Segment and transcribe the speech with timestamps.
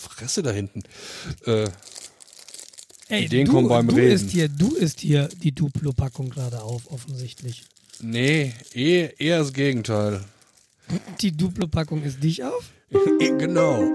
[0.00, 0.82] Fresse da hinten.
[1.44, 1.68] Äh,
[3.08, 4.12] Ey, Ideen du, kommen beim du Reden.
[4.12, 7.64] Isst hier, du isst hier die Duplo-Packung gerade auf, offensichtlich.
[8.00, 10.22] nee, eh, eher das Gegenteil.
[11.20, 12.70] Die Duplo-Packung ist dich auf?
[13.38, 13.92] Genau.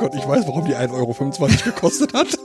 [0.00, 0.14] Gott.
[0.14, 1.14] Ich weiß, warum die 1,25 Euro
[1.64, 2.26] gekostet hat.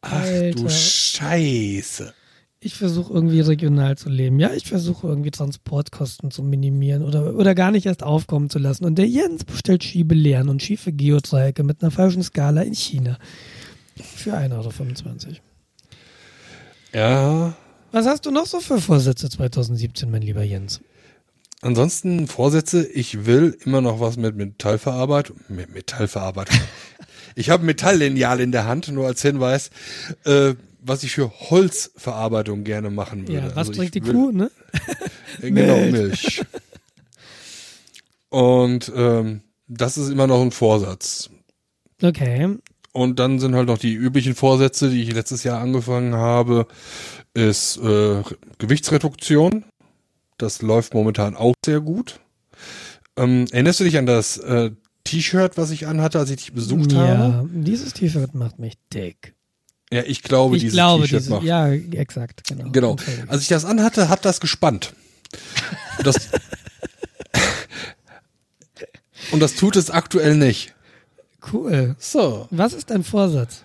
[0.00, 0.62] Ach Alter.
[0.62, 2.12] du Scheiße.
[2.58, 4.40] Ich versuche irgendwie regional zu leben.
[4.40, 8.84] Ja, ich versuche irgendwie Transportkosten zu minimieren oder, oder gar nicht erst aufkommen zu lassen.
[8.84, 13.16] Und der Jens bestellt Schiebelehren und schiefe Geodreiecke mit einer falschen Skala in China.
[13.94, 15.36] Für 1,25 Euro.
[16.92, 17.54] Ja,
[17.92, 20.80] Was hast du noch so für Vorsätze 2017, mein lieber Jens?
[21.62, 22.86] Ansonsten Vorsätze.
[22.86, 25.38] Ich will immer noch was mit Metallverarbeitung.
[25.48, 26.58] Mit Metallverarbeitung.
[27.34, 29.70] ich habe Metalllineal in der Hand, nur als Hinweis,
[30.24, 33.40] äh, was ich für Holzverarbeitung gerne machen würde.
[33.40, 34.50] Ja, was Also trinkt die will- Kuh, ne?
[35.42, 36.42] Äh, Genau, Milch.
[38.28, 41.30] Und ähm, das ist immer noch ein Vorsatz.
[42.02, 42.56] Okay.
[42.92, 46.66] Und dann sind halt noch die üblichen Vorsätze, die ich letztes Jahr angefangen habe,
[47.34, 48.22] ist äh,
[48.58, 49.64] Gewichtsreduktion.
[50.40, 52.20] Das läuft momentan auch sehr gut.
[53.16, 54.70] Ähm, erinnerst du dich an das äh,
[55.04, 57.50] T-Shirt, was ich anhatte, als ich dich besucht ja, habe?
[57.52, 59.34] dieses T-Shirt macht mich dick.
[59.92, 61.42] Ja, ich glaube, ich dieses T-Shirt macht.
[61.42, 62.70] ja, exakt, genau.
[62.70, 62.96] Genau.
[63.26, 64.94] Als ich das anhatte, hat das gespannt.
[65.98, 66.16] Und das,
[69.32, 70.74] und das tut es aktuell nicht.
[71.52, 71.96] Cool.
[71.98, 72.48] So.
[72.50, 73.62] Was ist dein Vorsatz?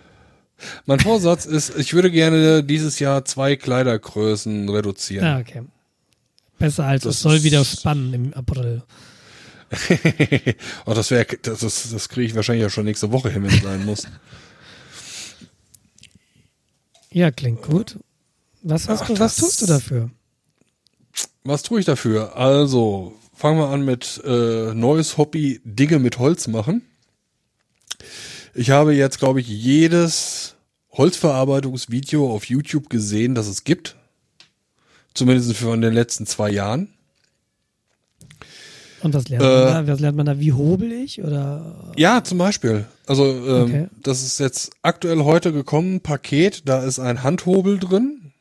[0.84, 5.26] Mein Vorsatz ist, ich würde gerne dieses Jahr zwei Kleidergrößen reduzieren.
[5.26, 5.62] Ah, okay.
[6.58, 8.82] Besser als Das es soll wieder spannen im April.
[10.86, 13.50] oh, das wäre, das, ist- das kriege ich wahrscheinlich ja schon nächste Woche hin, wenn
[13.54, 14.06] es sein muss.
[17.10, 17.98] Ja, klingt gut.
[18.62, 20.10] Was hast Ach, du, was das- tust du dafür?
[21.44, 22.36] Was tue ich dafür?
[22.36, 26.82] Also, fangen wir an mit äh, neues Hobby, Dinge mit Holz machen.
[28.54, 30.54] Ich habe jetzt, glaube ich, jedes
[30.92, 33.96] Holzverarbeitungsvideo auf YouTube gesehen, das es gibt.
[35.16, 36.88] Zumindest von den letzten zwei Jahren.
[39.02, 39.92] Und was lernt Äh, man da?
[39.92, 40.38] Was lernt man da?
[40.40, 41.22] Wie hobel ich?
[41.22, 42.84] Oder Ja, zum Beispiel.
[43.06, 43.86] Also, ähm, Okay.
[44.02, 48.32] das ist jetzt aktuell heute gekommen, Paket, da ist ein Handhobel drin,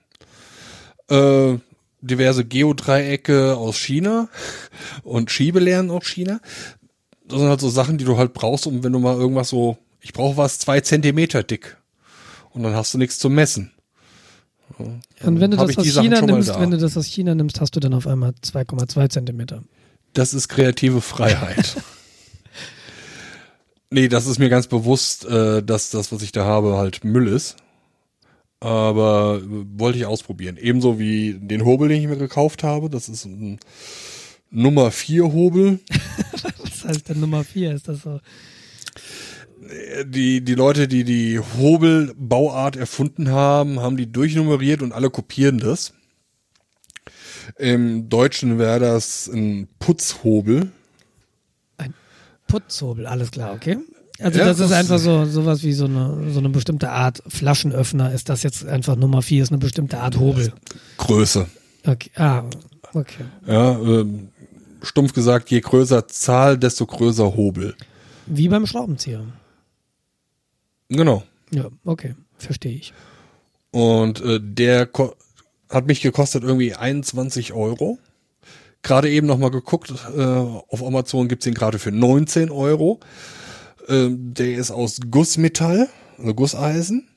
[1.09, 1.57] äh,
[2.01, 4.27] diverse Geodreiecke aus China
[5.03, 6.39] und Schiebelehren aus China.
[7.27, 9.77] Das sind halt so Sachen, die du halt brauchst, um wenn du mal irgendwas so,
[10.01, 11.77] ich brauche was zwei Zentimeter dick.
[12.51, 13.71] Und dann hast du nichts zum Messen.
[14.77, 16.59] Und wenn du das aus Sachen China nimmst, da.
[16.59, 19.63] wenn du das aus China nimmst, hast du dann auf einmal 2,2 Zentimeter.
[20.13, 21.77] Das ist kreative Freiheit.
[23.89, 27.27] nee, das ist mir ganz bewusst, äh, dass das, was ich da habe, halt Müll
[27.27, 27.57] ist.
[28.59, 30.57] Aber äh, wollte ich ausprobieren.
[30.57, 32.89] Ebenso wie den Hobel, den ich mir gekauft habe.
[32.89, 33.59] Das ist ein
[34.49, 35.79] Nummer 4 Hobel.
[36.59, 37.73] Was heißt denn Nummer 4?
[37.73, 38.19] Ist das so?
[40.05, 45.93] Die, die Leute, die die Hobelbauart erfunden haben, haben die durchnummeriert und alle kopieren das.
[47.57, 50.71] Im Deutschen wäre das ein Putzhobel.
[52.47, 53.77] Putzhobel, alles klar, okay.
[54.19, 57.21] Also Ja, das ist das- einfach so sowas wie so eine so eine bestimmte Art
[57.27, 58.13] Flaschenöffner.
[58.13, 60.53] Ist das jetzt einfach Nummer 4, ist eine bestimmte Art Hobel.
[60.97, 61.47] Größe.
[61.85, 62.11] Okay.
[62.15, 62.43] Ah,
[62.93, 63.25] okay.
[63.47, 64.29] Ja, ähm,
[64.83, 67.75] stumpf gesagt, je größer Zahl, desto größer Hobel.
[68.27, 69.25] Wie beim Schraubenzieher.
[70.89, 71.23] Genau.
[71.51, 72.15] Ja, okay.
[72.37, 72.93] Verstehe ich.
[73.71, 74.89] Und äh, der
[75.69, 77.97] hat mich gekostet irgendwie 21 Euro.
[78.83, 82.99] Gerade eben nochmal geguckt, äh, auf Amazon gibt's den gerade für 19 Euro.
[83.87, 87.07] Ähm, der ist aus Gussmetall, also Gusseisen.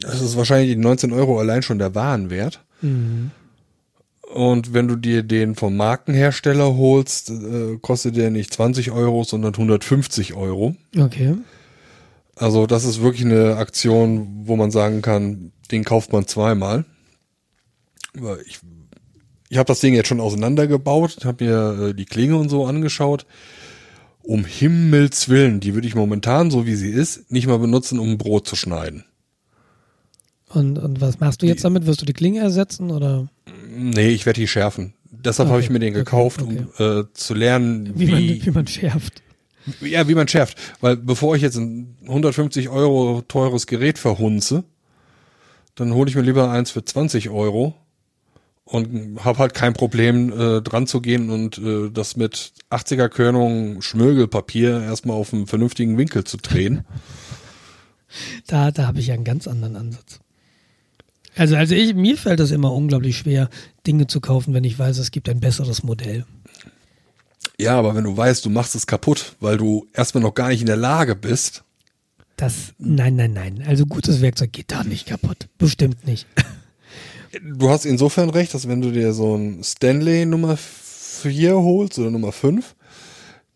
[0.00, 2.64] Das ist wahrscheinlich die 19 Euro allein schon der Warenwert.
[2.80, 3.32] Mhm.
[4.32, 9.54] Und wenn du dir den vom Markenhersteller holst, äh, kostet der nicht 20 Euro, sondern
[9.54, 10.76] 150 Euro.
[10.96, 11.34] Okay.
[12.36, 16.84] Also das ist wirklich eine Aktion, wo man sagen kann, den kauft man zweimal.
[18.46, 18.58] Ich,
[19.48, 23.26] ich habe das Ding jetzt schon auseinandergebaut, habe mir äh, die Klinge und so angeschaut.
[24.22, 28.10] Um Himmels Willen, die würde ich momentan, so wie sie ist, nicht mal benutzen, um
[28.10, 29.04] ein Brot zu schneiden.
[30.48, 31.86] Und, und was machst du jetzt damit?
[31.86, 33.28] Wirst du die Klinge ersetzen oder
[33.72, 34.94] Nee, ich werde die schärfen.
[35.10, 36.66] Deshalb habe Okay, ich mir den gekauft, okay.
[36.78, 39.22] um äh, zu lernen, wie, wie, man, wie man schärft?
[39.80, 40.58] Ja, wie man schärft.
[40.80, 44.64] Weil bevor ich jetzt ein 150 Euro teures Gerät verhunze,
[45.74, 47.74] dann hole ich mir lieber eins für 20 Euro
[48.64, 53.82] und habe halt kein Problem äh, dran zu gehen und äh, das mit 80er Körnung
[53.82, 56.84] Schmögelpapier erstmal auf einen vernünftigen Winkel zu drehen.
[58.46, 60.20] Da, da habe ich ja einen ganz anderen Ansatz.
[61.36, 63.48] Also, also ich, mir fällt es immer unglaublich schwer,
[63.86, 66.24] Dinge zu kaufen, wenn ich weiß, es gibt ein besseres Modell.
[67.60, 70.60] Ja, aber wenn du weißt, du machst es kaputt, weil du erstmal noch gar nicht
[70.60, 71.62] in der Lage bist.
[72.36, 73.62] Das, nein, nein, nein.
[73.66, 75.48] Also gutes Werkzeug geht da nicht kaputt.
[75.58, 76.26] Bestimmt nicht.
[77.44, 82.10] Du hast insofern recht, dass wenn du dir so ein Stanley Nummer 4 holst oder
[82.10, 82.74] Nummer 5,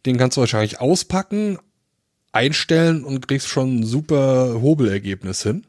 [0.07, 1.59] den kannst du wahrscheinlich auspacken,
[2.31, 5.67] einstellen und kriegst schon ein super Hobelergebnis hin.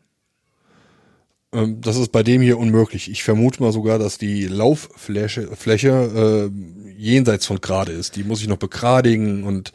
[1.55, 3.09] Ähm, das ist bei dem hier unmöglich.
[3.09, 8.15] Ich vermute mal sogar, dass die Lauffläche Fläche, äh, jenseits von gerade ist.
[8.15, 9.71] Die muss ich noch begradigen und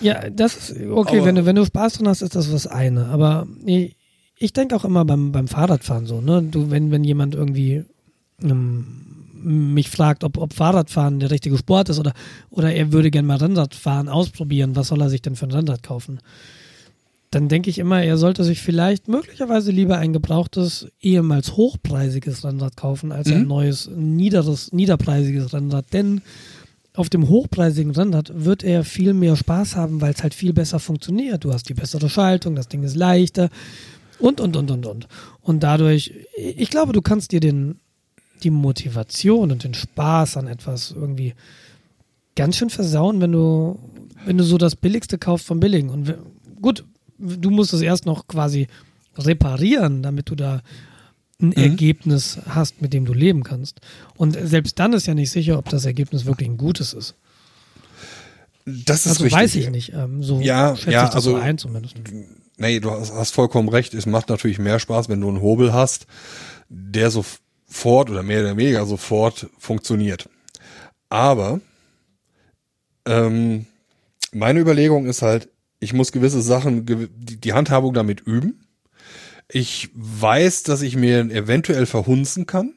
[0.00, 2.66] ja, das ist okay, aber wenn du wenn du Spaß dran hast, ist das was
[2.66, 3.06] eine.
[3.06, 3.96] Aber ich,
[4.36, 6.42] ich denke auch immer beim beim Fahrradfahren so, ne?
[6.42, 7.84] Du wenn wenn jemand irgendwie
[8.42, 8.86] ähm,
[9.44, 12.12] mich fragt, ob, ob Fahrradfahren der richtige Sport ist oder
[12.50, 15.82] oder er würde gerne mal Rennradfahren ausprobieren, was soll er sich denn für ein Rennrad
[15.82, 16.18] kaufen?
[17.34, 22.76] Dann denke ich immer, er sollte sich vielleicht möglicherweise lieber ein gebrauchtes, ehemals hochpreisiges Rennrad
[22.76, 23.34] kaufen, als mhm.
[23.34, 25.92] ein neues, niederes, niederpreisiges Rennrad.
[25.92, 26.22] Denn
[26.94, 30.78] auf dem hochpreisigen Rennrad wird er viel mehr Spaß haben, weil es halt viel besser
[30.78, 31.44] funktioniert.
[31.44, 33.50] Du hast die bessere Schaltung, das Ding ist leichter
[34.20, 35.08] und, und, und, und, und.
[35.42, 37.80] Und dadurch, ich glaube, du kannst dir den,
[38.44, 41.34] die Motivation und den Spaß an etwas irgendwie
[42.36, 43.78] ganz schön versauen, wenn du,
[44.24, 45.90] wenn du so das Billigste kaufst vom Billigen.
[45.90, 46.14] Und
[46.60, 46.84] gut,
[47.18, 48.66] du musst es erst noch quasi
[49.16, 50.62] reparieren, damit du da
[51.40, 51.52] ein mhm.
[51.52, 53.80] Ergebnis hast, mit dem du leben kannst.
[54.16, 57.14] Und selbst dann ist ja nicht sicher, ob das Ergebnis wirklich ein gutes ist.
[58.66, 59.40] Das ist also richtig.
[59.40, 59.92] weiß ich nicht.
[59.92, 61.96] Ähm, so ja, schätze ja, ich das also, so ein zumindest.
[62.56, 63.94] Nee, du hast, hast vollkommen recht.
[63.94, 66.06] Es macht natürlich mehr Spaß, wenn du einen Hobel hast,
[66.68, 70.28] der sofort oder mehr oder weniger sofort funktioniert.
[71.10, 71.60] Aber
[73.06, 73.66] ähm,
[74.32, 75.48] meine Überlegung ist halt,
[75.80, 78.60] ich muss gewisse Sachen, die Handhabung damit üben.
[79.48, 82.74] Ich weiß, dass ich mir eventuell verhunzen kann.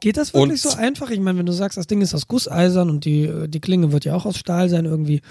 [0.00, 1.10] Geht das wirklich und so einfach?
[1.10, 4.04] Ich meine, wenn du sagst, das Ding ist aus Gusseisern und die, die Klinge wird
[4.04, 5.22] ja auch aus Stahl sein irgendwie,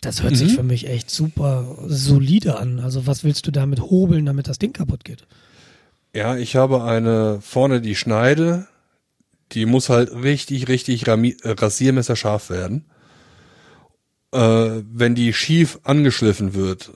[0.00, 0.36] das hört mhm.
[0.36, 2.80] sich für mich echt super solide an.
[2.80, 5.26] Also was willst du damit hobeln, damit das Ding kaputt geht?
[6.14, 8.66] Ja, ich habe eine vorne die Schneide,
[9.52, 12.84] die muss halt richtig, richtig rasiermesser scharf werden
[14.32, 16.90] äh, wenn die schief angeschliffen wird,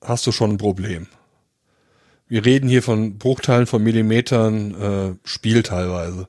[0.00, 1.06] hast du schon ein Problem.
[2.28, 6.28] Wir reden hier von Bruchteilen von Millimetern äh, Spiel teilweise.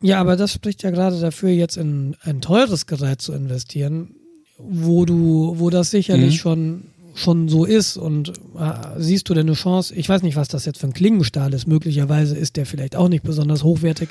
[0.00, 4.14] Ja, aber das spricht ja gerade dafür, jetzt in ein teures Gerät zu investieren,
[4.58, 6.38] wo du, wo das sicherlich mhm.
[6.38, 6.82] schon
[7.16, 8.28] schon so ist und
[8.58, 9.94] äh, siehst du denn eine Chance?
[9.94, 11.66] Ich weiß nicht, was das jetzt für ein Klingenstahl ist.
[11.66, 14.10] Möglicherweise ist der vielleicht auch nicht besonders hochwertig,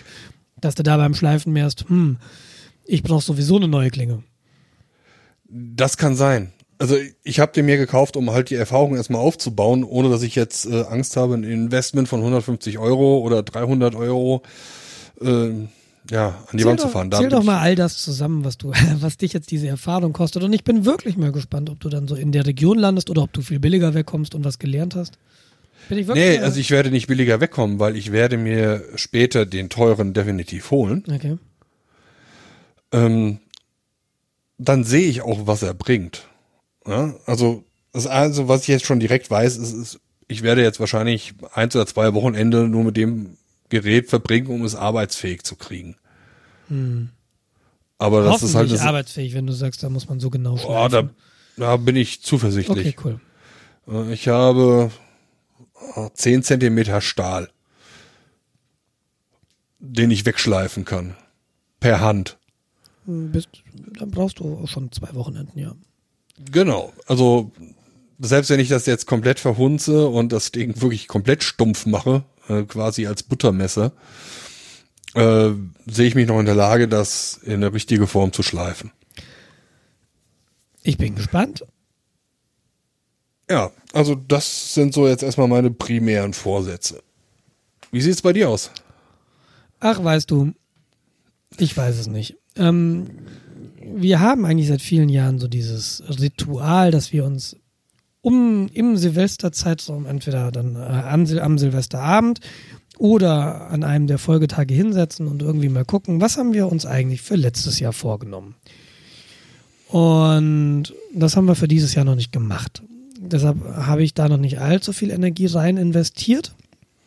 [0.60, 2.18] dass du da beim Schleifen merkst, hm,
[2.84, 4.24] ich brauche sowieso eine neue Klinge.
[5.50, 6.52] Das kann sein.
[6.78, 10.36] Also ich habe den mir gekauft, um halt die Erfahrung erstmal aufzubauen, ohne dass ich
[10.36, 14.44] jetzt äh, Angst habe, ein Investment von 150 Euro oder 300 Euro
[15.22, 15.52] äh,
[16.12, 17.10] ja, an die zähl Wand doch, zu fahren.
[17.10, 20.44] Da zähl doch mal all das zusammen, was du, was dich jetzt diese Erfahrung kostet.
[20.44, 23.24] Und ich bin wirklich mal gespannt, ob du dann so in der Region landest oder
[23.24, 25.18] ob du viel billiger wegkommst und was gelernt hast.
[25.90, 29.46] Bin ich wirklich nee, also ich werde nicht billiger wegkommen, weil ich werde mir später
[29.46, 31.04] den teuren definitiv holen.
[31.08, 31.38] Okay.
[32.92, 33.40] Ähm,
[34.58, 36.28] dann sehe ich auch, was er bringt.
[36.86, 37.16] Ja?
[37.26, 37.64] Also
[37.96, 41.76] das also, was ich jetzt schon direkt weiß, ist, ist, ich werde jetzt wahrscheinlich eins
[41.76, 43.38] oder zwei Wochenende nur mit dem
[43.70, 45.96] Gerät verbringen, um es arbeitsfähig zu kriegen.
[46.68, 47.10] Hm.
[47.98, 50.76] Aber das ist halt das arbeitsfähig, wenn du sagst, da muss man so genau schleifen.
[50.76, 51.10] Oh, da,
[51.56, 52.98] da bin ich zuversichtlich.
[52.98, 53.18] Okay,
[53.86, 54.08] cool.
[54.10, 54.92] Äh, ich habe
[56.14, 57.50] 10 Zentimeter Stahl,
[59.80, 61.16] den ich wegschleifen kann.
[61.80, 62.38] Per Hand.
[63.06, 63.50] Bist,
[64.00, 65.76] dann brauchst du schon zwei Wochenenden, ja.
[66.52, 66.92] Genau.
[67.08, 67.52] Also,
[68.20, 72.64] selbst wenn ich das jetzt komplett verhunze und das Ding wirklich komplett stumpf mache, äh,
[72.64, 73.92] quasi als Buttermesser,
[75.14, 75.52] äh,
[75.86, 78.92] sehe ich mich noch in der Lage, das in eine richtige Form zu schleifen.
[80.84, 81.66] Ich bin gespannt.
[83.50, 87.04] Ja, also das sind so jetzt erstmal meine primären Vorsätze.
[87.92, 88.72] Wie sieht es bei dir aus?
[89.80, 90.54] Ach, weißt du,
[91.58, 92.38] ich weiß es nicht.
[92.56, 93.08] Ähm,
[93.82, 97.58] wir haben eigentlich seit vielen Jahren so dieses Ritual, dass wir uns
[98.22, 102.40] um im Silvesterzeitraum entweder dann äh, am, am Silvesterabend
[102.98, 107.22] oder an einem der Folgetage hinsetzen und irgendwie mal gucken, was haben wir uns eigentlich
[107.22, 108.56] für letztes Jahr vorgenommen.
[109.90, 112.82] Und das haben wir für dieses Jahr noch nicht gemacht.
[113.20, 116.56] Deshalb habe ich da noch nicht allzu viel Energie rein investiert,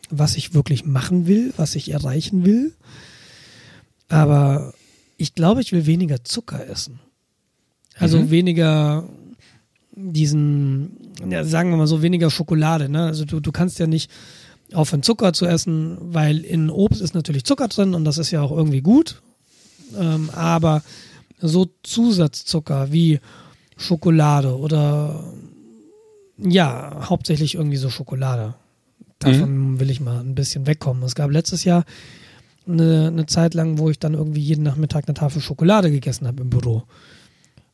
[0.09, 2.73] was ich wirklich machen will, was ich erreichen will.
[4.07, 4.73] Aber
[5.19, 6.99] ich glaube, ich will weniger Zucker essen.
[7.97, 8.29] Also Mhm.
[8.31, 9.03] weniger
[9.95, 10.91] diesen,
[11.29, 12.87] ja, sagen wir mal so, weniger Schokolade.
[12.89, 13.05] Ne?
[13.05, 14.09] Also du, du kannst ja nicht
[14.73, 18.41] aufhören, Zucker zu essen, weil in Obst ist natürlich Zucker drin und das ist ja
[18.41, 19.21] auch irgendwie gut.
[19.97, 20.83] Ähm, aber
[21.41, 23.19] so Zusatzzucker wie
[23.75, 25.33] Schokolade oder
[26.37, 28.55] ja, hauptsächlich irgendwie so Schokolade.
[29.19, 31.03] Davon will ich mal ein bisschen wegkommen.
[31.03, 31.83] Es gab letztes Jahr
[32.69, 36.41] eine, eine Zeit lang, wo ich dann irgendwie jeden Nachmittag eine Tafel Schokolade gegessen habe
[36.41, 36.83] im Büro.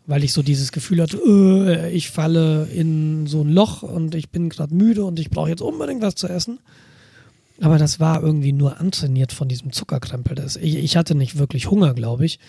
[0.08, 4.30] Weil ich so dieses Gefühl hatte, äh, ich falle in so ein Loch und ich
[4.30, 6.60] bin gerade müde und ich brauche jetzt unbedingt was zu essen.
[7.62, 10.36] Aber das war irgendwie nur antrainiert von diesem Zuckerkrempel.
[10.36, 12.40] Das, ich, ich hatte nicht wirklich Hunger, glaube ich.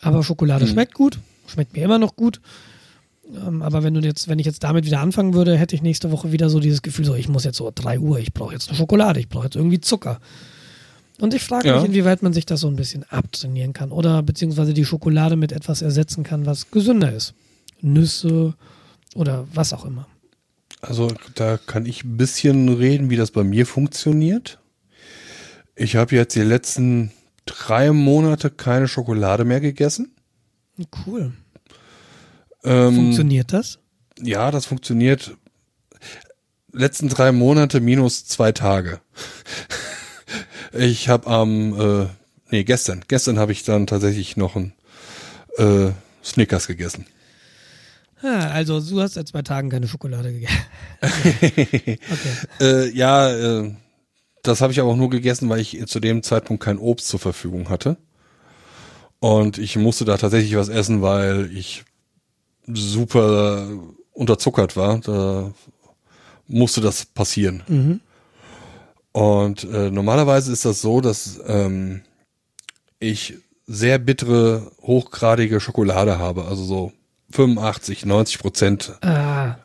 [0.00, 0.70] Aber Schokolade Mhm.
[0.70, 2.40] schmeckt gut, schmeckt mir immer noch gut.
[3.46, 6.12] Ähm, aber wenn du jetzt, wenn ich jetzt damit wieder anfangen würde, hätte ich nächste
[6.12, 8.68] Woche wieder so dieses Gefühl, so ich muss jetzt so 3 Uhr, ich brauche jetzt
[8.68, 10.20] eine Schokolade, ich brauche jetzt irgendwie Zucker.
[11.20, 11.76] Und ich frage Ja.
[11.76, 15.52] mich, inwieweit man sich das so ein bisschen abtrainieren kann oder beziehungsweise die Schokolade mit
[15.52, 17.34] etwas ersetzen kann, was gesünder ist.
[17.80, 18.54] Nüsse
[19.14, 20.08] oder was auch immer.
[20.80, 24.58] Also da kann ich ein bisschen reden, wie das bei mir funktioniert.
[25.76, 27.10] Ich habe jetzt die letzten
[27.46, 30.12] drei Monate keine Schokolade mehr gegessen.
[31.06, 31.32] Cool.
[32.64, 33.78] Ähm, Funktioniert das?
[34.20, 35.36] Ja, das funktioniert.
[36.72, 39.00] Letzten drei Monate minus zwei Tage.
[40.76, 42.06] Ich habe am, äh,
[42.50, 44.72] nee, gestern, gestern habe ich dann tatsächlich noch ein
[45.56, 45.90] äh,
[46.22, 47.06] Snickers gegessen.
[48.22, 50.56] Ah, also du hast seit zwei Tagen keine Schokolade gegessen.
[51.02, 51.98] okay.
[52.60, 53.74] Äh, ja, äh,
[54.42, 57.20] das habe ich aber auch nur gegessen, weil ich zu dem Zeitpunkt kein Obst zur
[57.20, 57.96] Verfügung hatte.
[59.20, 61.84] Und ich musste da tatsächlich was essen, weil ich
[62.66, 63.68] super
[64.12, 64.98] unterzuckert war.
[64.98, 65.52] Da
[66.46, 67.62] musste das passieren.
[67.68, 68.00] Mhm.
[69.14, 72.02] Und äh, normalerweise ist das so, dass ähm,
[72.98, 76.46] ich sehr bittere, hochgradige Schokolade habe.
[76.46, 76.92] Also so
[77.30, 78.98] 85, 90 Prozent.
[79.02, 79.56] Ah.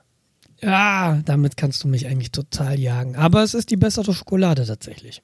[0.62, 3.16] Ja, damit kannst du mich eigentlich total jagen.
[3.16, 5.24] Aber es ist die bessere Schokolade tatsächlich.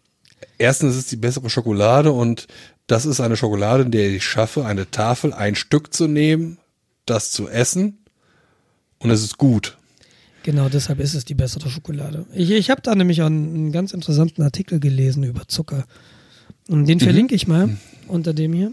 [0.58, 2.48] Erstens ist es die bessere Schokolade und
[2.88, 6.58] das ist eine Schokolade, in der ich schaffe, eine Tafel, ein Stück zu nehmen,
[7.06, 8.06] das zu essen
[8.98, 9.78] und es ist gut.
[10.46, 12.28] Genau, deshalb ist es die bessere Schokolade.
[12.32, 15.86] Ich, ich habe da nämlich auch einen, einen ganz interessanten Artikel gelesen über Zucker.
[16.68, 17.76] Und den verlinke ich mal
[18.08, 18.72] unter dem hier.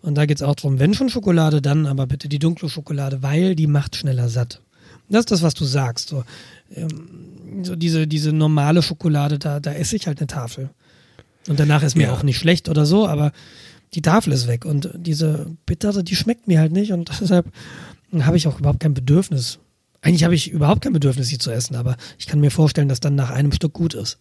[0.00, 3.20] Und da geht es auch darum, wenn schon Schokolade, dann aber bitte die dunkle Schokolade,
[3.20, 4.62] weil die macht schneller satt.
[5.08, 6.08] Das ist das, was du sagst.
[6.10, 6.22] So,
[6.76, 10.70] ähm, so diese, diese normale Schokolade, da, da esse ich halt eine Tafel.
[11.48, 12.12] Und danach ist mir Ja.
[12.12, 13.32] auch nicht schlecht oder so, aber
[13.94, 14.64] die Tafel ist weg.
[14.64, 16.92] Und diese bittere, die schmeckt mir halt nicht.
[16.92, 17.46] Und deshalb
[18.20, 19.58] habe ich auch überhaupt kein Bedürfnis.
[20.08, 22.98] Eigentlich habe ich überhaupt kein Bedürfnis, sie zu essen, aber ich kann mir vorstellen, dass
[22.98, 24.18] dann nach einem Stück gut ist.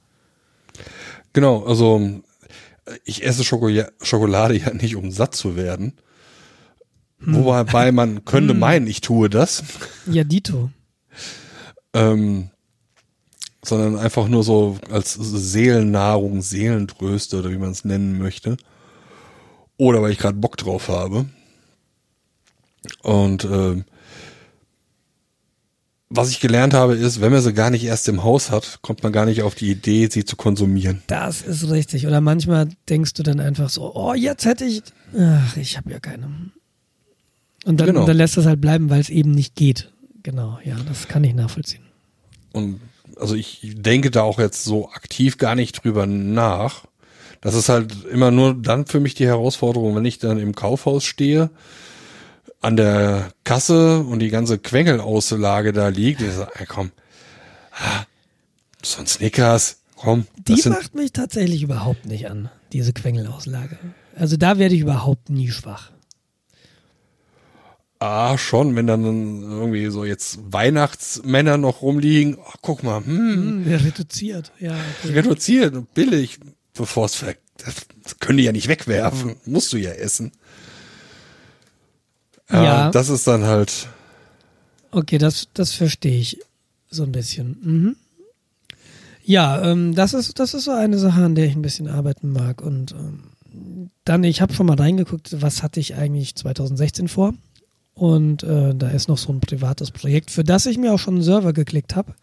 [1.32, 2.22] Genau, also
[2.86, 5.94] äh, ich esse Schokola Schokolade ja nicht, um satt zu werden.
[7.20, 9.64] Wobei man könnte meinen, ich tue das.
[10.06, 10.72] Ja, Dito.
[11.94, 12.50] ähm,
[13.64, 18.58] sondern einfach nur so als Seelennahrung, Seelentröste oder wie man es nennen möchte.
[19.78, 21.28] Oder weil ich gerade Bock drauf habe.
[23.04, 23.86] Und ähm,
[26.10, 29.04] was ich gelernt habe, ist, wenn man sie gar nicht erst im Haus hat, kommt
[29.04, 31.02] man gar nicht auf die Idee, sie zu konsumieren.
[31.08, 32.08] Das ist richtig.
[32.08, 34.84] Oder manchmal denkst du dann einfach so, oh, jetzt hätte ich.
[35.18, 36.28] Ach, ich habe ja keine.
[37.66, 38.06] Und dann, Genau.
[38.06, 39.92] dann lässt es halt bleiben, weil es eben nicht geht.
[40.24, 41.84] Genau, ja, das kann ich nachvollziehen.
[42.54, 42.80] Und
[43.20, 46.86] also ich denke da auch jetzt so aktiv gar nicht drüber nach.
[47.42, 51.04] Das ist halt immer nur dann für mich die Herausforderung, wenn ich dann im Kaufhaus
[51.04, 51.50] stehe,
[52.62, 56.22] an der Kasse und die ganze Quengelauslage da liegt.
[56.22, 56.92] Ich sage, komm,
[57.72, 58.04] ah,
[58.84, 60.28] so ein Snickers, komm.
[60.48, 63.78] Die macht mich tatsächlich überhaupt nicht an, diese Quengelauslage.
[64.16, 65.92] Also da werde ich überhaupt nie schwach.
[68.00, 73.74] ah, schon, wenn dann irgendwie so jetzt Weihnachtsmänner noch rumliegen, oh, guck mal, hm, Hm,
[73.74, 74.76] reduziert, ja.
[75.04, 75.14] Okay.
[75.14, 76.40] reduziert und billig,
[76.74, 80.32] bevor es ver das können die ja nicht wegwerfen, musst du ja essen.
[82.50, 82.92] Ja, Ja.
[82.92, 83.88] das ist dann halt,
[84.92, 86.40] Okay, das, das verstehe ich
[86.90, 87.58] so ein bisschen.
[87.62, 87.96] Mhm.
[89.26, 92.32] Ja, ähm, das ist das ist so eine Sache, an der ich ein bisschen arbeiten
[92.32, 92.62] mag.
[92.62, 97.34] Und ähm, dann, ich habe schon mal reingeguckt, was hatte ich eigentlich 2016 vor.
[97.94, 101.16] Und äh, da ist noch so ein privates Projekt, für das ich mir auch schon
[101.16, 102.14] einen Server geklickt habe.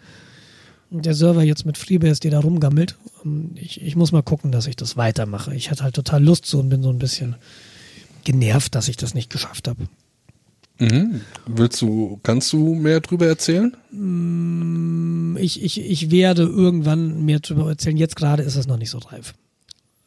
[0.90, 2.96] Und der Server jetzt mit FreeBSD da rumgammelt.
[3.24, 5.54] Ähm, Ich, ich muss mal gucken, dass ich das weitermache.
[5.54, 7.36] Ich hatte halt total Lust zu und bin so ein bisschen
[8.24, 9.86] genervt, dass ich das nicht geschafft habe.
[10.78, 11.20] Mhm.
[11.46, 13.76] Willst du, kannst du mehr drüber erzählen?
[15.40, 17.96] Ich, ich, ich werde irgendwann mehr darüber erzählen.
[17.96, 19.34] Jetzt gerade ist es noch nicht so reif.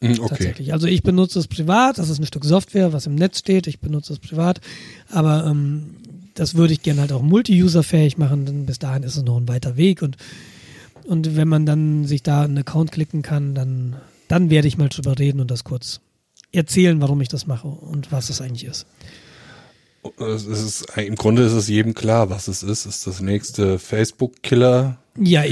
[0.02, 0.28] Mhm, Okay.
[0.28, 0.74] Tatsächlich.
[0.74, 1.98] Also ich benutze es privat.
[1.98, 3.68] Das ist ein Stück Software, was im Netz steht.
[3.68, 4.60] Ich benutze es privat.
[5.10, 5.96] Aber ähm,
[6.36, 9.48] das würde ich gerne halt auch multi-user-fähig machen, denn bis dahin ist es noch ein
[9.48, 10.02] weiter Weg.
[10.02, 10.18] Und,
[11.06, 13.96] und wenn man dann sich da einen Account klicken kann, dann,
[14.28, 16.02] dann werde ich mal drüber reden und das kurz
[16.52, 18.86] erzählen, warum ich das mache und was es eigentlich ist.
[20.20, 22.86] Ist, Im Grunde ist es jedem klar, was es ist.
[22.86, 24.98] Ist das nächste Facebook-Killer.
[25.20, 25.44] Ja.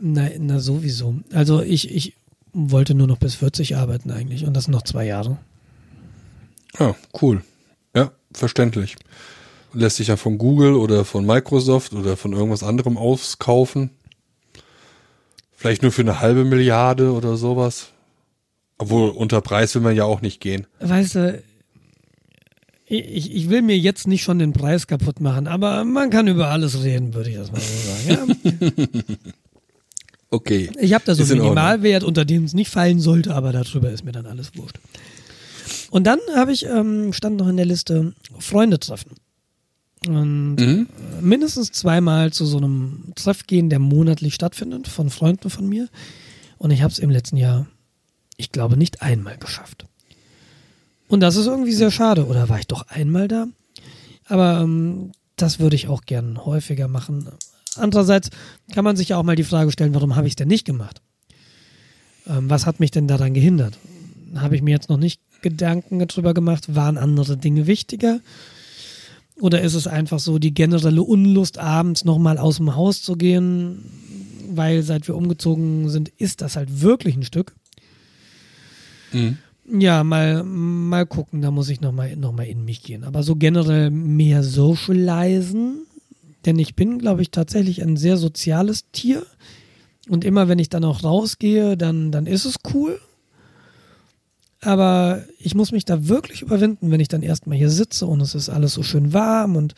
[0.00, 1.16] Na, na sowieso.
[1.32, 2.14] Also ich, ich
[2.52, 5.38] wollte nur noch bis 40 arbeiten eigentlich und das sind noch zwei Jahre.
[6.78, 7.42] Ah, cool.
[7.94, 8.96] Ja, verständlich.
[9.74, 13.90] Lässt sich ja von Google oder von Microsoft oder von irgendwas anderem auskaufen.
[15.54, 17.88] Vielleicht nur für eine halbe Milliarde oder sowas.
[18.78, 20.66] Obwohl, unter Preis will man ja auch nicht gehen.
[20.80, 21.42] Weißt du,
[22.98, 26.48] ich, ich will mir jetzt nicht schon den Preis kaputt machen, aber man kann über
[26.48, 28.36] alles reden, würde ich das mal so sagen.
[28.44, 29.14] Ja?
[30.34, 30.70] Okay.
[30.80, 31.42] Ich habe da so einen.
[31.42, 34.78] Minimalwert, unter dem es nicht fallen sollte, aber darüber ist mir dann alles wurscht.
[35.90, 39.10] Und dann habe ich, ähm, stand noch in der Liste, Freunde treffen.
[40.08, 40.86] Und Mhm.
[41.18, 45.88] äh, mindestens zweimal zu so einem Treff gehen, der monatlich stattfindet, von Freunden von mir.
[46.56, 47.66] Und ich habe es im letzten Jahr,
[48.38, 49.84] ich glaube, nicht einmal geschafft.
[51.12, 52.26] Und das ist irgendwie sehr schade.
[52.26, 53.46] Oder war ich doch einmal da?
[54.28, 57.28] Aber ähm, das würde ich auch gern häufiger machen.
[57.76, 58.30] Andererseits
[58.72, 60.64] kann man sich ja auch mal die Frage stellen, warum habe ich es denn nicht
[60.64, 61.02] gemacht?
[62.26, 63.76] Ähm, was hat mich denn daran gehindert?
[64.36, 68.20] Habe ich mir jetzt noch nicht Gedanken darüber gemacht, waren andere Dinge wichtiger?
[69.38, 73.84] Oder ist es einfach so die generelle Unlust, abends nochmal aus dem Haus zu gehen,
[74.48, 77.54] weil seit wir umgezogen sind, ist das halt wirklich ein Stück.
[79.12, 79.36] Mhm.
[79.64, 83.04] Ja, mal, mal gucken, da muss ich nochmal noch mal in mich gehen.
[83.04, 85.86] Aber so generell mehr socialisen,
[86.44, 89.24] denn ich bin, glaube ich, tatsächlich ein sehr soziales Tier.
[90.08, 93.00] Und immer wenn ich dann auch rausgehe, dann, dann ist es cool.
[94.60, 98.34] Aber ich muss mich da wirklich überwinden, wenn ich dann erstmal hier sitze und es
[98.34, 99.74] ist alles so schön warm und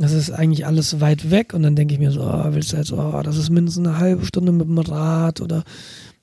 [0.00, 2.76] es ist eigentlich alles weit weg und dann denke ich mir so, oh, willst du
[2.76, 5.64] jetzt, oh, das ist mindestens eine halbe Stunde mit dem Rad oder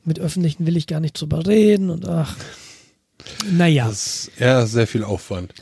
[0.06, 2.36] mit öffentlichen will ich gar nicht drüber reden und ach.
[3.52, 5.54] Naja, Das ist ja sehr viel Aufwand.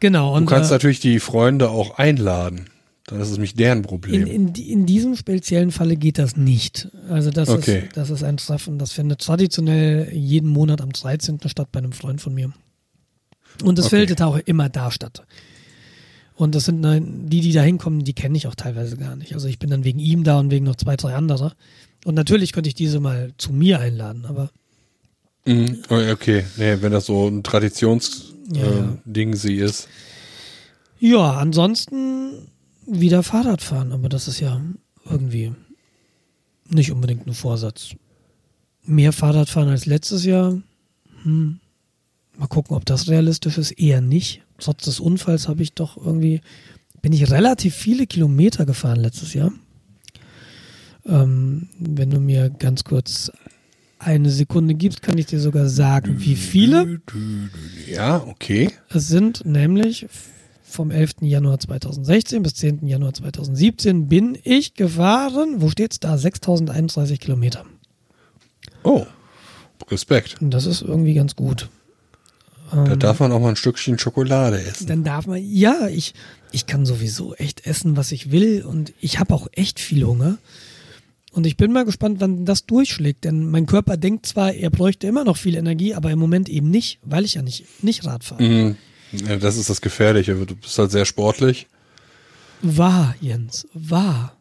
[0.00, 0.30] genau.
[0.32, 2.66] Du Und kannst äh, natürlich die Freunde auch einladen.
[3.06, 4.26] Dann ist es nämlich deren Problem.
[4.26, 6.88] in, in, in diesem speziellen Falle geht das nicht.
[7.08, 7.84] Also das, Okay.
[7.86, 11.38] ist, das ist ein Treffen, das findet traditionell jeden Monat am 13.
[11.46, 12.52] statt bei einem Freund von mir.
[13.64, 14.00] Und das Okay.
[14.00, 15.22] findet auch immer da statt.
[16.38, 19.34] Und das sind nein, die, die da hinkommen, die kenne ich auch teilweise gar nicht.
[19.34, 21.52] Also ich bin dann wegen ihm da und wegen noch zwei, drei andere.
[22.04, 24.50] Und natürlich könnte ich diese mal zu mir einladen, aber
[25.46, 25.78] Mhm.
[25.88, 28.98] Oh, Okay, nee, wenn das so ein Traditionsding Ja, ja.
[29.04, 29.88] Ding sie ist.
[31.00, 32.48] ja, ansonsten
[32.86, 34.60] wieder Fahrrad fahren, aber das ist ja
[35.08, 35.52] irgendwie
[36.68, 37.94] nicht unbedingt ein Vorsatz.
[38.84, 40.60] Mehr Fahrrad fahren als letztes Jahr.
[41.22, 41.58] Hm.
[42.36, 43.72] Mal gucken, ob das realistisch ist.
[43.72, 44.42] Eher nicht.
[44.58, 46.40] Trotz des Unfalls habe ich doch irgendwie,
[47.00, 49.52] bin ich relativ viele Kilometer gefahren letztes Jahr.
[51.06, 53.32] Ähm, wenn du mir ganz kurz
[53.98, 57.00] eine Sekunde gibst, kann ich dir sogar sagen, wie viele.
[57.90, 58.70] Ja, okay.
[58.90, 60.06] Es sind nämlich
[60.62, 61.22] vom 11.
[61.22, 62.86] Januar 2016 bis 10.
[62.86, 66.18] Januar 2017 bin ich gefahren, wo steht's da?
[66.18, 67.64] 6031 Kilometer.
[68.84, 69.06] Oh,
[69.90, 70.36] Respekt.
[70.40, 71.70] Und das ist irgendwie ganz gut.
[72.70, 74.86] Da Ähm, darf man auch mal ein Stückchen Schokolade essen.
[74.86, 76.14] dann darf man, ja, ich,
[76.52, 80.38] ich kann sowieso echt essen, was ich will und ich habe auch echt viel Hunger.
[81.32, 85.06] Und ich bin mal gespannt, wann das durchschlägt, denn mein Körper denkt zwar, er bräuchte
[85.06, 88.24] immer noch viel Energie, aber im Moment eben nicht, weil ich ja nicht, nicht Rad
[88.24, 88.42] fahre.
[88.42, 88.76] Mhm.
[89.12, 90.34] Ja, das ist das Gefährliche.
[90.34, 91.66] Du bist halt sehr sportlich.
[92.62, 94.34] Wahr, Jens, wahr.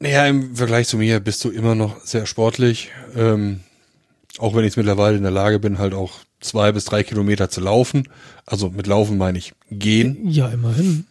[0.00, 2.90] Naja, im Vergleich zu mir bist du immer noch sehr sportlich.
[3.14, 3.60] Ähm,
[4.38, 7.60] auch wenn ich mittlerweile in der Lage bin, halt auch zwei bis drei Kilometer zu
[7.60, 8.08] laufen.
[8.46, 10.28] Also mit Laufen meine ich gehen.
[10.28, 11.06] Ja, immerhin.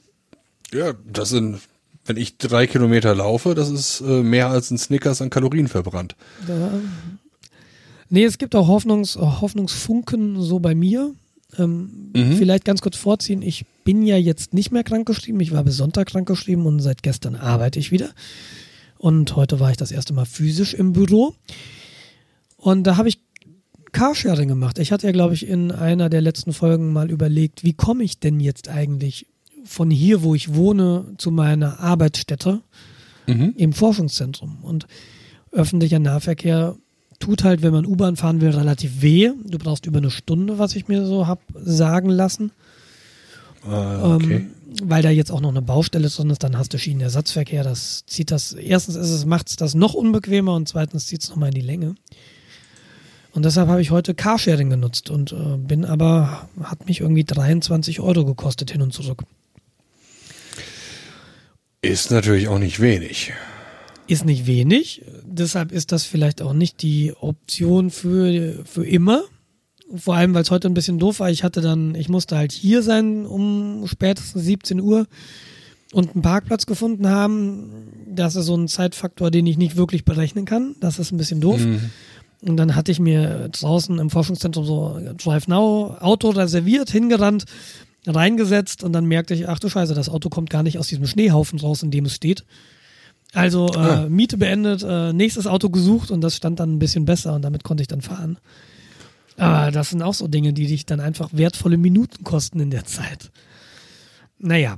[0.73, 1.59] Ja, das sind,
[2.05, 6.15] wenn ich drei Kilometer laufe, das ist äh, mehr als ein Snickers an Kalorien verbrannt.
[6.47, 6.71] Da,
[8.09, 11.13] nee, es gibt auch Hoffnungs, Hoffnungsfunken so bei mir.
[11.57, 12.35] Ähm, Mhm.
[12.35, 13.41] Vielleicht ganz kurz vorziehen.
[13.41, 15.39] Ich bin ja jetzt nicht mehr krankgeschrieben.
[15.39, 18.09] Ich war bis Sonntag krankgeschrieben und seit gestern arbeite ich wieder.
[18.97, 21.33] Und heute war ich das erste Mal physisch im Büro.
[22.57, 23.19] Und da habe ich
[23.91, 24.79] Carsharing gemacht.
[24.79, 28.19] Ich hatte ja, glaube ich, in einer der letzten Folgen mal überlegt, wie komme ich
[28.19, 29.27] denn jetzt eigentlich
[29.63, 32.61] von hier, wo ich wohne, zu meiner Arbeitsstätte
[33.27, 33.53] Mhm.
[33.55, 34.57] im Forschungszentrum.
[34.63, 34.87] Und
[35.51, 36.75] öffentlicher Nahverkehr
[37.19, 39.31] tut halt, wenn man U-Bahn fahren will, relativ weh.
[39.45, 42.51] Du brauchst über eine Stunde, was ich mir so hab sagen lassen.
[43.63, 44.35] Ah, okay.
[44.37, 44.47] Ähm,
[44.83, 47.63] weil da jetzt auch noch eine Baustelle drin ist, dann hast du Schienenersatzverkehr.
[47.63, 51.29] Das zieht das, erstens ist es, macht es das noch unbequemer und zweitens zieht es
[51.29, 51.95] nochmal in die Länge.
[53.33, 57.99] Und deshalb habe ich heute Carsharing genutzt und äh, bin aber, hat mich irgendwie 23
[58.01, 59.23] Euro gekostet hin und zurück.
[61.81, 63.33] Ist natürlich auch nicht wenig.
[64.07, 69.23] Ist nicht wenig, deshalb ist das vielleicht auch nicht die Option für, für immer.
[69.95, 71.29] Vor allem, weil es heute ein bisschen doof war.
[71.29, 75.07] Ich hatte dann, ich musste halt hier sein um spätestens 17 Uhr
[75.93, 77.87] und einen Parkplatz gefunden haben.
[78.07, 80.75] Das ist so ein Zeitfaktor, den ich nicht wirklich berechnen kann.
[80.81, 81.61] Das ist ein bisschen doof.
[81.61, 81.91] Mhm.
[82.41, 87.45] Und dann hatte ich mir draußen im Forschungszentrum so Drive Now Auto reserviert, hingerannt,
[88.07, 91.05] reingesetzt und dann merkte ich, ach du Scheiße, das Auto kommt gar nicht aus diesem
[91.05, 92.45] Schneehaufen raus, in dem es steht.
[93.33, 94.07] Also äh, Ah.
[94.09, 97.63] Miete beendet, äh, nächstes Auto gesucht und das stand dann ein bisschen besser und damit
[97.63, 98.37] konnte ich dann fahren.
[99.37, 102.85] Aber das sind auch so Dinge, die dich dann einfach wertvolle Minuten kosten in der
[102.85, 103.31] Zeit.
[104.37, 104.77] Naja.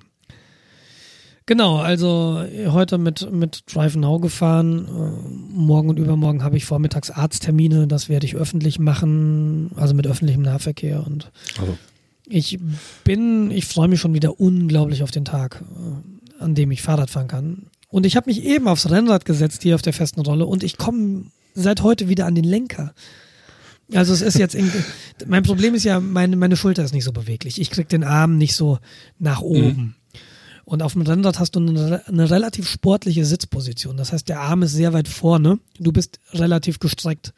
[1.46, 4.88] Genau, also äh, heute mit, mit Drive Now gefahren.
[4.88, 7.88] Äh, morgen und übermorgen habe ich vormittags Arzttermine.
[7.88, 11.06] Das werde ich öffentlich machen, also mit öffentlichem Nahverkehr.
[11.06, 11.78] Und Also,
[12.28, 12.60] ich
[13.04, 15.64] bin, ich freue mich schon wieder unglaublich auf den Tag,
[16.40, 17.68] äh, an dem ich Fahrrad fahren kann.
[17.90, 20.78] Und ich habe mich eben aufs Rennrad gesetzt, hier auf der festen Rolle, und ich
[20.78, 22.94] komme seit heute wieder an den Lenker.
[23.94, 24.72] Also es ist jetzt, in,
[25.28, 27.60] mein Problem ist ja, meine, meine Schulter ist nicht so beweglich.
[27.60, 28.80] Ich krieg den Arm nicht so
[29.20, 29.96] nach oben.
[30.66, 33.98] Und auf dem Rennrad hast du eine, eine relativ sportliche Sitzposition.
[33.98, 35.60] Das heißt, der Arm ist sehr weit vorne.
[35.80, 37.34] Du bist relativ gestreckt.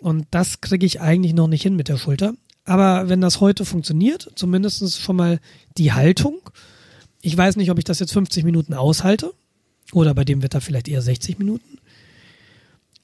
[0.00, 2.34] Und das kriege ich eigentlich noch nicht hin mit der Schulter.
[2.64, 5.40] Aber wenn das heute funktioniert, zumindest schon mal
[5.76, 6.38] die Haltung.
[7.20, 9.32] Ich weiß nicht, ob ich das jetzt 50 Minuten aushalte.
[9.92, 11.78] Oder bei dem Wetter vielleicht eher 60 Minuten.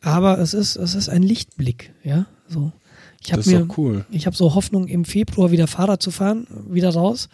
[0.01, 2.27] Aber es ist, es ist ein Lichtblick, ja.
[2.49, 2.73] So.
[3.21, 4.07] Ich habe mir, cool.
[4.11, 7.29] ich habe so Hoffnung, im Februar wieder Fahrrad zu fahren, wieder raus.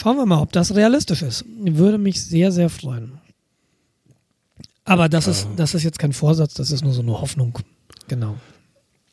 [0.00, 1.44] Schauen wir mal, ob das realistisch ist.
[1.58, 3.18] Würde mich sehr, sehr freuen.
[4.86, 7.58] Aber das ist, das ist jetzt kein Vorsatz, das ist nur so eine Hoffnung.
[8.08, 8.36] Genau.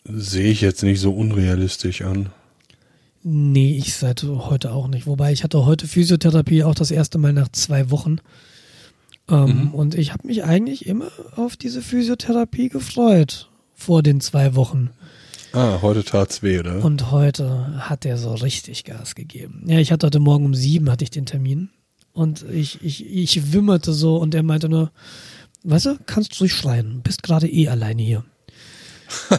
[0.06, 2.30] Sehe ich jetzt nicht so unrealistisch an.
[3.22, 5.08] Nee, ich seit heute auch nicht.
[5.08, 8.20] Wobei ich hatte heute Physiotherapie auch das erste Mal nach zwei Wochen.
[9.30, 14.92] Ähm, Und ich habe mich eigentlich immer auf diese Physiotherapie gefreut vor den zwei Wochen.
[15.58, 16.86] Ah, heute tat's weh, oder?
[16.86, 19.64] Und heute hat er so richtig Gas gegeben.
[19.66, 21.72] Ja, ich hatte heute Morgen um sieben hatte ich den Termin.
[22.14, 24.92] Und ich, ich, ich wimmerte so und er meinte nur,
[25.64, 28.24] weißt du, kannst du schreien, bist gerade eh alleine hier.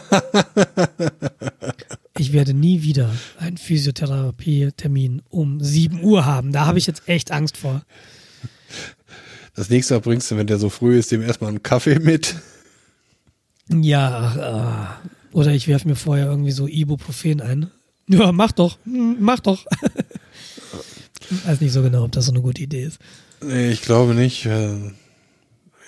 [2.17, 6.51] ich werde nie wieder einen Physiotherapie-Termin um 7 Uhr haben.
[6.51, 7.83] Da habe ich jetzt echt Angst vor.
[9.55, 12.35] Das nächste Mal bringst du, wenn der so früh ist, dem erstmal einen Kaffee mit.
[13.69, 17.71] Ja, äh, oder ich werfe mir vorher irgendwie so Ibuprofen ein.
[18.11, 19.65] Ja, mach doch, hm, mach doch.
[21.45, 22.97] Weiß nicht so genau, ob das so eine gute Idee ist.
[23.45, 24.45] Nee, ich glaube nicht.
[24.47, 24.75] äh,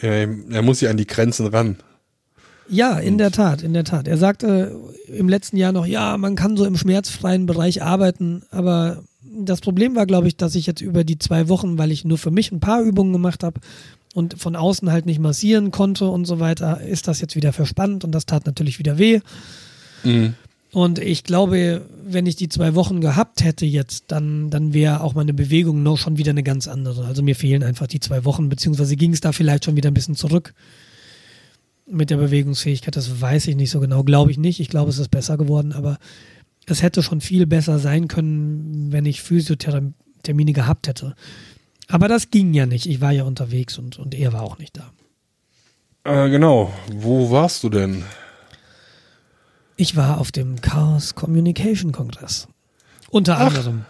[0.02, 1.78] Er, er muss ja an die Grenzen ran.
[2.70, 4.08] Ja, in der Tat, in der Tat.
[4.08, 9.04] Er sagte im letzten Jahr noch, ja, man kann so im schmerzfreien Bereich arbeiten, aber
[9.24, 12.18] das Problem war, glaube ich, dass ich jetzt über die zwei Wochen, weil ich nur
[12.18, 13.60] für mich ein paar Übungen gemacht habe
[14.14, 18.04] und von außen halt nicht massieren konnte und so weiter, ist das jetzt wieder verspannt
[18.04, 19.22] und das tat natürlich wieder weh.
[20.04, 20.34] Mhm.
[20.74, 25.14] Und ich glaube, wenn ich die zwei Wochen gehabt hätte jetzt, dann, dann wäre auch
[25.14, 27.06] meine Bewegung noch schon wieder eine ganz andere.
[27.06, 29.94] Also mir fehlen einfach die zwei Wochen, beziehungsweise ging es da vielleicht schon wieder ein
[29.94, 30.54] bisschen zurück
[31.86, 32.96] mit der Bewegungsfähigkeit.
[32.96, 34.04] Das weiß ich nicht so genau.
[34.04, 34.62] Glaube ich nicht.
[34.62, 35.98] Ich glaube, es ist besser geworden, aber
[36.66, 41.16] es hätte schon viel besser sein können, wenn ich Physiothermine gehabt hätte.
[41.92, 42.86] Aber das ging ja nicht.
[42.88, 44.92] Ich war ja unterwegs und, und er war auch nicht da.
[46.04, 46.72] Äh, genau.
[46.92, 48.04] Wo warst du denn?
[49.76, 52.48] Ich war auf dem Chaos Communication Kongress.
[53.10, 53.48] Unter Ach.
[53.48, 53.86] anderem.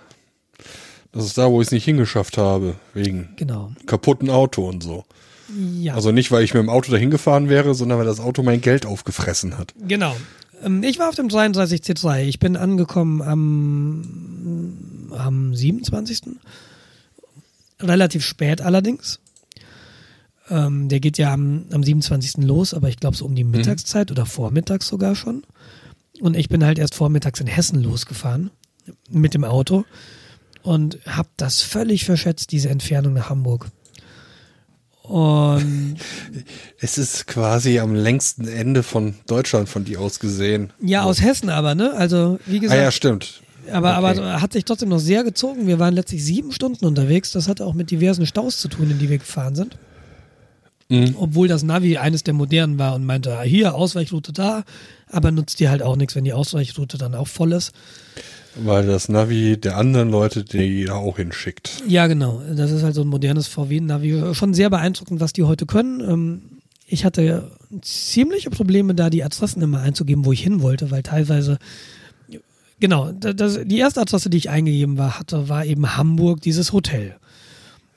[1.12, 2.76] Das ist da, wo ich es nicht hingeschafft habe.
[2.94, 3.72] Wegen Genau.
[3.86, 5.04] kaputten Auto und so.
[5.80, 5.96] Ja.
[5.96, 8.62] Also nicht, weil ich mit dem Auto dahin gefahren wäre, sondern weil das Auto mein
[8.62, 9.74] Geld aufgefressen hat.
[9.86, 10.16] Genau.
[10.64, 12.24] Ähm, Ich war auf dem 33C3.
[12.24, 16.22] Ich bin angekommen am, am 27.
[17.82, 19.20] Relativ spät allerdings.
[20.50, 22.44] Ähm, der geht ja am, am 27.
[22.44, 25.44] los, aber ich glaube so um die Mittagszeit oder vormittags sogar schon.
[26.20, 28.52] Und ich bin halt erst vormittags in Hessen losgefahren
[29.10, 29.86] mit dem Auto
[30.62, 33.67] und habe das völlig verschätzt, diese Entfernung nach Hamburg.
[35.04, 35.98] Und
[36.80, 40.72] Es ist quasi am längsten Ende von Deutschland von dir aus gesehen.
[40.82, 41.94] ja, aus Hessen aber, ne?
[41.94, 43.41] Also, wie Ah gesagt, ja, stimmt.
[43.71, 44.19] Aber, Okay.
[44.19, 45.67] aber hat sich trotzdem noch sehr gezogen.
[45.67, 47.32] Wir waren letztlich sieben Stunden unterwegs.
[47.32, 49.78] Das hatte auch mit diversen Staus zu tun, in die wir gefahren sind.
[50.89, 51.15] Mhm.
[51.17, 54.63] Obwohl das Navi eines der modernen war und meinte, ah, hier, Ausweichroute da,
[55.10, 57.71] aber nutzt dir halt auch nichts, wenn die Ausweichroute dann auch voll ist.
[58.56, 61.84] Weil das Navi der anderen Leute, die da auch hinschickt.
[61.88, 62.41] Ja, genau.
[62.54, 64.34] Das ist halt so ein modernes VW-Navi.
[64.36, 66.02] Schon sehr beeindruckend, was die heute können.
[66.02, 66.41] Ähm,
[66.86, 67.50] ich hatte
[67.82, 71.58] ziemliche Probleme, da die Adressen immer einzugeben, wo ich hin wollte, weil teilweise
[72.82, 77.15] Genau, das, die erste Adresse, die ich eingegeben war, hatte, war eben Hamburg, dieses Hotel.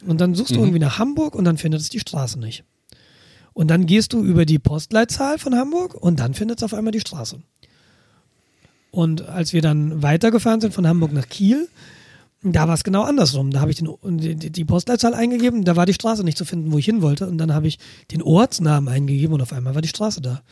[0.06, 0.56] Und dann suchst mhm.
[0.56, 2.64] du irgendwie nach Hamburg und dann findet es die Straße nicht.
[3.54, 6.92] Und dann gehst du über die Postleitzahl von Hamburg und dann findet es auf einmal
[6.92, 7.40] die Straße.
[8.90, 11.66] Und als wir dann weitergefahren sind von Hamburg nach Kiel,
[12.42, 13.52] da war es genau andersrum.
[13.52, 16.72] Da habe ich den, die, die Postleitzahl eingegeben, da war die Straße nicht zu finden,
[16.72, 17.26] wo ich hin wollte.
[17.26, 17.78] Und dann habe ich
[18.10, 20.42] den Ortsnamen eingegeben und auf einmal war die Straße da.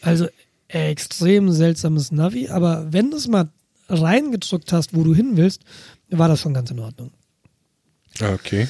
[0.00, 0.28] Also
[0.68, 3.50] extrem seltsames Navi, aber wenn du es mal
[3.88, 5.62] reingedrückt hast, wo du hin willst,
[6.10, 7.10] war das schon ganz in Ordnung.
[8.20, 8.68] Okay.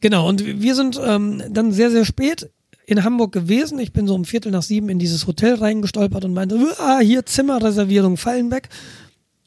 [0.00, 2.50] Genau, und wir sind ähm, dann sehr, sehr spät
[2.86, 3.78] in Hamburg gewesen.
[3.78, 7.26] Ich bin so um Viertel nach sieben in dieses Hotel reingestolpert und meinte, ah, hier
[7.26, 8.68] Zimmerreservierung fallen weg.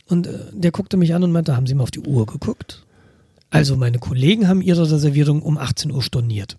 [0.08, 2.86] Und äh, der guckte mich an und meinte, haben Sie mal auf die Uhr geguckt?
[3.50, 6.58] Also meine Kollegen haben ihre Reservierung um 18 Uhr storniert.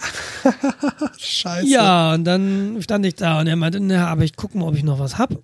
[1.18, 1.68] Scheiße.
[1.68, 4.76] Ja, und dann stand ich da und er meinte, na, aber ich gucke mal, ob
[4.76, 5.36] ich noch was hab.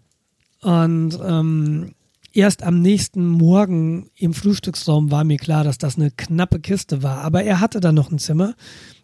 [0.63, 1.95] Und ähm,
[2.33, 7.19] erst am nächsten Morgen im Frühstücksraum war mir klar, dass das eine knappe Kiste war.
[7.19, 8.55] Aber er hatte dann noch ein Zimmer.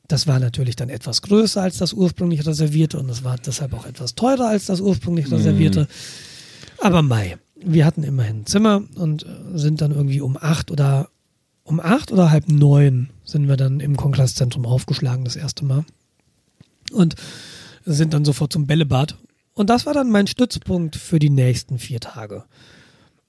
[0.09, 3.87] Das war natürlich dann etwas größer als das ursprünglich reservierte und es war deshalb auch
[3.87, 5.37] etwas teurer als das ursprünglich mhm.
[5.37, 5.85] reservierte.
[5.85, 6.85] Mm.
[6.85, 11.09] Aber Mai, wir hatten immerhin ein Zimmer und äh, sind dann irgendwie um acht oder
[11.73, 15.85] um acht oder halb neun sind wir dann im Kongresszentrum aufgeschlagen das erste Mal
[16.93, 17.15] und
[17.87, 19.17] sind dann sofort zum Bällebad.
[19.55, 22.45] Und das war dann mein Stützpunkt für die nächsten vier Tage.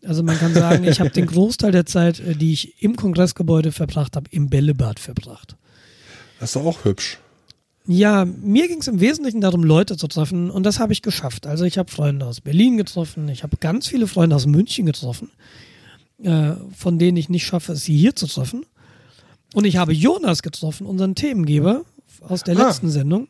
[0.05, 3.71] Also man kann sagen, ich habe den Großteil der Zeit, äh, die ich im Kongressgebäude
[3.71, 5.55] verbracht habe, im Bällebad verbracht.
[6.41, 7.19] Das ist auch hübsch.
[7.85, 11.47] Ja, mir ging es im Wesentlichen darum, Leute zu treffen und das habe ich geschafft.
[11.47, 15.31] Also ich habe Freunde aus Berlin getroffen, ich habe ganz viele Freunde aus München getroffen,
[16.23, 18.65] äh, von denen ich nicht schaffe, sie hier zu treffen.
[19.53, 21.83] Und ich habe Jonas getroffen, unseren Themengeber
[22.21, 23.27] aus der ah, letzten Sendung.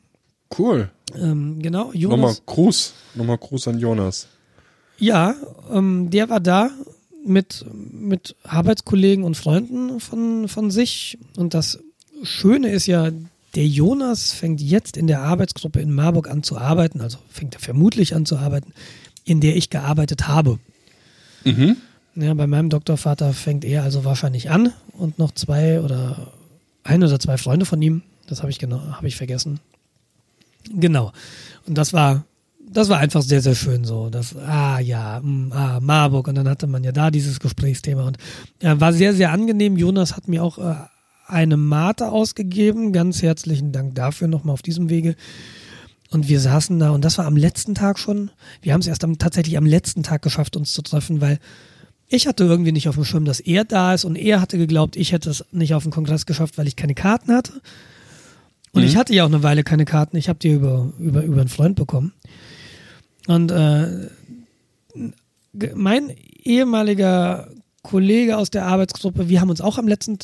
[0.58, 0.89] Cool.
[1.15, 2.17] Ähm, genau, Jonas.
[2.17, 4.27] Nochmal Gruß, nochmal Gruß an Jonas.
[4.97, 5.36] Ja,
[5.71, 6.69] ähm, der war da
[7.25, 11.17] mit, mit Arbeitskollegen und Freunden von, von sich.
[11.36, 11.79] Und das
[12.23, 13.12] Schöne ist ja,
[13.56, 17.60] der Jonas fängt jetzt in der Arbeitsgruppe in Marburg an zu arbeiten, also fängt er
[17.60, 18.73] vermutlich an zu arbeiten,
[19.25, 20.60] in der ich gearbeitet habe.
[21.43, 21.77] Mhm.
[22.15, 26.32] Ja, bei meinem Doktorvater fängt er also wahrscheinlich an und noch zwei oder
[26.84, 28.04] ein oder zwei Freunde von ihm.
[28.28, 29.60] Das habe ich genau, habe ich vergessen.
[30.69, 31.12] Genau.
[31.65, 32.23] Und das war,
[32.65, 34.10] das war einfach sehr, sehr schön so.
[34.10, 36.28] Das, ah ja, mh, mm, ah, Marburg.
[36.28, 38.04] Und dann hatte man ja da dieses Gesprächsthema.
[38.04, 38.17] Und
[38.62, 39.76] ja, war sehr, sehr angenehm.
[39.76, 40.76] Jonas hat mir auch äh,
[41.28, 42.93] eine Mate ausgegeben.
[42.93, 45.15] Ganz herzlichen Dank dafür nochmal auf diesem Wege.
[46.12, 48.30] Und wir saßen da und das war am letzten Tag schon.
[48.62, 51.39] Wir haben es erst am, tatsächlich am letzten Tag geschafft, uns zu treffen, weil
[52.13, 54.95] ich hatte irgendwie nicht auf dem Schirm, dass er da ist und er hatte geglaubt,
[54.95, 57.54] ich hätte es nicht auf den Kongress geschafft, weil ich keine Karten hatte.
[58.71, 58.88] Und mhm.
[58.88, 60.15] ich hatte ja auch eine Weile keine Karten.
[60.17, 62.13] Ich habe die über, über, über einen Freund bekommen.
[63.28, 64.10] Und äh,
[65.73, 66.12] mein
[66.43, 67.49] ehemaliger
[67.82, 70.19] Kollege aus der Arbeitsgruppe, wir haben uns auch am letzten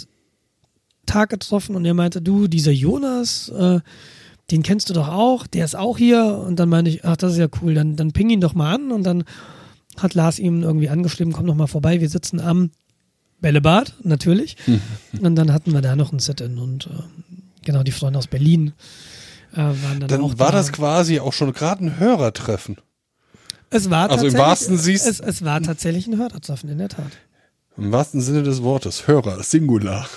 [1.08, 3.80] Tag getroffen und er meinte, du, dieser Jonas, äh,
[4.52, 6.44] den kennst du doch auch, der ist auch hier.
[6.46, 8.76] Und dann meinte ich, ach, das ist ja cool, dann, dann ping ihn doch mal
[8.76, 9.24] an und dann
[10.04, 12.72] hat Lars ihm irgendwie angeschrieben, komm noch mal vorbei, wir sitzen am
[13.42, 14.58] Bällebad, natürlich.
[15.22, 16.90] und dann hatten wir da noch ein Sit-In und äh,
[17.64, 18.74] genau, die Freunde aus Berlin
[19.54, 20.58] äh, waren dann, dann auch war da.
[20.58, 22.78] das quasi auch schon gerade ein Hörertreffen.
[23.70, 27.12] Es war also im wahrsten es, es war tatsächlich ein Hörertreffen, in der Tat.
[27.78, 30.08] Im wahrsten Sinne des Wortes, Hörer, Singular.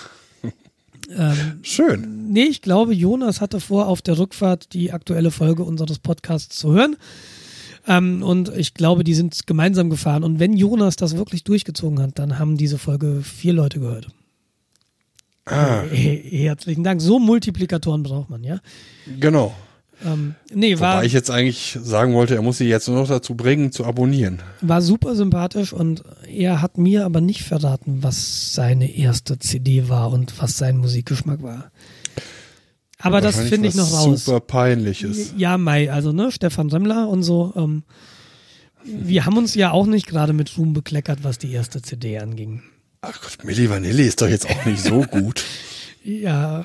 [1.11, 2.33] Ähm, Schön.
[2.33, 6.73] Nee, ich glaube, Jonas hatte vor, auf der Rückfahrt die aktuelle Folge unseres Podcasts zu
[6.73, 6.97] hören.
[7.87, 10.25] Ähm, und ich glaube, die sind gemeinsam gefahren.
[10.25, 14.09] Und wenn Jonas das wirklich durchgezogen hat, dann haben diese Folge vier Leute gehört.
[15.45, 15.83] Ah.
[15.91, 17.01] Herzlichen Dank.
[17.01, 18.61] So Multiplikatoren braucht man, ja?
[19.19, 19.55] Genau.
[20.05, 23.09] Ähm, nee, Wobei war, ich jetzt eigentlich sagen wollte, er muss sie jetzt nur noch
[23.09, 24.41] dazu bringen, zu abonnieren.
[24.61, 30.11] War super sympathisch und er hat mir aber nicht verraten, was seine erste CD war
[30.11, 31.71] und was sein Musikgeschmack war.
[33.03, 34.25] Aber das finde ich noch raus.
[34.25, 35.35] Super peinliches.
[35.37, 37.53] Ja, Mai, also ne, Stefan Remmler und so.
[37.57, 37.83] Ähm,
[38.85, 42.63] wir haben uns ja auch nicht gerade mit Ruhm bekleckert, was die erste CD anging.
[43.01, 45.45] Ach Gott, Milli Vanilli ist doch jetzt auch nicht so gut.
[46.05, 46.65] ja.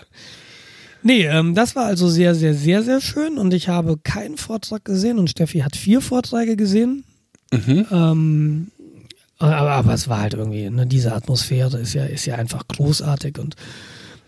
[1.03, 4.85] Nee, ähm, das war also sehr, sehr, sehr, sehr schön und ich habe keinen Vortrag
[4.85, 7.03] gesehen und Steffi hat vier Vorträge gesehen.
[7.51, 7.85] Mhm.
[7.91, 8.71] Ähm,
[9.39, 13.37] aber, aber es war halt irgendwie, ne, diese Atmosphäre ist ja, ist ja einfach großartig
[13.37, 13.55] und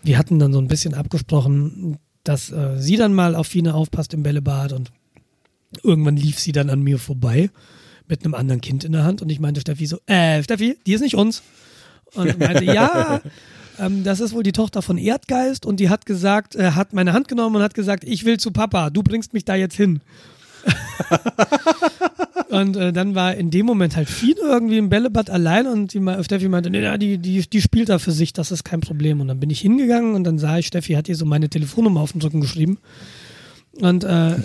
[0.02, 4.14] wir hatten dann so ein bisschen abgesprochen, dass äh, sie dann mal auf Fine aufpasst
[4.14, 4.92] im Bällebad und
[5.82, 7.50] irgendwann lief sie dann an mir vorbei
[8.08, 10.92] mit einem anderen Kind in der Hand und ich meinte Steffi so, äh, Steffi, die
[10.92, 11.42] ist nicht uns.
[12.14, 13.20] Und meinte, ja,
[13.78, 17.12] ähm, das ist wohl die Tochter von Erdgeist und die hat gesagt, äh, hat meine
[17.12, 20.00] Hand genommen und hat gesagt, ich will zu Papa, du bringst mich da jetzt hin.
[22.48, 26.00] und äh, dann war in dem Moment halt Fien irgendwie im Bällebad allein und die,
[26.22, 29.20] Steffi meinte, nee, die, die, die spielt da für sich, das ist kein Problem.
[29.20, 32.00] Und dann bin ich hingegangen und dann sah ich, Steffi hat ihr so meine Telefonnummer
[32.00, 32.78] auf den Rücken geschrieben.
[33.80, 34.36] Und äh,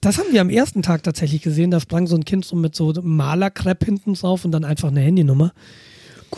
[0.00, 1.70] das haben wir am ersten Tag tatsächlich gesehen.
[1.70, 5.00] Da sprang so ein Kind so mit so Malerkrepp hinten drauf und dann einfach eine
[5.00, 5.52] Handynummer.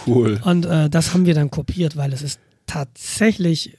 [0.07, 0.41] Cool.
[0.45, 3.77] Und äh, das haben wir dann kopiert, weil es ist tatsächlich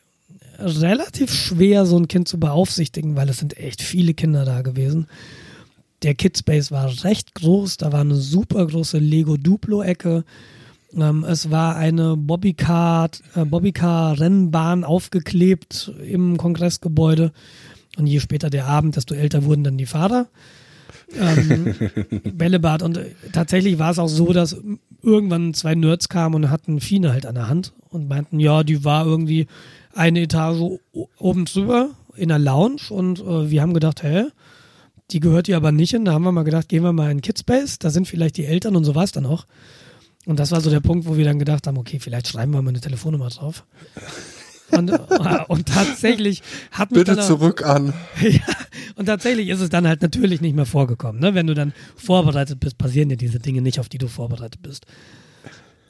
[0.59, 5.07] relativ schwer, so ein Kind zu beaufsichtigen, weil es sind echt viele Kinder da gewesen.
[6.03, 10.25] Der Kidspace war recht groß, da war eine super große Lego Duplo-Ecke.
[10.95, 17.31] Ähm, es war eine äh, Bobbycar-Rennbahn aufgeklebt im Kongressgebäude.
[17.97, 20.27] Und je später der Abend, desto älter wurden dann die Fahrer.
[21.19, 21.75] Ähm,
[22.33, 22.81] Bällebad.
[22.83, 24.57] Und äh, tatsächlich war es auch so, dass
[25.01, 28.83] irgendwann zwei Nerds kamen und hatten Fine halt an der Hand und meinten, ja, die
[28.83, 29.47] war irgendwie
[29.93, 30.79] eine Etage
[31.17, 34.25] oben drüber in der Lounge und äh, wir haben gedacht, hä,
[35.11, 36.05] die gehört hier aber nicht hin.
[36.05, 38.75] Da haben wir mal gedacht, gehen wir mal in Kidspace, da sind vielleicht die Eltern
[38.75, 39.45] und so war es dann auch.
[40.25, 42.61] Und das war so der Punkt, wo wir dann gedacht haben, okay, vielleicht schreiben wir
[42.61, 43.65] mal eine Telefonnummer drauf.
[44.71, 44.97] Und, äh,
[45.49, 47.93] und tatsächlich hat mich Bitte zurück an.
[48.21, 48.39] ja,
[48.95, 51.21] und tatsächlich ist es dann halt natürlich nicht mehr vorgekommen.
[51.21, 51.35] Ne?
[51.35, 54.85] Wenn du dann vorbereitet bist, passieren dir diese Dinge nicht, auf die du vorbereitet bist.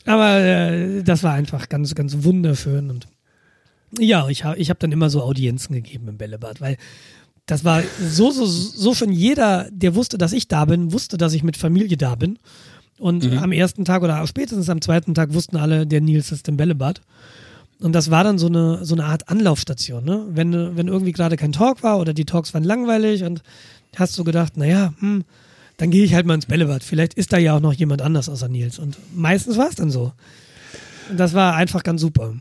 [0.06, 2.90] Aber äh, das war einfach ganz, ganz wunderschön.
[2.90, 3.08] Und
[4.00, 6.78] ja, ich habe ich hab dann immer so Audienzen gegeben im Bällebad, weil
[7.46, 11.34] das war so, so, so schon jeder, der wusste, dass ich da bin, wusste, dass
[11.34, 12.40] ich mit Familie da bin.
[13.00, 13.38] Und mhm.
[13.40, 17.02] am ersten Tag oder spätestens am zweiten Tag wussten alle, der Nils ist im Bällebad.
[17.80, 20.26] Und das war dann so eine, so eine Art Anlaufstation, ne?
[20.30, 23.42] Wenn, wenn irgendwie gerade kein Talk war oder die Talks waren langweilig und
[23.96, 25.26] hast du gedacht, naja, hm,
[25.78, 26.84] dann gehe ich halt mal ins Bällebad.
[26.84, 28.80] Vielleicht ist da ja auch noch jemand anders außer Nils.
[28.80, 30.14] Und meistens war es dann so.
[31.10, 32.36] Und das war einfach ganz super.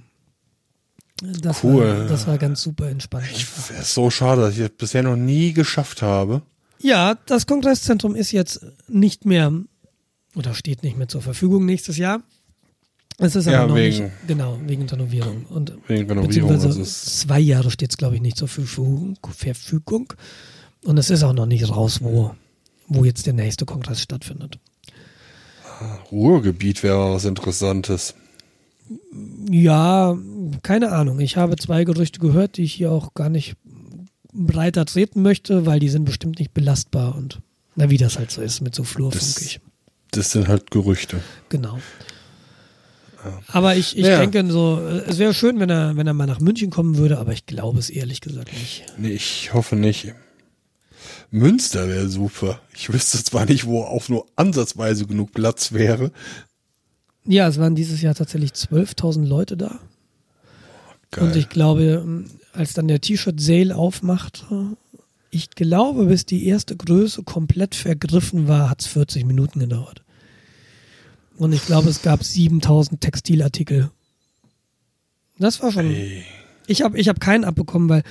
[1.23, 1.87] Das cool.
[1.87, 3.27] War, das war ganz super entspannt.
[3.33, 6.43] Ich, ist so schade, dass ich das bisher noch nie geschafft habe.
[6.81, 9.53] Ja, das Kongresszentrum ist jetzt nicht mehr
[10.35, 12.23] oder steht nicht mehr zur Verfügung nächstes Jahr.
[13.19, 15.45] Es ist aber ja, noch wegen, nicht, genau, wegen Renovierung.
[15.47, 16.51] Und wegen Renovierung.
[16.51, 20.13] Also zwei Jahre steht es, glaube ich, nicht zur Verfügung, Verfügung.
[20.85, 22.35] Und es ist auch noch nicht raus, wo,
[22.89, 24.59] wo jetzt der nächste Kongress stattfindet.
[26.11, 28.15] Ruhrgebiet wäre was Interessantes.
[29.51, 30.17] Ja,
[30.63, 31.21] keine Ahnung.
[31.21, 33.55] Ich habe zwei Gerüchte gehört, die ich hier auch gar nicht
[34.33, 37.41] breiter treten möchte, weil die sind bestimmt nicht belastbar und
[37.75, 39.61] na, wie das halt so ist mit so Flurfunkig.
[40.11, 41.21] Das, das sind halt Gerüchte.
[41.49, 41.79] Genau.
[43.49, 44.25] Aber ich, ich ja.
[44.25, 47.33] denke so, es wäre schön, wenn er, wenn er mal nach München kommen würde, aber
[47.33, 48.85] ich glaube es ehrlich gesagt nicht.
[48.99, 50.13] Nee, ich hoffe nicht.
[51.31, 52.61] Münster wäre super.
[52.75, 56.11] Ich wüsste zwar nicht, wo auch nur ansatzweise genug Platz wäre.
[57.25, 59.79] Ja, es waren dieses Jahr tatsächlich 12.000 Leute da.
[61.11, 61.25] Geil.
[61.25, 64.47] Und ich glaube, als dann der T-Shirt-Sale aufmacht,
[65.31, 70.03] ich glaube, bis die erste Größe komplett vergriffen war, hat es 40 Minuten gedauert.
[71.37, 73.91] Und ich glaube, es gab 7000 Textilartikel.
[75.39, 75.87] Das war schon.
[75.87, 76.25] Hey.
[76.67, 78.03] Ich habe ich hab keinen abbekommen, weil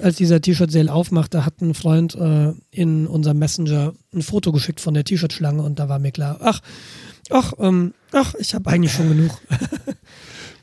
[0.00, 4.94] als dieser T-Shirt-Sale aufmachte, hat ein Freund äh, in unserem Messenger ein Foto geschickt von
[4.94, 6.60] der T-Shirt-Schlange und da war mir klar, ach,
[7.30, 9.40] ach, ähm, ach, ich habe eigentlich schon genug.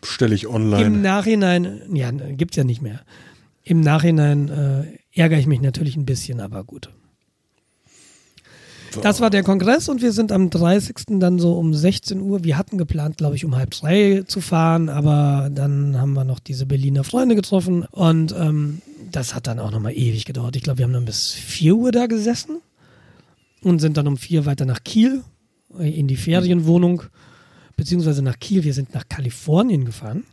[0.01, 0.84] Bestelle ich online.
[0.84, 3.01] Im Nachhinein, ja, gibt's ja nicht mehr.
[3.63, 6.89] Im Nachhinein äh, ärgere ich mich natürlich ein bisschen, aber gut.
[9.01, 11.19] Das war der Kongress und wir sind am 30.
[11.19, 12.43] dann so um 16 Uhr.
[12.43, 16.39] Wir hatten geplant, glaube ich, um halb drei zu fahren, aber dann haben wir noch
[16.39, 20.56] diese Berliner Freunde getroffen und ähm, das hat dann auch nochmal ewig gedauert.
[20.56, 22.62] Ich glaube, wir haben dann bis 4 Uhr da gesessen
[23.63, 25.23] und sind dann um vier weiter nach Kiel
[25.79, 27.03] in die Ferienwohnung
[27.75, 28.63] beziehungsweise nach Kiel.
[28.63, 30.23] Wir sind nach Kalifornien gefahren.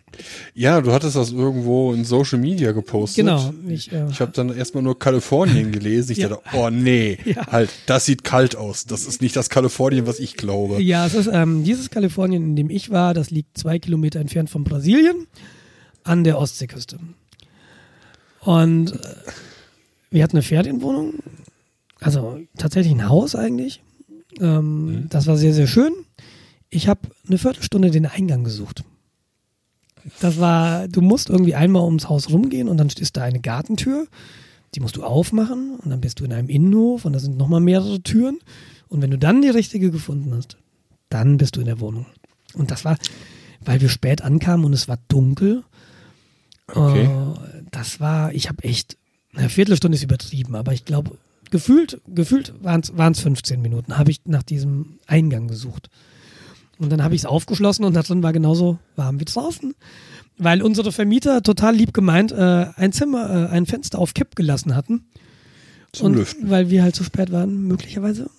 [0.55, 3.25] Ja, du hattest das irgendwo in Social Media gepostet.
[3.25, 3.53] Genau.
[3.67, 6.13] Ich, äh, ich habe dann erstmal nur Kalifornien gelesen.
[6.13, 6.29] Ich ja.
[6.29, 7.47] dachte, oh nee, ja.
[7.47, 8.85] halt, das sieht kalt aus.
[8.85, 10.83] Das ist nicht das Kalifornien, was ich glaube.
[10.83, 14.51] Ja, es ist ähm, dieses Kalifornien, in dem ich war, das liegt zwei Kilometer entfernt
[14.51, 15.27] von Brasilien
[16.05, 16.99] an der Ostseeküste.
[18.41, 18.99] Und äh,
[20.11, 21.15] wir hatten eine Ferienwohnung,
[22.01, 23.81] also tatsächlich ein Haus eigentlich.
[24.41, 25.09] Ähm, mhm.
[25.09, 25.93] Das war sehr, sehr schön.
[26.71, 28.85] Ich habe eine Viertelstunde den Eingang gesucht.
[30.21, 34.07] Das war, du musst irgendwie einmal ums Haus rumgehen und dann ist da eine Gartentür.
[34.75, 37.61] Die musst du aufmachen und dann bist du in einem Innenhof und da sind nochmal
[37.61, 38.39] mehrere Türen.
[38.89, 40.57] Und wenn du dann die richtige gefunden hast,
[41.09, 42.07] dann bist du in der Wohnung.
[42.55, 42.97] Und das war,
[43.61, 45.63] weil wir spät ankamen und es war dunkel.
[46.69, 47.07] Okay.
[47.07, 47.35] Uh,
[47.71, 48.97] das war, ich habe echt,
[49.35, 51.19] eine Viertelstunde ist übertrieben, aber ich glaube
[51.53, 55.89] gefühlt, gefühlt waren es 15 Minuten, habe ich nach diesem Eingang gesucht.
[56.79, 59.75] Und dann habe ich es aufgeschlossen und da drin war genauso warm wie draußen.
[60.39, 64.75] Weil unsere Vermieter total lieb gemeint äh, ein Zimmer, äh, ein Fenster auf Kipp gelassen
[64.75, 65.05] hatten.
[65.93, 66.51] Zum und Lüften.
[66.51, 68.31] weil wir halt zu spät waren, möglicherweise,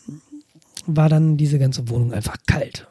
[0.88, 2.88] war dann diese ganze Wohnung einfach kalt.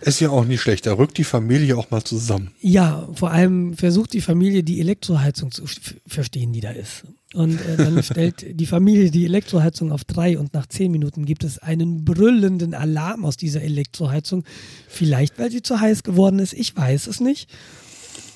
[0.00, 0.86] Ist ja auch nicht schlecht.
[0.86, 2.52] Da rückt die Familie auch mal zusammen.
[2.60, 5.64] Ja, vor allem versucht die Familie die Elektroheizung zu
[6.06, 7.04] verstehen, die da ist.
[7.34, 11.42] Und äh, dann stellt die Familie die Elektroheizung auf drei und nach zehn Minuten gibt
[11.42, 14.44] es einen brüllenden Alarm aus dieser Elektroheizung.
[14.88, 17.50] Vielleicht, weil sie zu heiß geworden ist, ich weiß es nicht.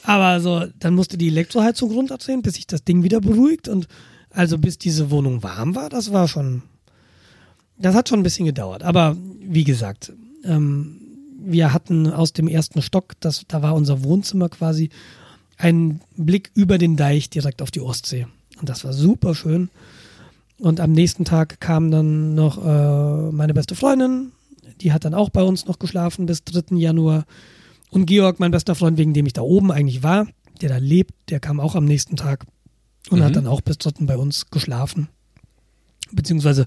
[0.03, 3.86] Aber so, dann musste die Elektroheizung runterdrehen, bis sich das Ding wieder beruhigt und
[4.30, 6.62] also bis diese Wohnung warm war, das war schon,
[7.78, 8.82] das hat schon ein bisschen gedauert.
[8.82, 10.12] Aber wie gesagt,
[10.44, 11.01] ähm,
[11.40, 14.90] wir hatten aus dem ersten Stock, das, da war unser Wohnzimmer quasi,
[15.57, 18.26] einen Blick über den Deich direkt auf die Ostsee.
[18.61, 19.70] Und das war super schön.
[20.59, 24.32] Und am nächsten Tag kam dann noch äh, meine beste Freundin,
[24.80, 26.76] die hat dann auch bei uns noch geschlafen bis 3.
[26.76, 27.24] Januar.
[27.90, 30.26] Und Georg, mein bester Freund, wegen dem ich da oben eigentlich war,
[30.61, 32.44] der da lebt, der kam auch am nächsten Tag
[33.11, 33.24] und Mhm.
[33.24, 34.04] hat dann auch bis 3.
[34.06, 35.09] bei uns geschlafen.
[36.11, 36.66] Beziehungsweise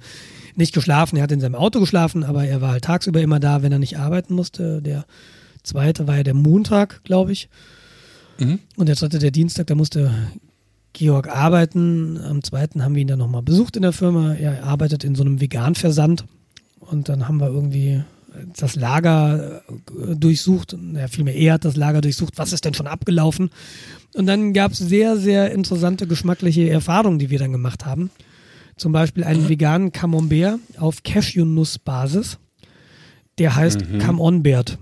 [0.55, 3.61] nicht geschlafen, er hat in seinem Auto geschlafen, aber er war halt tagsüber immer da,
[3.63, 4.81] wenn er nicht arbeiten musste.
[4.81, 5.05] Der
[5.63, 7.49] zweite war ja der Montag, glaube ich.
[8.39, 8.59] Mhm.
[8.75, 10.11] Und der dritte, der Dienstag, da musste
[10.93, 12.19] Georg arbeiten.
[12.21, 14.33] Am zweiten haben wir ihn dann nochmal besucht in der Firma.
[14.33, 16.25] Er arbeitet in so einem Vegan-Versand.
[16.79, 18.03] Und dann haben wir irgendwie
[18.57, 20.75] das Lager äh, durchsucht.
[20.93, 22.37] Ja, vielmehr er hat das Lager durchsucht.
[22.37, 23.49] Was ist denn schon abgelaufen?
[24.13, 28.09] Und dann gab es sehr, sehr interessante geschmackliche Erfahrungen, die wir dann gemacht haben.
[28.77, 32.39] Zum Beispiel einen veganen Camembert auf Cashew-Nuss-Basis.
[33.37, 34.77] Der heißt Come On Bert.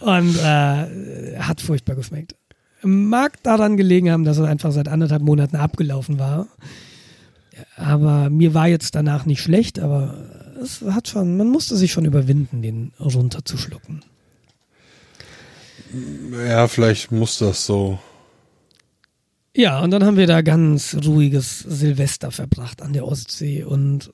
[0.00, 2.34] Und äh, hat furchtbar geschmeckt.
[2.82, 6.48] Mag daran gelegen haben, dass er einfach seit anderthalb Monaten abgelaufen war.
[7.76, 10.16] Aber mir war jetzt danach nicht schlecht, aber
[10.62, 14.02] es hat schon, man musste sich schon überwinden, den runterzuschlucken.
[16.46, 17.98] Ja, vielleicht muss das so.
[19.54, 24.12] Ja, und dann haben wir da ganz ruhiges Silvester verbracht an der Ostsee und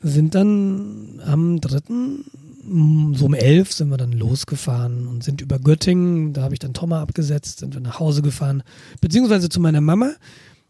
[0.00, 2.24] sind dann am dritten,
[2.62, 6.74] so um elf sind wir dann losgefahren und sind über Göttingen, da habe ich dann
[6.74, 8.62] Thomas abgesetzt, sind wir nach Hause gefahren,
[9.00, 10.12] beziehungsweise zu meiner Mama,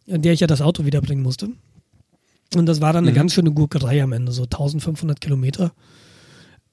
[0.09, 1.49] an der ich ja das Auto wiederbringen musste.
[2.55, 3.17] Und das war dann eine Mhm.
[3.17, 5.73] ganz schöne Gurkerei am Ende, so 1500 Kilometer.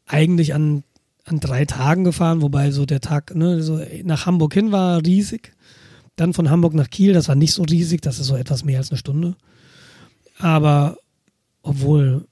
[0.06, 0.84] Eigentlich an,
[1.26, 5.54] an drei Tagen gefahren, wobei so der Tag ne, so nach Hamburg hin war riesig.
[6.16, 8.80] Dann von Hamburg nach Kiel, das war nicht so riesig, das ist so etwas mehr
[8.80, 9.36] als eine Stunde.
[10.40, 10.98] Aber
[11.62, 12.26] obwohl,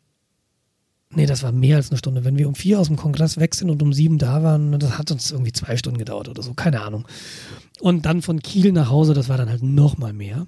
[1.16, 2.24] nee, das war mehr als eine Stunde.
[2.26, 4.98] Wenn wir um vier aus dem Kongress weg sind und um sieben da waren, das
[4.98, 7.08] hat uns irgendwie zwei Stunden gedauert oder so, keine Ahnung.
[7.80, 10.48] Und dann von Kiel nach Hause, das war dann halt noch mal mehr.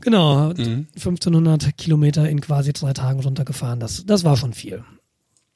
[0.00, 0.86] Genau, Mhm.
[0.94, 3.80] 1500 Kilometer in quasi drei Tagen runtergefahren.
[3.80, 4.84] Das, das war schon viel.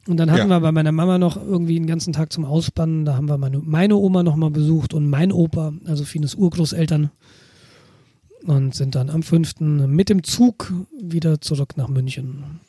[0.08, 0.56] Und dann hatten Ja.
[0.56, 3.04] wir bei meiner Mama noch irgendwie einen ganzen Tag zum Ausspannen.
[3.04, 7.10] Da haben wir meine, meine Oma noch mal besucht und mein Opa, also Fines Urgroßeltern.
[8.44, 9.60] Und sind dann am 5.
[9.86, 12.60] mit dem Zug wieder zurück nach München.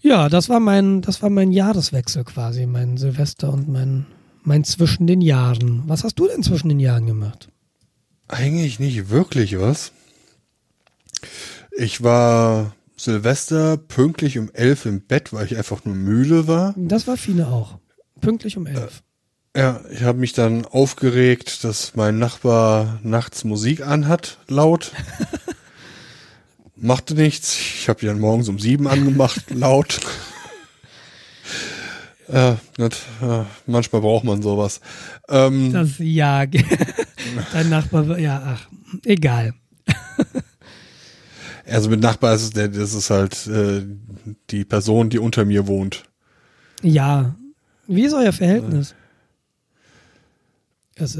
[0.00, 4.06] Ja, das war mein, das war mein Jahreswechsel quasi, mein Silvester und mein,
[4.42, 5.82] mein zwischen den Jahren.
[5.86, 7.48] Was hast du denn zwischen den Jahren gemacht?
[8.28, 9.92] Eigentlich nicht wirklich was.
[11.76, 16.74] Ich war Silvester pünktlich um elf im Bett, weil ich einfach nur müde war.
[16.76, 17.78] Das war Fine auch.
[18.20, 19.02] Pünktlich um elf.
[19.56, 24.92] Ja, ich habe mich dann aufgeregt, dass mein Nachbar nachts Musik anhat, laut.
[26.80, 27.58] Machte nichts.
[27.58, 30.00] Ich habe die dann morgens um sieben angemacht, laut.
[32.30, 34.80] Ja, nicht, ja, manchmal braucht man sowas.
[35.28, 36.44] Ähm, Das, ja,
[37.52, 38.68] dein Nachbar, ja, ach,
[39.06, 39.54] egal.
[41.66, 43.86] also mit Nachbar ist es, das ist halt äh,
[44.50, 46.04] die Person, die unter mir wohnt.
[46.82, 47.34] Ja,
[47.86, 48.94] wie ist euer Verhältnis?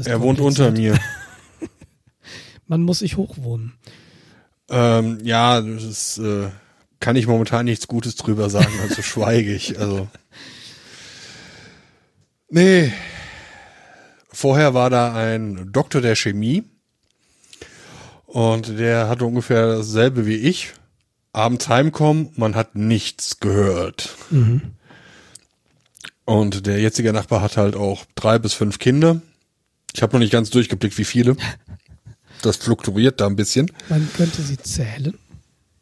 [0.05, 0.99] Er wohnt unter mir.
[2.67, 3.73] Man muss sich hochwohnen.
[4.69, 6.49] Ähm, ja, das ist, äh,
[6.99, 9.79] kann ich momentan nichts Gutes drüber sagen, also schweige ich.
[9.79, 10.07] Also.
[12.49, 12.91] Nee.
[14.31, 16.63] Vorher war da ein Doktor der Chemie
[18.25, 20.73] und der hatte ungefähr dasselbe wie ich.
[21.33, 24.15] Abends heimkommen, man hat nichts gehört.
[26.25, 29.21] Und der jetzige Nachbar hat halt auch drei bis fünf Kinder.
[29.93, 31.35] Ich habe noch nicht ganz durchgeblickt, wie viele.
[32.41, 33.71] Das fluktuiert da ein bisschen.
[33.89, 35.17] Man könnte sie zählen.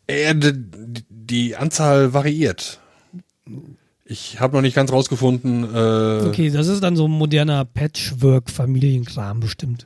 [0.07, 2.79] Äh, die, die Anzahl variiert.
[4.05, 5.63] Ich habe noch nicht ganz rausgefunden.
[5.63, 9.85] Äh, Okay, das ist dann so ein moderner Patchwork-Familienkram bestimmt.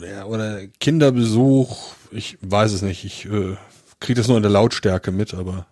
[0.00, 3.56] ja, oder Kinderbesuch, ich weiß es nicht, ich äh,
[4.00, 5.66] kriege das nur in der Lautstärke mit, aber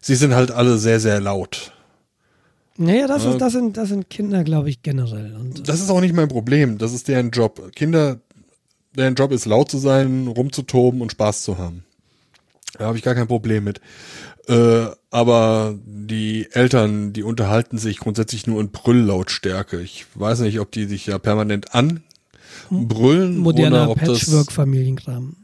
[0.00, 1.72] sie sind halt alle sehr, sehr laut.
[2.78, 5.34] Naja, das, ist, das, sind, das sind Kinder, glaube ich, generell.
[5.34, 7.72] Und Das ist auch nicht mein Problem, das ist deren Job.
[7.74, 8.20] Kinder,
[8.96, 11.84] deren Job ist laut zu sein, rumzutoben und Spaß zu haben.
[12.78, 13.80] Da habe ich gar kein Problem mit.
[14.48, 19.80] Äh, aber die Eltern, die unterhalten sich grundsätzlich nur in Brülllautstärke.
[19.80, 25.36] Ich weiß nicht, ob die sich ja permanent anbrüllen moderner oder ob das Patchwork-Familienkram.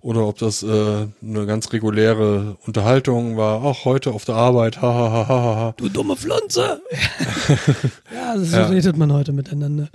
[0.00, 3.62] oder ob das äh, eine ganz reguläre Unterhaltung war.
[3.64, 5.74] Ach, heute auf der Arbeit, ha, ha, ha, ha, ha.
[5.76, 6.80] Du dumme Pflanze!
[8.14, 8.66] ja, so Ja.
[8.66, 9.88] redet man heute miteinander.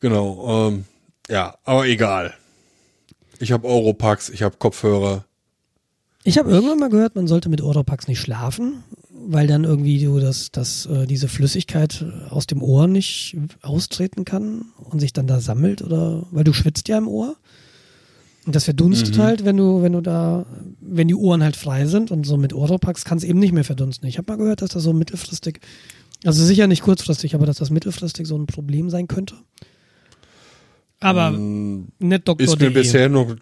[0.00, 0.84] Genau, ähm,
[1.28, 2.34] ja, aber egal.
[3.38, 5.24] Ich habe Europax, ich habe Kopfhörer.
[6.24, 10.18] Ich habe irgendwann mal gehört, man sollte mit Oropax nicht schlafen, weil dann irgendwie du
[10.18, 15.38] das, das, äh, diese Flüssigkeit aus dem Ohr nicht austreten kann und sich dann da
[15.40, 17.36] sammelt oder weil du schwitzt ja im Ohr.
[18.44, 19.22] Und das verdunstet Mhm.
[19.22, 20.46] halt, wenn du, wenn du da,
[20.80, 23.64] wenn die Ohren halt frei sind und so mit Oropax kann es eben nicht mehr
[23.64, 24.08] verdunsten.
[24.08, 25.60] Ich habe mal gehört, dass das so mittelfristig,
[26.24, 29.34] also sicher nicht kurzfristig, aber dass das mittelfristig so ein Problem sein könnte.
[31.00, 32.40] Aber Mm, nicht Dr.
[32.44, 32.74] Ist mir DE.
[32.74, 33.36] bisher noch,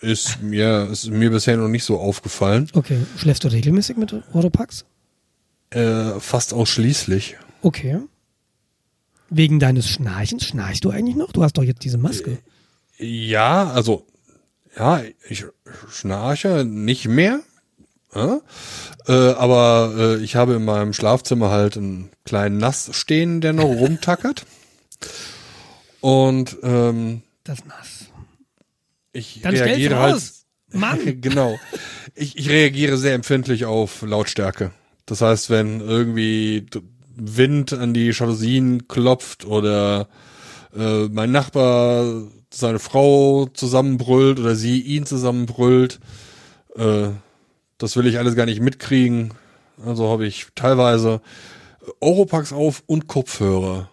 [0.00, 2.68] ist mir, ist mir bisher noch nicht so aufgefallen.
[2.72, 4.84] Okay, schläfst du regelmäßig mit Oropax?
[5.70, 7.36] Äh, fast ausschließlich.
[7.62, 7.98] Okay.
[9.28, 10.44] Wegen deines Schnarchens?
[10.44, 11.32] Schnarchst du eigentlich noch?
[11.32, 12.38] Du hast doch jetzt diese Maske.
[12.98, 14.06] Ja, also,
[14.76, 15.44] ja, ich
[15.90, 17.40] schnarche nicht mehr.
[18.12, 18.38] Äh,
[19.06, 23.64] äh, aber äh, ich habe in meinem Schlafzimmer halt einen kleinen Nass stehen, der noch
[23.68, 24.46] rumtackert.
[26.00, 28.06] Und ähm, Das nass.
[29.12, 30.44] ich Dann reagiere raus.
[30.72, 30.80] halt.
[30.80, 31.20] Mann!
[31.20, 31.58] genau.
[32.14, 34.72] Ich, ich reagiere sehr empfindlich auf Lautstärke.
[35.06, 36.66] Das heißt, wenn irgendwie
[37.16, 40.08] Wind an die Jalousien klopft oder
[40.76, 42.04] äh, mein Nachbar
[42.52, 46.00] seine Frau zusammenbrüllt oder sie ihn zusammenbrüllt,
[46.76, 47.08] äh,
[47.78, 49.34] das will ich alles gar nicht mitkriegen.
[49.84, 51.20] Also habe ich teilweise
[52.00, 53.89] Oropax auf und Kopfhörer.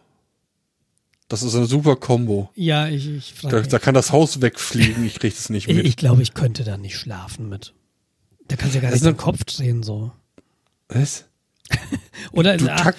[1.29, 2.49] Das ist eine super Kombo.
[2.55, 5.85] Ja, ich, ich Da, da kann das Haus wegfliegen, ich kriege das nicht Ich, mit.
[5.85, 7.73] ich glaube, ich könnte da nicht schlafen mit.
[8.47, 10.11] Da kannst du ja gar Das nicht den Kopf drehen so.
[10.87, 11.25] Was?
[12.31, 12.95] Oder Du, tack,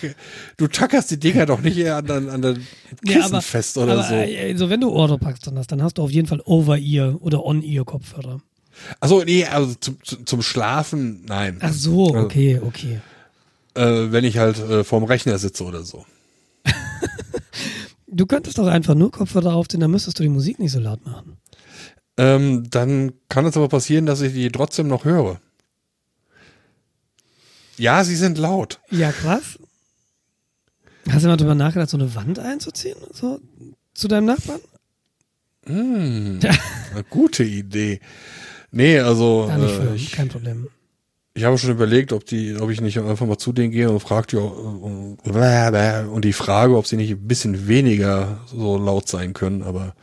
[0.58, 3.78] du tackerst die Dinger doch nicht eher an, an, an der Kissen ja, aber, fest
[3.78, 4.14] oder aber, so.
[4.14, 7.42] äh, Also wenn du Oropax drin hast, dann hast du auf jeden Fall Over-Ear oder
[7.46, 8.42] On-Ear-Kopfhörer.
[9.00, 11.56] Achso, nee, also zum, zum zum Schlafen, nein.
[11.60, 13.00] Ach so, Also- okay, okay.
[13.74, 16.04] Äh, wenn ich halt äh, vorm Rechner sitze oder so.
[18.11, 21.04] Du könntest doch einfach nur Kopfhörer aufziehen, dann müsstest du die Musik nicht so laut
[21.04, 21.36] machen.
[22.16, 25.40] Ähm, dann kann es aber passieren, dass ich die trotzdem noch höre.
[27.76, 28.80] Ja, sie sind laut.
[28.90, 29.59] Ja, krass.
[31.11, 32.98] Hast du mal drüber nachgedacht, so eine Wand einzuziehen?
[33.12, 33.40] So
[33.94, 34.61] zu deinem Nachbarn?
[35.66, 36.40] Hm,
[36.92, 38.00] eine gute Idee.
[38.70, 40.68] Nee, also äh, kein Problem.
[41.34, 44.00] Ich habe schon überlegt, ob die, ob ich nicht einfach mal zu denen gehe und
[44.00, 49.62] frage die, und die frage, ob sie nicht ein bisschen weniger so laut sein können,
[49.62, 49.94] aber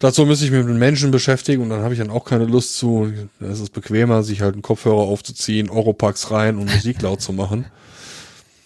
[0.00, 2.46] dazu müsste ich mich mit den Menschen beschäftigen und dann habe ich dann auch keine
[2.46, 3.12] Lust zu.
[3.38, 7.32] Da ist es bequemer, sich halt einen Kopfhörer aufzuziehen, Oropax rein und Musik laut zu
[7.32, 7.66] machen.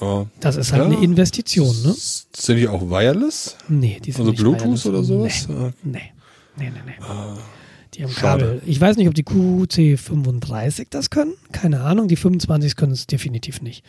[0.00, 0.26] Ja.
[0.40, 0.88] Das ist halt Ja.
[0.96, 1.94] eine Investition, ne?
[1.96, 3.56] Sind die auch wireless?
[3.68, 4.86] Nee, die sind Also nicht Bluetooth wireless.
[4.86, 5.48] oder sowas?
[5.48, 5.72] Nee, Ah.
[5.84, 6.00] nee,
[6.56, 6.80] nee, nee.
[6.86, 7.40] nee.
[7.94, 8.44] die haben schade.
[8.44, 8.62] Kabel.
[8.66, 11.34] Ich weiß nicht, ob die QC35 das können.
[11.52, 12.06] Keine Ahnung.
[12.08, 13.84] Die 25 können es definitiv nicht.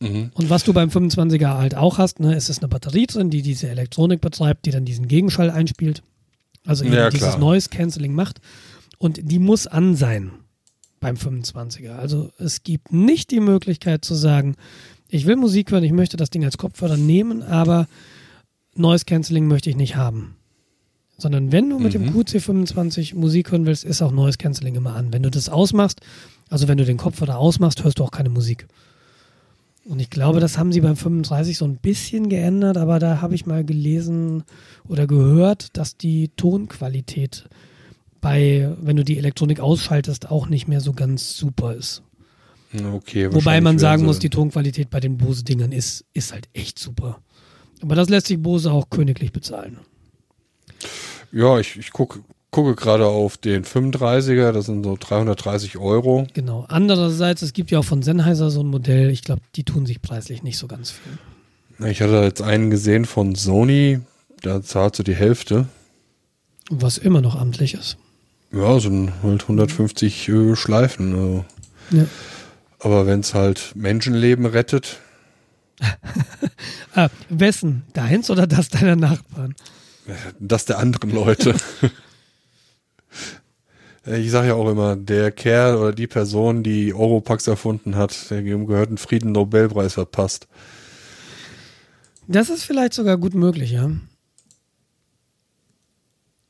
[0.00, 0.30] Mhm.
[0.34, 3.42] Und was du beim 25er halt auch hast, ne, ist es eine Batterie drin, die
[3.42, 6.02] diese Elektronik betreibt, die dann diesen Gegenschall einspielt.
[6.66, 7.38] Also Ja, dieses klar.
[7.38, 8.40] Noise Cancelling macht.
[8.98, 10.32] Und die muss an sein
[11.00, 11.96] beim 25er.
[11.96, 14.56] Also es gibt nicht die Möglichkeit zu sagen,
[15.08, 17.86] ich will Musik hören, ich möchte das Ding als Kopfhörer nehmen, aber
[18.74, 20.36] Noise Cancelling möchte ich nicht haben.
[21.18, 22.10] Sondern wenn du mit dem Mhm.
[22.20, 25.12] QC25 Musik hören willst, ist auch Noise Cancelling immer an.
[25.12, 26.00] Wenn du das ausmachst,
[26.50, 28.66] also wenn du den Kopfhörer ausmachst, hörst du auch keine Musik.
[29.88, 33.36] Und ich glaube, das haben sie beim 35 so ein bisschen geändert, aber da habe
[33.36, 34.42] ich mal gelesen
[34.88, 37.48] oder gehört, dass die Tonqualität
[38.20, 42.02] bei, wenn du die Elektronik ausschaltest, auch nicht mehr so ganz super ist.
[42.92, 47.20] Okay, Wobei man sagen muss, die Tonqualität bei den Bose-Dingern ist, ist halt echt super.
[47.80, 49.78] Aber das lässt sich Bose auch königlich bezahlen.
[51.30, 56.26] Ja, ich, ich gucke gucke gerade auf den 35er, das sind so 330 Euro.
[56.34, 56.64] Genau.
[56.68, 60.00] Andererseits, es gibt ja auch von Sennheiser so ein Modell, ich glaube, die tun sich
[60.00, 61.86] preislich nicht so ganz viel.
[61.88, 64.00] Ich hatte jetzt einen gesehen von Sony,
[64.42, 65.66] da zahlst du die Hälfte.
[66.70, 67.98] Was immer noch amtlich ist.
[68.52, 71.14] Ja, sind halt 150 äh, Schleifen.
[71.14, 71.44] Also.
[71.90, 72.06] Ja.
[72.78, 74.98] Aber wenn es halt Menschenleben rettet,
[76.94, 77.82] Ah, wessen?
[77.92, 79.54] Deins oder das deiner Nachbarn?
[80.38, 81.54] das der anderen Leute.
[84.06, 88.42] ich sage ja auch immer, der Kerl oder die Person, die Europax erfunden hat, der
[88.42, 90.46] gehört einen Frieden-Nobelpreis verpasst.
[92.28, 93.90] Das ist vielleicht sogar gut möglich, ja.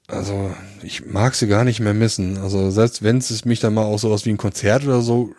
[0.08, 2.38] Also, ich mag sie gar nicht mehr missen.
[2.38, 5.34] Also, selbst wenn es mich dann mal auch sowas wie ein Konzert oder so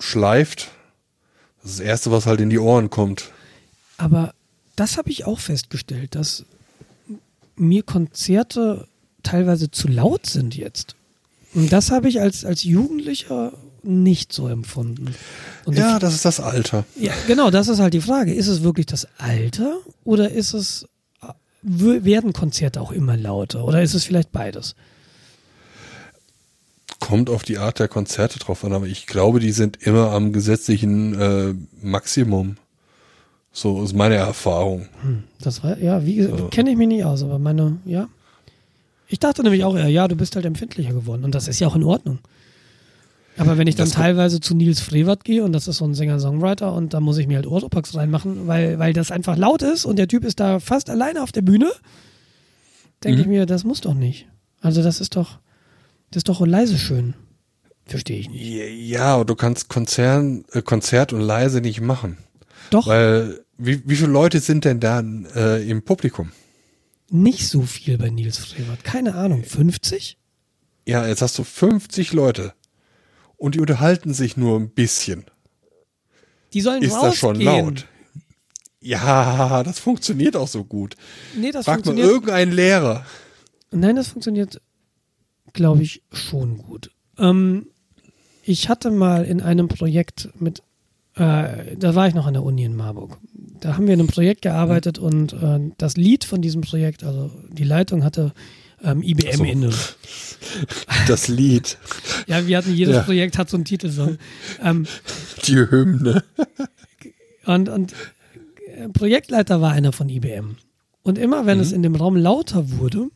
[0.00, 0.70] schleift,
[1.62, 3.30] das ist das Erste, was halt in die Ohren kommt.
[3.98, 4.34] Aber
[4.74, 6.44] das habe ich auch festgestellt, dass
[7.54, 8.88] mir Konzerte
[9.22, 10.96] teilweise zu laut sind jetzt.
[11.54, 15.14] Und das habe ich als, als Jugendlicher nicht so empfunden.
[15.64, 16.84] Und Ja, das ist das Alter.
[16.98, 18.32] ja, genau, das ist halt die Frage.
[18.32, 20.86] Ist es wirklich das Alter oder ist es,
[21.62, 23.64] werden Konzerte auch immer lauter?
[23.64, 24.74] Oder ist es vielleicht beides?
[27.00, 30.32] Kommt auf die Art der Konzerte drauf an, aber ich glaube, die sind immer am
[30.32, 32.56] gesetzlichen äh, Maximum.
[33.52, 34.88] So ist meine Erfahrung.
[35.02, 38.08] Hm, das war, ja, wie gesagt, kenne ich mich nicht aus, aber meine, ja.
[39.12, 41.68] Ich dachte nämlich auch eher, ja, du bist halt empfindlicher geworden und das ist ja
[41.68, 42.20] auch in Ordnung.
[43.36, 45.92] Aber wenn ich dann Das teilweise zu Nils Frevert gehe und das ist so ein
[45.92, 49.84] Singer-Songwriter und da muss ich mir halt Oropax reinmachen, weil, weil das einfach laut ist
[49.84, 51.70] und der Typ ist da fast alleine auf der Bühne,
[53.04, 54.28] denke ich mir, das muss doch nicht.
[54.62, 55.40] Also das ist doch,
[56.10, 57.12] das ist doch leise schön.
[57.84, 58.42] Verstehe ich nicht.
[58.88, 62.16] Ja, aber du kannst Konzern, äh, Konzert und leise nicht machen.
[62.70, 65.00] Doch, Weil, wie, wie viele Leute sind denn da
[65.36, 66.32] äh, im Publikum?
[67.12, 68.84] Nicht so viel bei Nils Frevert.
[68.84, 70.16] Keine Ahnung, 50?
[70.86, 72.54] Ja, jetzt hast du 50 Leute
[73.36, 75.24] und die unterhalten sich nur ein bisschen.
[76.52, 77.64] Die sollen Ist das schon rausgehen.
[77.66, 77.86] laut?
[78.80, 80.96] Ja, das funktioniert auch so gut.
[81.36, 82.08] Nee, das Frag mal funktioniert.
[82.08, 83.06] irgendeinen Lehrer.
[83.70, 84.60] Nein, das funktioniert,
[85.52, 86.90] glaube ich, schon gut.
[87.16, 87.68] Ähm,
[88.42, 90.62] ich hatte mal in einem Projekt mit,
[91.16, 93.18] äh, da war ich noch an der Uni in Marburg.
[93.60, 97.30] Da haben wir in einem Projekt gearbeitet und äh, das Lied von diesem Projekt, also
[97.50, 98.32] die Leitung hatte
[98.82, 99.44] ähm, IBM So.
[99.44, 99.70] inne.
[101.06, 101.78] Das Lied,
[102.26, 103.02] Ja, wir hatten jedes Ja.
[103.02, 104.18] Projekt hat so einen Titelsong.
[104.62, 104.86] ähm,
[105.46, 106.24] die Hymne.
[107.46, 107.92] und, und
[108.76, 110.56] äh, Projektleiter war einer von IBM.
[111.02, 113.08] Und immer wenn es in dem Raum lauter wurde,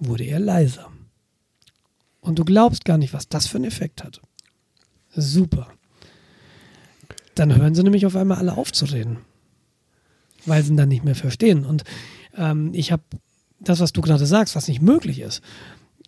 [0.00, 0.88] wurde er leiser.
[2.20, 4.20] Und du glaubst gar nicht, was das für einen Effekt hat.
[5.14, 5.68] Super.
[7.34, 9.18] Dann hören sie nämlich auf einmal alle auf zu reden.
[10.46, 11.64] Weil sie ihn dann nicht mehr verstehen.
[11.64, 11.84] Und
[12.36, 13.02] ähm, ich habe
[13.60, 15.42] das, was du gerade sagst, was nicht möglich ist.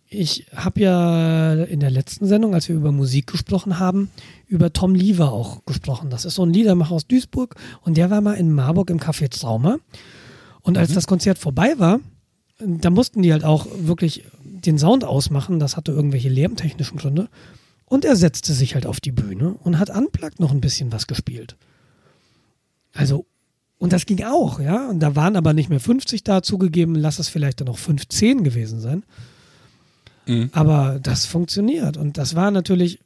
[0.09, 4.09] Ich habe ja in der letzten Sendung, als wir über Musik gesprochen haben,
[4.47, 6.09] über Tom Lever auch gesprochen.
[6.09, 9.29] Das ist so ein Liedermacher aus Duisburg und der war mal in Marburg im Café
[9.29, 9.77] Trauma.
[10.61, 11.99] Und als das Konzert vorbei war,
[12.59, 15.59] da mussten die halt auch wirklich den Sound ausmachen.
[15.59, 17.29] Das hatte irgendwelche lärmtechnischen Gründe.
[17.89, 21.07] Und er setzte sich halt auf die Bühne und hat unplugged noch ein bisschen was
[21.07, 21.55] gespielt.
[22.93, 23.25] Also,
[23.77, 24.89] und das ging auch, ja.
[24.89, 28.43] Und da waren aber nicht mehr 50 da zugegeben, lass es vielleicht dann auch 15
[28.43, 29.03] gewesen sein.
[30.25, 30.49] Mhm.
[30.51, 31.95] Aber das funktioniert.
[31.95, 32.99] Und das war natürlich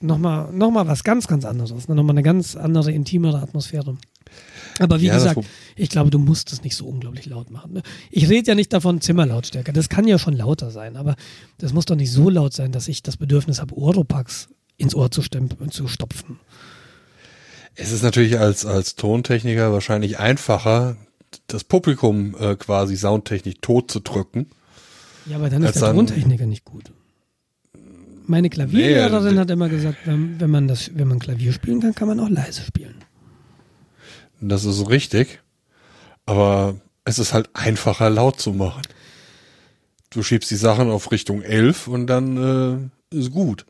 [0.00, 1.88] nochmal noch mal was ganz, ganz anderes.
[1.88, 3.96] Nochmal eine ganz andere, intimere Atmosphäre.
[4.78, 5.40] Aber wie Ja, gesagt,
[5.76, 7.72] ich glaube, du musst es nicht so unglaublich laut machen.
[7.72, 7.82] Ne?
[8.10, 9.72] Ich rede ja nicht davon Zimmerlautstärke.
[9.72, 11.16] Das kann ja schon lauter sein, aber
[11.58, 15.10] das muss doch nicht so laut sein, dass ich das Bedürfnis habe, Oropax ins Ohr
[15.10, 16.38] zu, zu stopfen.
[17.74, 20.96] Es ist natürlich als, als Tontechniker wahrscheinlich einfacher,
[21.46, 24.46] das Publikum äh, quasi soundtechnisch tot zu drücken.
[25.26, 26.90] Ja, aber dann ist der dann- Tontechniker nicht gut.
[28.26, 31.94] Meine Klavierlehrerin Nee, hat immer gesagt, wenn, wenn, man das, wenn man Klavier spielen kann,
[31.94, 32.96] kann man auch leise spielen.
[34.40, 35.40] Das ist richtig.
[36.26, 38.82] Aber es ist halt einfacher laut zu machen.
[40.10, 43.66] Du schiebst die Sachen auf Richtung 11 und dann äh, ist gut.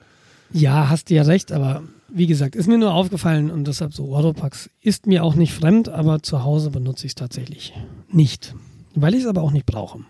[0.53, 4.07] Ja, hast du ja recht, aber wie gesagt, ist mir nur aufgefallen und deshalb so
[4.07, 7.75] Oropax ist mir auch nicht fremd, aber zu Hause benutze ich es tatsächlich
[8.11, 8.55] nicht.
[8.95, 10.01] Weil ich es aber auch nicht brauche.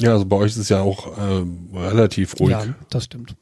[0.00, 2.50] Ja, also bei euch ist es ja auch äh, relativ ruhig.
[2.50, 3.36] Ja, das stimmt.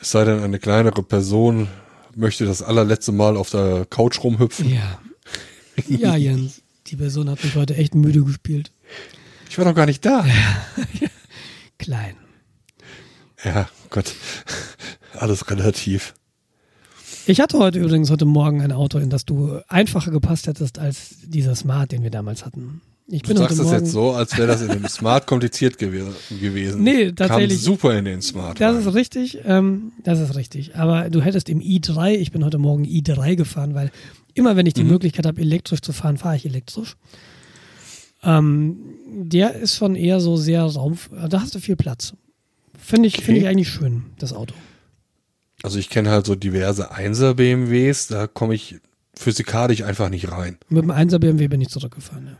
[0.00, 1.68] Es sei denn, eine kleinere Person
[2.18, 4.68] möchte das allerletzte Mal auf der Couch rumhüpfen.
[4.68, 5.00] Ja.
[5.86, 8.72] Ja, Jens, die Person hat mich heute echt müde gespielt.
[9.48, 10.26] Ich war doch gar nicht da.
[11.78, 12.16] Klein.
[13.44, 14.12] Ja, Gott.
[15.14, 16.14] Alles relativ.
[17.26, 21.16] Ich hatte heute übrigens heute Morgen ein Auto, in das du einfacher gepasst hättest als
[21.22, 22.80] dieser Smart, den wir damals hatten.
[23.10, 25.90] Ich Du sagst das jetzt so, als wäre das in dem Smart kompliziert gew
[26.28, 26.82] gewesen.
[26.82, 27.48] Nee, tatsächlich.
[27.56, 28.60] Kam super in den Smart.
[28.60, 28.86] Das rein.
[28.86, 30.76] ist richtig, ähm, das ist richtig.
[30.76, 33.90] Aber du hättest im i3, ich bin heute Morgen i3 gefahren, weil
[34.34, 36.96] immer wenn ich die Möglichkeit habe, elektrisch zu fahren, fahre ich elektrisch.
[38.22, 38.76] Ähm,
[39.10, 40.98] der ist schon eher so sehr Raum,
[41.30, 42.12] da hast du viel Platz.
[42.76, 43.24] Finde ich, Okay.
[43.24, 44.54] finde ich eigentlich schön, das Auto.
[45.62, 48.76] Also ich kenne halt so diverse 1er BMWs, da komme ich
[49.16, 50.58] physikalisch einfach nicht rein.
[50.68, 52.26] Mit dem 1er BMW bin ich zurückgefahren.
[52.26, 52.36] Ja.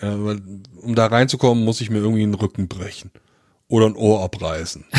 [0.00, 0.40] Ja, weil,
[0.80, 3.10] um da reinzukommen, muss ich mir irgendwie einen Rücken brechen.
[3.68, 4.84] Oder ein Ohr abreißen.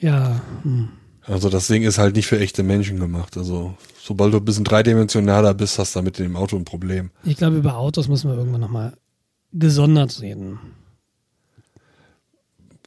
[0.00, 0.90] Ja, hm.
[1.22, 3.36] Also das Ding ist halt nicht für echte Menschen gemacht.
[3.36, 7.10] Also sobald du ein bisschen dreidimensionaler bist, hast du mit dem Auto ein Problem.
[7.24, 8.94] ich glaube, über Autos müssen wir irgendwann nochmal
[9.52, 10.58] gesondert reden.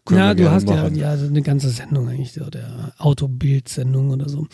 [0.06, 0.96] Können ja, du hast ja, machen.
[0.96, 4.48] ja eine ganze Sendung eigentlich, so der Autobild-Sendung oder so.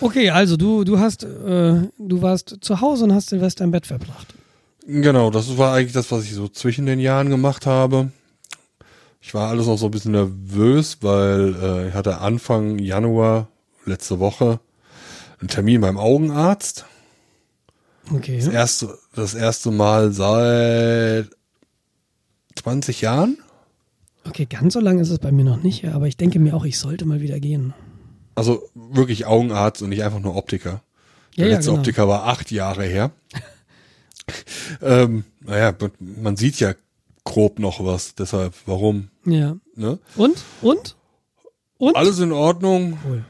[0.00, 3.86] Okay, also du, du hast, äh, du warst zu Hause und hast Silvester im Bett
[3.86, 4.34] verbracht.
[4.86, 8.10] Genau, das war eigentlich das, was ich so zwischen den Jahren gemacht habe.
[9.20, 13.48] Ich war alles noch so ein bisschen nervös, weil äh, ich hatte Anfang Januar
[13.86, 14.60] letzte Woche
[15.40, 16.84] einen Termin beim Augenarzt.
[18.14, 18.36] Okay.
[18.38, 21.30] Das erste, das erste Mal seit
[22.56, 23.38] 20 Jahren.
[24.26, 26.64] Okay, ganz so lange ist es bei mir noch nicht, aber ich denke mir auch,
[26.64, 27.72] ich sollte mal wieder gehen.
[28.34, 30.82] Also wirklich Augenarzt und nicht einfach nur Optiker.
[31.36, 31.80] Der Ja, ja, letzte genau.
[31.80, 33.10] Optiker war acht Jahre her.
[34.82, 36.74] ähm, naja, man sieht ja
[37.24, 39.08] grob noch was, deshalb, warum?
[39.24, 39.56] Ja.
[39.74, 39.98] Ne?
[40.16, 40.42] Und?
[40.62, 40.96] Und?
[41.78, 41.96] Und?
[41.96, 42.98] Alles in Ordnung.
[43.04, 43.24] Cool.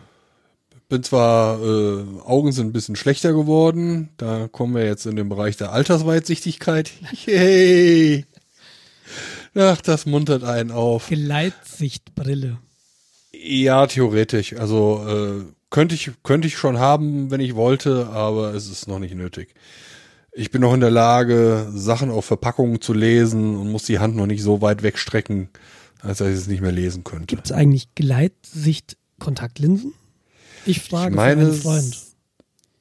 [0.88, 4.10] Bin zwar, äh, Augen sind ein bisschen schlechter geworden.
[4.18, 6.90] Da kommen wir jetzt in den Bereich der Altersweitsichtigkeit.
[7.26, 8.26] Yay!
[9.54, 11.08] Ach, das muntert einen auf.
[11.08, 12.58] Gleitsichtbrille.
[13.32, 14.54] Ja, theoretisch.
[14.56, 18.98] Also äh, könnte ich könnte ich schon haben, wenn ich wollte, aber es ist noch
[18.98, 19.54] nicht nötig.
[20.36, 24.16] Ich bin noch in der Lage, Sachen auf Verpackungen zu lesen und muss die Hand
[24.16, 25.48] noch nicht so weit wegstrecken,
[26.02, 27.26] als dass ich es nicht mehr lesen könnte.
[27.26, 29.94] Gibt es eigentlich Gleitsicht-Kontaktlinsen?
[30.66, 31.96] Ich frage Ich meine, einen Freund.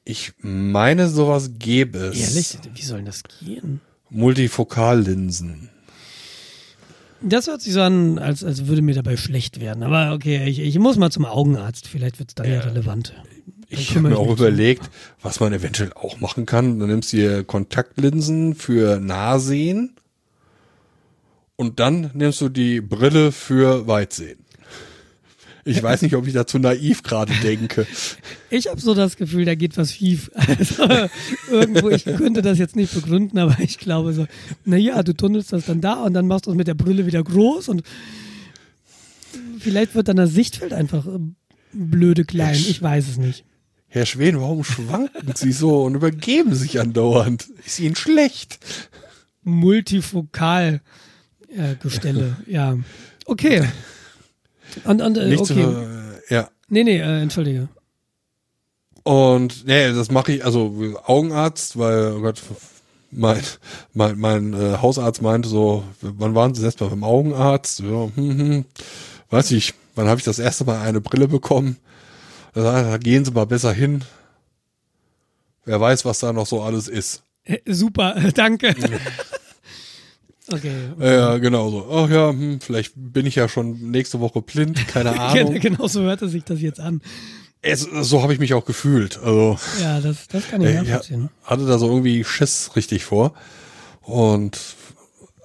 [0.04, 2.18] Ich meine, sowas gäbe es.
[2.18, 2.58] Ehrlich?
[2.74, 3.80] Wie soll denn das gehen?
[4.10, 5.70] Multifokallinsen.
[7.22, 9.82] Das hört sich so an, als, als würde mir dabei schlecht werden.
[9.82, 11.86] Aber okay, ich, ich muss mal zum Augenarzt.
[11.86, 13.14] Vielleicht wird es dann ja, relevant.
[13.78, 14.90] Ich habe mir auch überlegt,
[15.22, 16.78] was man eventuell auch machen kann.
[16.78, 19.94] Dann nimmst du dir Kontaktlinsen für Nahsehen
[21.56, 24.38] und dann nimmst du die Brille für Weitsehen.
[25.66, 27.86] Ich weiß nicht, ob ich dazu naiv gerade denke.
[28.50, 30.30] Ich habe so das Gefühl, da geht was schief.
[30.46, 31.08] Also,
[31.50, 34.26] irgendwo, ich könnte das jetzt nicht begründen, aber ich glaube so,
[34.64, 37.24] naja, du tunnelst das dann da und dann machst du es mit der Brille wieder
[37.24, 37.82] groß und
[39.58, 41.18] vielleicht wird dann das Sichtfeld einfach äh,
[41.72, 42.54] blöde klein.
[42.54, 43.44] Ich weiß es nicht.
[43.94, 47.46] Herr Schwen, warum schwanken Sie so und übergeben sich andauernd?
[47.64, 48.58] Ist Ihnen schlecht?
[49.44, 50.80] Multifokal
[51.48, 52.76] äh, Gestelle, ja.
[53.24, 53.68] Okay.
[54.82, 55.62] Und, und äh, Nicht okay.
[55.62, 55.86] zu,
[56.28, 56.48] ja.
[56.68, 57.68] Nee, nee, äh, entschuldige.
[59.04, 60.74] Und nee, das mache ich, also
[61.04, 62.42] Augenarzt, weil oh Gott,
[63.12, 63.44] mein,
[63.92, 67.78] mein, mein äh, Hausarzt meinte so, wann waren Sie selbst mal beim Augenarzt?
[67.78, 68.64] Ja, hm, hm.
[69.30, 71.76] Weiß ich, wann habe ich das erste Mal eine Brille bekommen?
[72.54, 74.04] Da, gehen Sie mal besser hin.
[75.64, 77.22] Wer weiß, was da noch so alles ist.
[77.44, 78.74] Äh, super, äh, danke.
[80.52, 80.74] Okay.
[81.00, 81.88] Ja, genau so.
[81.90, 85.54] Ach ja, hm, vielleicht bin ich ja schon nächste Woche blind, keine Ahnung.
[85.58, 87.00] genau so hörte sich das jetzt an.
[87.62, 89.18] Es, so habe ich mich auch gefühlt.
[89.18, 91.30] Also Ja, das, das kann ich äh, ich nachvollziehen.
[91.44, 93.32] hatte da so irgendwie Schiss richtig vor.
[94.02, 94.58] Und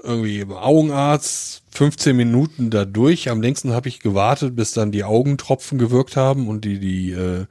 [0.04, 3.30] irgendwie im Augenarzt 15 Minuten da durch.
[3.30, 7.46] Am längsten habe ich gewartet, bis dann die Augentropfen gewirkt haben und die, die äh,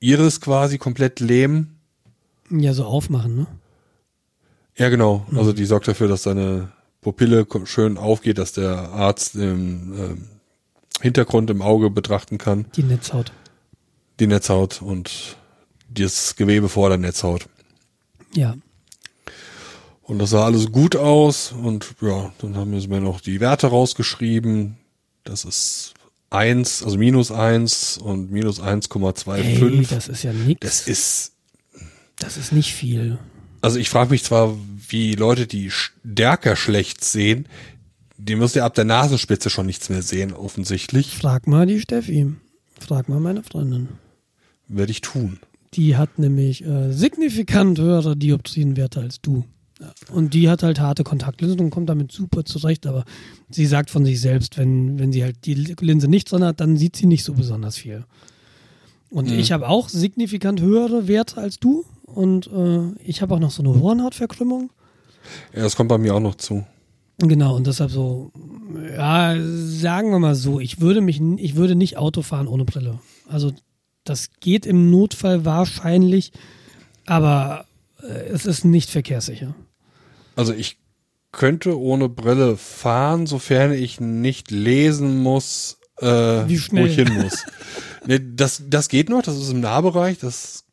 [0.00, 1.78] Iris quasi komplett lähmen.
[2.50, 3.46] Ja, so aufmachen, ne?
[4.76, 5.26] Ja, genau.
[5.34, 6.72] Also die sorgt dafür, dass deine
[7.02, 10.24] Pupille schön aufgeht, dass der Arzt im ähm,
[11.00, 13.32] Hintergrund im Auge betrachten kann, Die Netzhaut.
[14.20, 15.36] die Netzhaut und
[15.90, 17.48] das Gewebe vor der Netzhaut.
[18.34, 18.54] Ja.
[20.12, 23.68] Und das sah alles gut aus und ja, dann haben sie mir noch die Werte
[23.68, 24.76] rausgeschrieben.
[25.24, 25.94] Das ist
[26.28, 29.88] eins, also minus eins und minus Ey, 1,25.
[29.88, 30.60] das ist ja nix.
[30.60, 31.32] Das ist,
[32.16, 33.16] Das ist nicht viel.
[33.62, 34.54] also ich frage mich zwar,
[34.86, 37.48] wie Leute, die stärker schlecht sehen,
[38.18, 41.16] die müssen ja ab der Nasenspitze schon nichts mehr sehen, offensichtlich.
[41.16, 42.34] Frag mal die Steffi.
[42.78, 43.88] Frag mal meine Freundin.
[44.68, 45.38] Werde ich tun.
[45.72, 49.46] Die hat nämlich äh, signifikant höhere Dioptrienwerte als du.
[50.12, 53.04] Und die hat halt harte Kontaktlinsen und kommt damit super zurecht, aber
[53.50, 56.76] sie sagt von sich selbst, wenn, wenn sie halt die Linse nicht drin hat, dann
[56.76, 58.04] sieht sie nicht so besonders viel.
[59.10, 59.38] Und Mhm.
[59.38, 63.62] ich habe auch signifikant höhere Werte als du und äh, ich habe auch noch so
[63.62, 64.70] eine Hornhautverkrümmung.
[65.54, 66.64] Ja, das kommt bei mir auch noch zu.
[67.18, 68.32] Genau, und deshalb so,
[68.96, 72.98] ja, sagen wir mal so, ich würde mich, ich würde nicht Auto fahren ohne Brille.
[73.28, 73.52] Also
[74.04, 76.32] das geht im Notfall wahrscheinlich,
[77.06, 77.66] aber
[78.02, 79.54] äh, es ist nicht verkehrssicher.
[80.36, 80.78] Also ich
[81.32, 87.44] könnte ohne Brille fahren, sofern ich nicht lesen muss, äh, wo ich hin muss.
[88.06, 90.64] nee, das, das geht noch, das ist im Nahbereich, das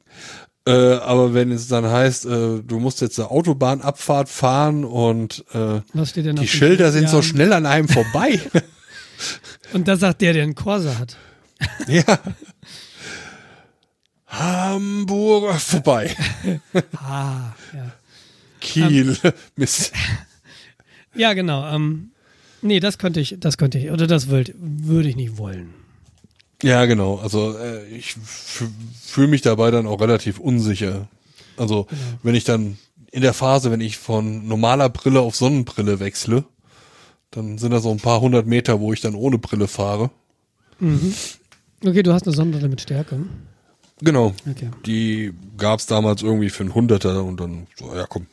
[0.68, 5.82] äh, aber wenn es dann heißt, äh, du musst jetzt eine Autobahnabfahrt fahren und äh,
[5.94, 6.94] die Schilder Schild?
[6.94, 7.24] sind so Ja.
[7.24, 8.40] schnell an einem vorbei.
[9.74, 11.18] Und das sagt der, der einen Corsa hat.
[11.88, 12.20] ja.
[14.28, 16.16] Hamburg vorbei.
[16.96, 17.92] Ah, ja.
[18.60, 19.18] Kiel.
[19.56, 19.94] Mist.
[21.16, 21.68] Ja, genau.
[21.68, 22.12] Ähm,
[22.62, 25.74] nee, das könnte ich, das könnte ich, oder das würde ich nicht wollen.
[26.62, 27.18] Ja, genau.
[27.18, 31.08] Also äh, ich fühle mich dabei dann auch relativ unsicher.
[31.58, 31.88] Also
[32.22, 32.78] wenn ich dann
[33.12, 36.44] in der Phase, wenn ich von normaler Brille auf Sonnenbrille wechsle,
[37.32, 40.10] dann sind da so ein paar hundert Meter, wo ich dann ohne Brille fahre.
[41.86, 43.20] Okay, du hast eine Sonnenbrille mit Stärke.
[44.02, 44.34] Genau.
[44.50, 44.70] Okay.
[44.86, 48.28] Die gab's damals irgendwie für einen Hunderter und dann so, ja komm.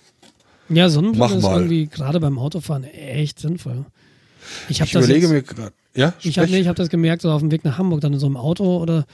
[0.69, 1.57] Ja, Sonnenbrille Mach ist mal.
[1.57, 3.85] irgendwie gerade beim Autofahren echt sinnvoll.
[4.69, 6.89] Ich habe Ich das überlege jetzt, mir gerade, ja, Ich habe nee, ich hab das
[6.89, 9.07] gemerkt, so auf dem Weg nach Hamburg, dann in so einem Auto oder,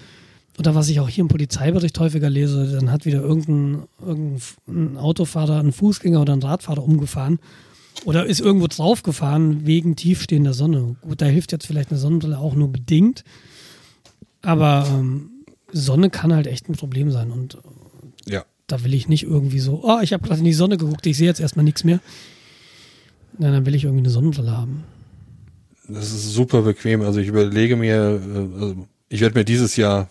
[0.58, 5.58] oder was ich auch hier im Polizeibericht häufiger lese, dann hat wieder irgendein, irgendein Autofahrer,
[5.60, 7.38] ein Fußgänger oder ein Radfahrer umgefahren
[8.04, 10.96] oder ist irgendwo draufgefahren wegen tiefstehender Sonne.
[11.02, 13.24] Gut, da hilft jetzt vielleicht eine Sonnenbrille auch nur bedingt,
[14.42, 15.30] aber ähm,
[15.72, 17.58] Sonne kann halt echt ein Problem sein und
[18.26, 18.44] ja.
[18.66, 21.16] Da will ich nicht irgendwie so, oh, ich habe gerade in die Sonne geguckt, ich
[21.16, 22.00] sehe jetzt erstmal nichts mehr.
[23.38, 24.84] Nein, dann will ich irgendwie eine Sonnenbrille haben.
[25.88, 27.02] Das ist super bequem.
[27.02, 30.08] Also ich überlege mir, äh, also ich werde mir dieses Jahr,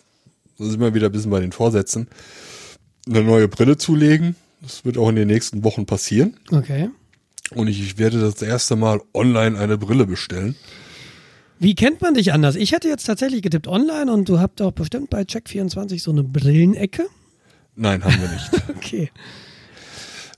[0.58, 2.08] da sind wir wieder ein bisschen bei den Vorsätzen,
[3.08, 4.36] eine neue Brille zulegen.
[4.62, 6.38] Das wird auch in den nächsten Wochen passieren.
[6.52, 6.90] Okay.
[7.54, 10.56] Und ich, werde das erste Mal online eine Brille bestellen.
[11.60, 12.56] Wie kennt man dich anders?
[12.56, 16.24] Ich hätte jetzt tatsächlich getippt online und du habt doch bestimmt bei Check24 so eine
[16.24, 17.08] Brillenecke.
[17.76, 18.50] Nein, haben wir nicht.
[18.76, 19.12] Okay.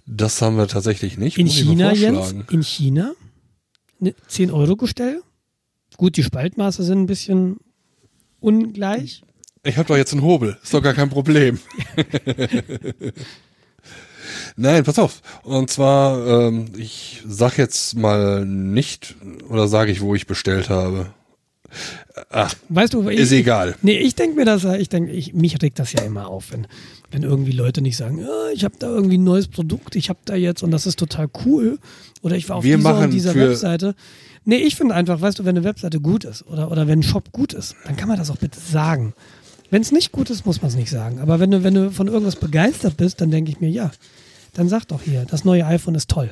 [0.06, 1.38] Das haben wir tatsächlich nicht.
[1.38, 2.48] In Muss ich China, Jens, vorschlagen.
[2.52, 3.14] in China,
[4.00, 5.22] ne 10-Euro-Gestell.
[5.98, 7.58] Gut, die Spaltmaße sind ein bisschen
[8.42, 9.24] ungleich.
[9.64, 10.58] Ich habe doch jetzt einen Hobel.
[10.62, 11.58] Ist doch gar kein Problem.
[14.56, 15.22] Nein, pass auf.
[15.44, 19.16] Und zwar, ähm, ich sag jetzt mal nicht,
[19.50, 21.14] oder sage ich, wo ich bestellt habe.
[22.30, 23.76] Ach, Weißt du, ich, ist egal.
[23.82, 26.68] Nee, ich denke mir das, ich denke, ich, mich regt das ja immer auf, wenn,
[27.14, 30.20] wenn irgendwie Leute nicht sagen, ja, ich habe da irgendwie ein neues Produkt, ich habe
[30.26, 31.78] da jetzt und das ist total cool.
[32.24, 33.94] Oder ich war auf Wir dieser und dieser Webseite.
[34.46, 37.04] Nee, ich finde einfach, weißt du, wenn eine Webseite gut ist oder, oder wenn ein
[37.04, 39.14] Shop gut ist, dann kann man das auch bitte sagen.
[39.70, 41.20] Wenn es nicht gut ist, muss man es nicht sagen.
[41.20, 43.92] Aber wenn du, wenn du von irgendwas begeistert bist, dann denke ich mir, ja,
[44.54, 46.32] dann sag doch hier, das neue iPhone ist toll.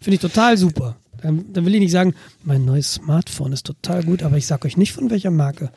[0.00, 0.96] Finde ich total super.
[1.22, 2.14] Dann, dann will ich nicht sagen,
[2.44, 5.70] mein neues Smartphone ist total gut, aber ich sag euch nicht von welcher Marke.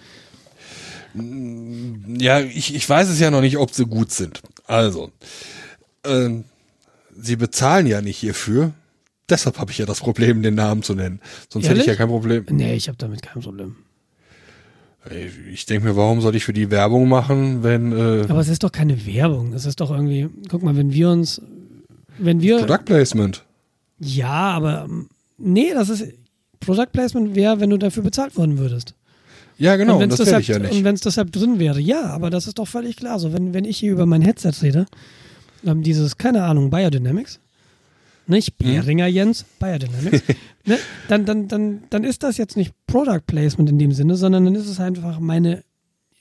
[1.14, 4.42] Ja, ich, ich weiß es ja noch nicht, ob sie gut sind.
[4.66, 5.12] Also,
[6.04, 6.44] ähm,
[7.18, 8.72] sie bezahlen ja nicht hierfür.
[9.30, 11.20] Deshalb habe ich ja das Problem, den Namen zu nennen.
[11.50, 11.98] Sonst hätte ich ja Ehrlich?
[12.00, 12.46] kein Problem.
[12.50, 13.76] Nee, ich habe damit kein Problem.
[15.52, 18.64] Ich denke mir, warum soll ich für die Werbung machen, wenn äh, Aber es ist
[18.64, 19.54] doch keine Werbung.
[19.54, 21.42] Es ist doch irgendwie, guck mal, wenn wir uns,
[22.18, 23.44] wenn wir, Product Placement?
[24.00, 24.88] ja, aber
[25.40, 26.14] Nee, das ist
[26.60, 28.94] Product Placement wäre, wenn du dafür bezahlt worden würdest.
[29.60, 30.84] Ja, genau, und und wenn's das deshalb, ich ja Und nicht.
[30.84, 33.20] wenn es deshalb drin wäre, ja, aber das ist doch völlig klar.
[33.20, 34.86] So, wenn, wenn ich hier über mein Headset rede,
[35.66, 37.40] ähm, dieses, keine Ahnung, Biodynamics,
[38.26, 38.76] nicht Hm?
[38.76, 40.24] Behringer Jens, Biodynamics,
[40.66, 40.78] ne,
[41.10, 44.56] dann, dann, dann, dann ist das jetzt nicht Product Placement in dem Sinne, sondern dann
[44.56, 45.64] ist es einfach meine,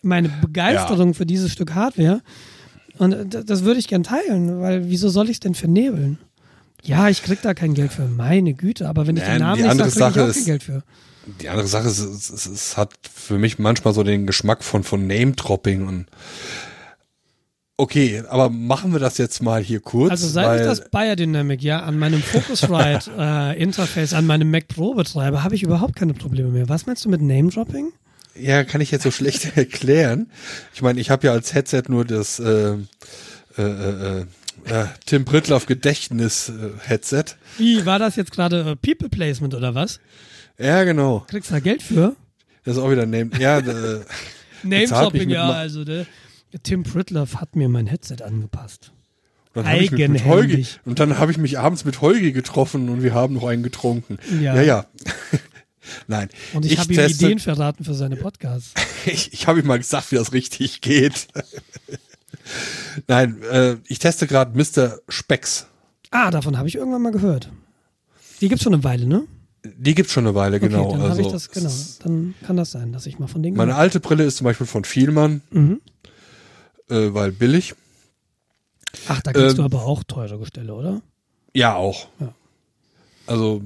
[0.02, 2.22] meine Begeisterung für dieses Stück Hardware.
[2.98, 6.18] Und äh, das, würde ich gern teilen, weil wieso soll ich es denn vernebeln?
[6.82, 9.76] Ja, ich krieg da kein Geld für, meine Güte, aber wenn ich Nein, den Namen
[9.76, 10.82] nicht sage, krieg ich auch kein Geld für.
[11.40, 14.84] Die andere Sache ist, es, es, es hat für mich manchmal so den Geschmack von,
[14.84, 16.06] von Name-Dropping und
[17.80, 20.10] Okay, aber machen wir das jetzt mal hier kurz.
[20.10, 24.94] Also seit ich das Biodynamic ja an meinem Focusrite äh, Interface an meinem Mac Pro
[24.94, 26.68] betreibe, habe ich überhaupt keine Probleme mehr.
[26.68, 27.92] Was meinst du mit Name Dropping?
[28.34, 30.28] Ja, kann ich jetzt so schlecht erklären.
[30.74, 32.74] Ich meine, ich habe ja als Headset nur das äh,
[33.56, 34.20] äh, äh,
[34.64, 37.24] äh, Tim Pritloff Gedächtnis äh, Headset.
[37.58, 40.00] Wie war das jetzt gerade äh, People Placement oder was?
[40.58, 41.24] Ja, genau.
[41.28, 42.16] Kriegst du da Geld für?
[42.64, 43.30] Das ist auch wieder Name.
[43.38, 46.06] Ja, äh, Name Bezahlt mich Dropping, mit ja, also der,
[46.52, 48.92] der Tim Pritloff hat mir mein Headset angepasst.
[49.54, 52.88] dann hab ich mich mit Holgi, und dann habe ich mich abends mit Holgi getroffen
[52.88, 54.18] und wir haben noch einen getrunken.
[54.40, 54.56] Ja.
[54.56, 54.86] Ja, ja.
[56.06, 56.28] Nein.
[56.52, 58.74] Und ich, habe ihm teste- Ideen verraten für seine Podcasts.
[59.06, 61.28] Ich, ich habe ihm mal gesagt, wie das richtig geht.
[63.06, 64.98] Nein, äh, ich teste gerade Mr.
[65.08, 65.66] Specs.
[66.10, 67.48] Ah, davon habe ich irgendwann mal gehört.
[68.40, 69.22] Die gibt's schon eine Weile, ne?
[69.76, 70.84] Die gibt's schon eine Weile, genau.
[70.84, 71.70] Okay, dann habe also, ich das, genau.
[72.02, 74.44] Dann kann das sein, dass ich mal von denen Meine gehört alte Brille ist zum
[74.44, 75.80] Beispiel von Vielmann, Mhm.
[76.88, 77.74] äh, weil billig.
[79.08, 81.02] Ach, da kriegst Ähm, du aber auch teure Gestelle, oder?
[81.54, 82.08] Ja, auch.
[82.20, 82.34] Ja.
[83.26, 83.62] Also,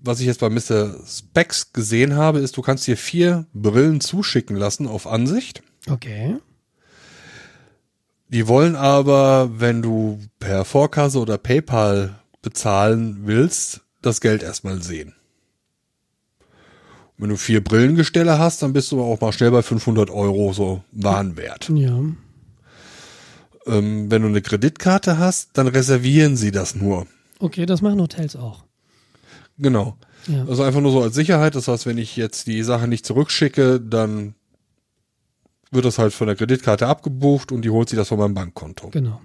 [0.00, 0.96] was ich jetzt bei Mr.
[1.06, 5.62] Specs gesehen habe, ist, du kannst dir vier Brillen zuschicken lassen auf Ansicht.
[5.88, 6.36] Okay.
[8.28, 15.14] Die wollen aber, wenn du per Vorkasse oder PayPal bezahlen willst, das Geld erstmal sehen.
[17.16, 20.82] Wenn du vier Brillengestelle hast, dann bist du auch mal schnell bei 500 Euro so
[20.92, 21.70] Warenwert.
[21.72, 22.00] Ja.
[23.66, 27.06] Ähm, wenn du eine Kreditkarte hast, dann reservieren sie das nur.
[27.38, 28.64] Okay, das machen Hotels auch.
[29.58, 29.96] Genau.
[30.26, 30.44] Ja.
[30.46, 31.54] Also einfach nur so als Sicherheit.
[31.54, 34.34] Das heißt, wenn ich jetzt die Sache nicht zurückschicke, dann
[35.70, 38.88] wird das halt von der Kreditkarte abgebucht und die holt sich das von meinem Bankkonto.
[38.90, 39.20] Genau.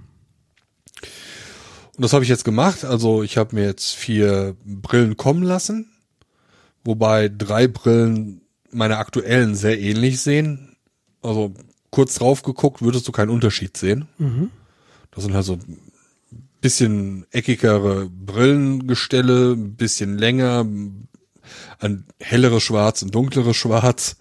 [1.95, 2.85] Und das habe ich jetzt gemacht.
[2.85, 5.91] Also ich habe mir jetzt vier Brillen kommen lassen,
[6.84, 10.75] wobei drei Brillen meine aktuellen sehr ähnlich sehen.
[11.21, 11.53] Also
[11.89, 14.07] kurz drauf geguckt, würdest du keinen Unterschied sehen.
[14.17, 14.51] Mhm.
[15.11, 15.57] Das sind halt so
[16.61, 20.65] bisschen eckigere Brillengestelle, ein bisschen länger,
[21.80, 24.17] ein helleres Schwarz, ein dunkleres Schwarz.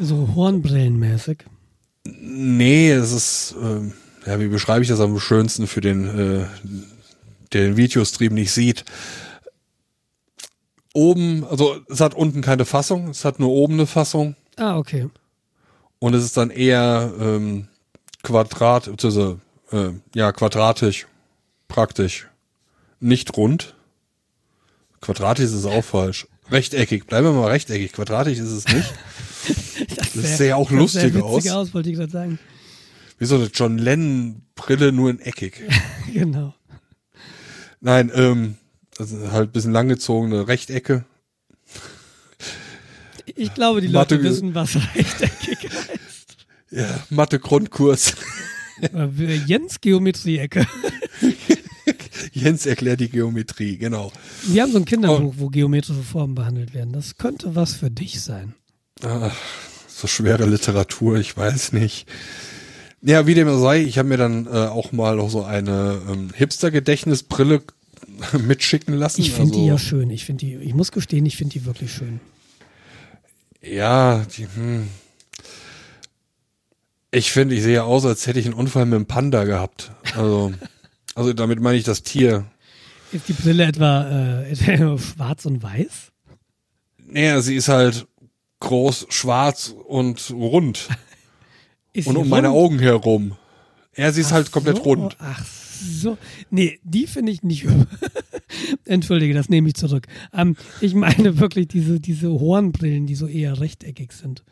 [0.00, 1.44] So Hornbrillenmäßig.
[2.04, 3.92] Nee, es ist, ähm,
[4.26, 6.46] ja, wie beschreibe ich das am schönsten für den, äh,
[7.52, 8.84] der den Videostream nicht sieht?
[10.94, 15.08] Oben, also es hat unten keine Fassung, es hat nur oben eine Fassung Ah, okay.
[15.98, 17.66] und es ist dann eher ähm,
[18.22, 19.40] quadrat, beziehungsweise,
[19.72, 21.06] äh, ja, quadratisch,
[21.68, 22.28] praktisch,
[23.00, 23.74] nicht rund.
[25.00, 26.26] Quadratisch ist es auch falsch.
[26.50, 28.92] Rechteckig, bleiben wir mal rechteckig, quadratisch ist es nicht.
[29.88, 31.46] Das Das sähe auch lustig aus.
[31.50, 32.38] aus, wollte ich gerade sagen.
[33.18, 35.60] Wie so eine John Lennon Brille, nur in eckig.
[36.14, 36.54] Genau.
[37.80, 38.56] Nein, ähm,
[38.98, 41.04] ist halt ein bisschen langgezogene Rechtecke.
[43.36, 46.36] Ich glaube, die Mathe- Leute wissen, was rechteckig heißt.
[46.70, 48.14] Ja, Mathe Grundkurs.
[48.80, 49.06] Äh,
[49.46, 50.66] Jens Geometrie-Ecke.
[52.32, 54.12] Jens erklärt die Geometrie, genau.
[54.46, 55.38] Wir haben so ein Kinderbuch, Oh.
[55.38, 56.92] wo geometrische Formen behandelt werden.
[56.92, 58.54] Das könnte was für dich sein.
[59.02, 59.34] Ach,
[59.88, 62.06] so schwere Literatur, ich weiß nicht.
[63.02, 66.00] Ja, wie dem auch sei, ich habe mir dann äh, auch mal noch so eine
[66.10, 67.62] ähm, Hipster-Gedächtnisbrille
[68.46, 69.20] mitschicken lassen.
[69.20, 70.10] Ich finde die also, ja schön.
[70.10, 72.20] Ich finde die, ich muss gestehen, ich finde die wirklich schön.
[73.62, 74.88] Ja, die, hm.
[77.10, 79.92] Ich finde, ich sehe aus, als hätte ich einen Unfall mit einem Panda gehabt.
[80.14, 80.52] Also,
[81.14, 82.46] also damit meine ich das Tier.
[83.12, 84.54] Ist die Brille etwa äh,
[84.98, 86.10] schwarz und weiß?
[87.06, 88.06] Naja, sie ist halt
[88.60, 90.88] groß, schwarz und rund.
[92.04, 92.64] Und um meine rund?
[92.64, 93.36] Augen herum.
[93.96, 95.16] Ja, sie ist halt komplett so, rund.
[95.20, 95.63] Ach so.
[96.50, 97.66] Nee, die finde ich nicht.
[98.84, 100.06] Entschuldige, das nehme ich zurück.
[100.32, 104.44] Ähm, ich meine wirklich diese, diese Hornbrillen, die so eher rechteckig sind.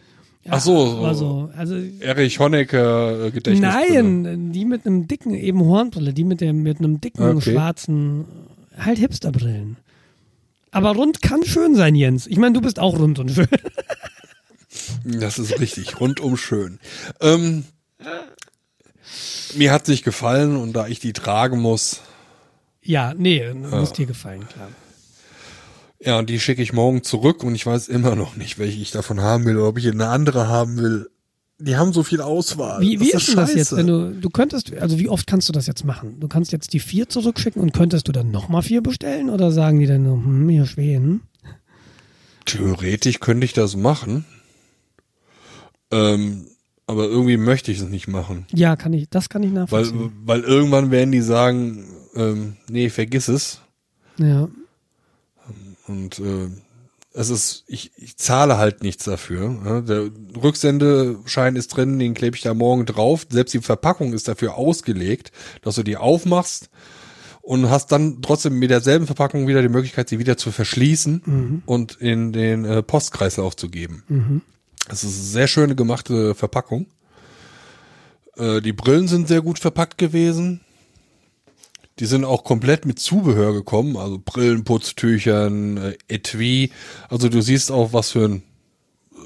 [0.44, 1.48] Ja, Ach so, aber so.
[1.48, 1.50] so.
[1.56, 4.02] Also, Erich Honecker äh, Gedächtnisbrille.
[4.02, 7.52] nein, die mit einem dicken, eben Hornbrille, die mit, dem, mit einem dicken, Okay.
[7.52, 8.24] schwarzen,
[8.76, 9.76] halt Hipsterbrillen.
[10.72, 12.26] Aber rund kann schön sein, Jens.
[12.26, 13.46] Ich meine, du bist auch rund und schön.
[15.04, 16.78] Das ist richtig, rundum schön.
[17.20, 17.64] Ähm,
[19.54, 22.00] mir hat sich gefallen und da ich die tragen muss,
[22.82, 24.68] ja, nee, muss dir gefallen, klar.
[26.00, 28.90] Ja, und die schicke ich morgen zurück und ich weiß immer noch nicht, welche ich
[28.90, 31.08] davon haben will oder ob ich eine andere haben will.
[31.60, 32.80] Die haben so viel Auswahl.
[32.80, 35.48] Wie, wie ist, ist denn das jetzt, wenn du, du könntest, also wie oft kannst
[35.48, 36.18] du das jetzt machen?
[36.18, 39.78] Du kannst jetzt die vier zurückschicken und könntest du dann nochmal vier bestellen oder sagen
[39.78, 41.22] die dann, nur, hm, hier Schweden?
[42.46, 44.24] Theoretisch könnte ich das machen.
[45.92, 46.46] Ähm,
[46.86, 48.46] aber irgendwie möchte ich es nicht machen.
[48.52, 50.12] Ja, kann ich, das kann ich Weil, nachvollziehen.
[50.24, 53.60] weil irgendwann werden die sagen, ähm, nee, vergiss es.
[54.18, 54.48] ja.
[55.88, 56.48] Und äh,
[57.12, 59.82] es ist, ich, ich zahle halt nichts dafür.
[59.86, 60.10] Der
[60.42, 63.26] Rücksendeschein ist drin, den klebe ich da morgen drauf.
[63.28, 66.70] Selbst die Verpackung ist dafür ausgelegt, dass du die aufmachst
[67.42, 71.96] und hast dann trotzdem mit derselben Verpackung wieder die Möglichkeit, sie wieder zu verschließen und
[71.96, 74.42] in den äh, Postkreislauf zu geben.
[74.88, 76.86] Es ist eine sehr schöne gemachte Verpackung.
[78.36, 80.60] Äh, die Brillen sind sehr gut verpackt gewesen.
[81.98, 86.70] Die sind auch komplett mit Zubehör gekommen, also Brillen, Putztüchern, äh, Etui.
[87.08, 88.42] Also du siehst auch, was für ein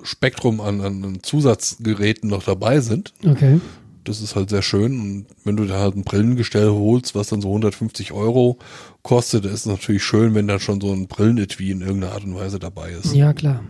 [0.03, 3.15] Spektrum an, an an Zusatzgeräten noch dabei sind.
[3.25, 3.61] Okay.
[4.05, 5.01] Das ist halt sehr schön.
[5.01, 8.59] Und wenn du da halt ein Brillengestell holst, was dann so 150 Euro
[9.03, 12.37] kostet, ist es natürlich schön, wenn da schon so ein Brillenetui in irgendeiner Art und
[12.37, 13.15] Weise dabei ist.
[13.15, 13.65] Ja, klar.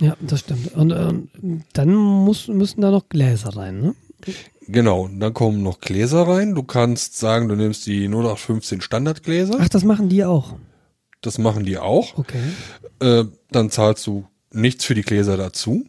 [0.00, 0.74] Ja, das stimmt.
[0.74, 3.94] Und ähm, dann muss, müssen da noch Gläser rein, ne?
[4.66, 6.54] Genau, dann kommen noch Gläser rein.
[6.54, 9.56] Du kannst sagen, du nimmst die 0815 Standardgläser.
[9.58, 10.54] Ach, das machen die auch.
[11.22, 12.16] Das machen die auch.
[12.16, 12.42] Okay.
[13.00, 15.84] Äh, dann zahlst du nichts für die Gläser dazu.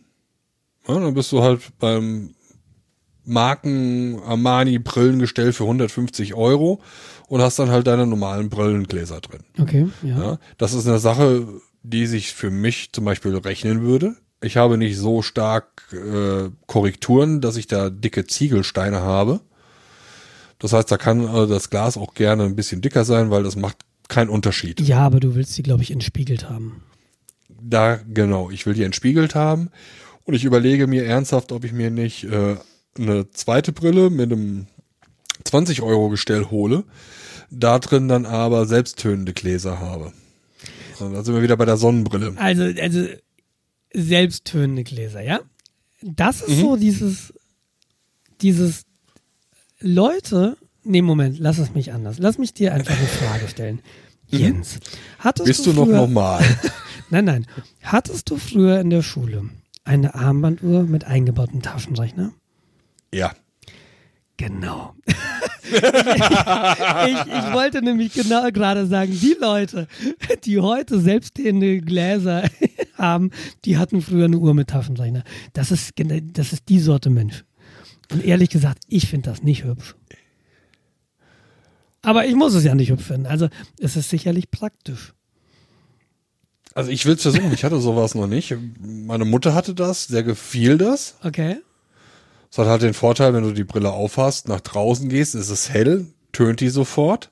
[0.88, 2.34] Ja, dann bist du halt beim
[3.24, 6.82] Marken Armani Brillengestell für 150 Euro
[7.28, 9.41] und hast dann halt deine normalen Brillengläser drin.
[9.59, 10.18] Okay, ja.
[10.18, 11.47] Ja, das ist eine Sache,
[11.84, 14.15] die sich für mich zum Beispiel rechnen würde.
[14.41, 19.41] Ich habe nicht so stark äh, Korrekturen, dass ich da dicke Ziegelsteine habe.
[20.59, 23.55] Das heißt, da kann äh, das Glas auch gerne ein bisschen dicker sein, weil das
[23.55, 23.77] macht
[24.07, 24.79] keinen Unterschied.
[24.82, 26.84] Ja, aber du willst die, glaube ich, entspiegelt haben.
[27.61, 29.69] Da, genau, ich will die entspiegelt haben
[30.25, 32.57] und ich überlege mir ernsthaft, ob ich mir nicht äh,
[32.97, 34.67] eine zweite Brille mit einem
[35.43, 36.84] 20 Euro Gestell hole,
[37.49, 40.13] da drin dann aber selbsttönende Gläser habe.
[40.99, 42.34] Und da sind wir wieder bei der Sonnenbrille.
[42.38, 43.07] Also, also
[43.93, 45.39] selbsttönende Gläser, ja?
[46.01, 47.34] Das ist so dieses,
[48.41, 48.84] dieses
[49.80, 52.18] Leute, nee, Moment, lass es mich anders.
[52.20, 53.82] Lass mich dir einfach eine Frage stellen.
[54.28, 54.80] Jens,
[55.20, 56.43] hattest Bist du du noch früher, normal?
[57.09, 57.47] Nein, nein.
[57.84, 59.49] Hattest du früher in der Schule
[59.84, 62.32] eine Armbanduhr mit eingebautem Taschenrechner?
[63.14, 63.34] ja.
[64.38, 64.95] Genau.
[65.72, 69.88] Ich, ich wollte nämlich genau gerade sagen, die Leute,
[70.43, 72.43] die heute selbststehende Gläser
[72.97, 73.32] haben,
[73.65, 75.24] die hatten früher eine Uhr mit Taschenrechner.
[75.53, 75.93] Das ist,
[76.34, 77.43] das ist die Sorte Mensch.
[78.11, 79.95] Und ehrlich gesagt, ich finde das nicht hübsch.
[82.01, 83.28] Aber ich muss es ja nicht hübsch finden.
[83.28, 83.47] Also
[83.80, 85.13] es ist sicherlich praktisch.
[86.74, 88.55] Also ich will es versuchen, ich hatte sowas noch nicht.
[88.80, 91.15] Meine Mutter hatte das, sehr gefiel das.
[91.24, 91.57] Okay.
[92.51, 95.69] Es hat halt den Vorteil, wenn du die Brille aufhast, nach draußen gehst, ist es
[95.69, 97.31] hell, tönt die sofort.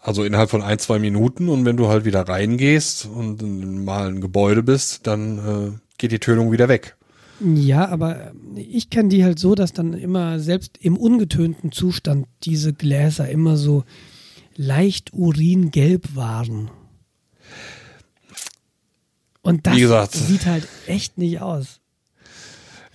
[0.00, 1.48] Also innerhalb von ein, zwei Minuten.
[1.48, 6.12] Und wenn du halt wieder reingehst und in einem normalen Gebäude bist, dann äh, geht
[6.12, 6.96] die Tönung wieder weg.
[7.40, 12.72] Ja, aber ich kenne die halt so, dass dann immer selbst im ungetönten Zustand diese
[12.72, 13.84] Gläser immer so
[14.54, 16.70] leicht uringelb waren.
[19.42, 19.76] Und das
[20.12, 21.80] sieht halt echt nicht aus.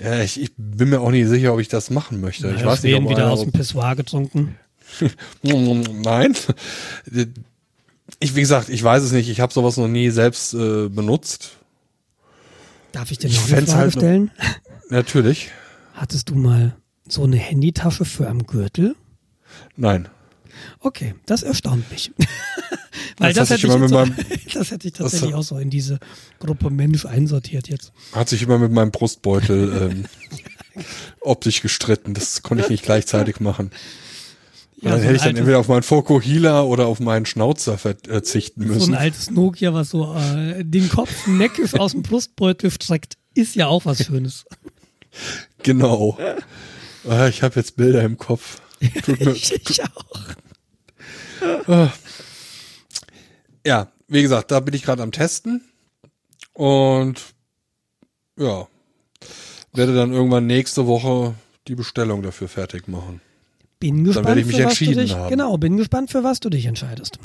[0.04, 2.49] Ja, ich, ich bin mir auch nicht sicher, ob ich das machen möchte.
[2.56, 4.56] ich weiß nicht, ob wieder einer- aus dem Pissoir getrunken.
[5.44, 6.36] Nein.
[8.19, 9.30] Ich, wie gesagt, ich weiß es nicht.
[9.30, 11.52] Ich habe sowas noch nie selbst äh, benutzt.
[12.91, 14.32] Darf ich dir Ich noch eine fänd's Frage halt stellen?
[14.90, 15.49] Natürlich.
[15.94, 16.76] Hattest du mal
[17.07, 18.95] so eine Handytasche für am Gürtel?
[19.78, 20.10] Nein.
[20.80, 22.11] Okay, das erstaunt mich.
[23.18, 24.05] Weil Das das, hätte ich immer mit so,
[24.59, 25.99] das hätte ich tatsächlich hat- auch so in diese
[26.39, 27.91] Gruppe Mensch einsortiert jetzt.
[28.11, 29.89] Hat sich immer mit meinem Brustbeutel
[30.76, 30.84] ähm,
[31.22, 32.13] optisch gestritten.
[32.13, 33.72] Das konnte ich nicht gleichzeitig machen.
[34.81, 38.68] Ja, dann so hätte ich dann entweder auf meinen Fokuhila oder auf meinen Schnauzer verzichten
[38.68, 38.95] So müssen.
[38.95, 43.68] ein altes Nokia, was so äh, den Kopf neckisch aus dem Brustbeutel streckt, ist ja
[43.68, 44.45] auch was Schönes.
[45.61, 46.18] genau.
[47.07, 48.59] Ah, Ich habe jetzt Bilder im Kopf.
[49.05, 50.05] Tut mir, ich, ich auch.
[53.66, 55.62] Ja, wie gesagt, da bin ich gerade am Testen.
[56.54, 57.22] Und
[58.38, 58.68] ja,
[59.74, 61.34] werde dann irgendwann nächste Woche
[61.68, 63.22] die Bestellung dafür fertig machen.
[63.80, 65.30] Bin gespannt, werde ich mich für was du entschieden dich, haben.
[65.30, 67.20] genau, bin gespannt, für was du dich entscheidest.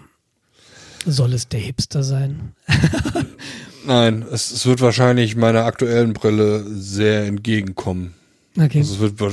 [1.05, 2.55] Soll es der Hipster sein?
[3.87, 8.15] Nein, es, es wird wahrscheinlich meiner aktuellen Brille sehr entgegenkommen.
[8.59, 8.79] Okay.
[8.79, 9.31] Also es wird wa-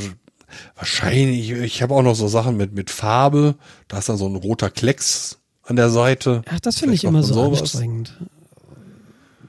[0.76, 3.56] wahrscheinlich, ich habe auch noch so Sachen mit, mit Farbe,
[3.88, 6.41] da ist dann so ein roter Klecks an der Seite.
[6.49, 7.61] Ach, das finde ich immer so sowas.
[7.61, 8.14] anstrengend.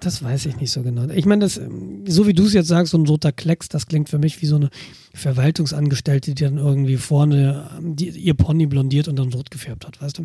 [0.01, 1.09] Das weiß ich nicht so genau.
[1.15, 1.59] Ich meine, das,
[2.07, 4.47] so wie du es jetzt sagst, so ein roter Klecks, das klingt für mich wie
[4.47, 4.69] so eine
[5.15, 10.03] Verwaltungsangestellte, die dann irgendwie vorne ähm, die, ihr Pony blondiert und dann rot gefärbt hat,
[10.03, 10.23] weißt du?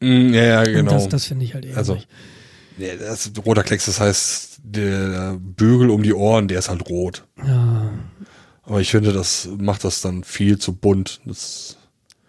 [0.00, 0.90] Mm, ja, ja, Und genau.
[0.92, 1.98] das, das finde ich halt eher Also.
[2.76, 6.88] Nee, das ist roter Klecks, das heißt, der Bügel um die Ohren, der ist halt
[6.88, 7.24] rot.
[7.38, 7.92] Ja.
[8.64, 11.20] Aber ich finde, das macht das dann viel zu bunt.
[11.24, 11.76] Das,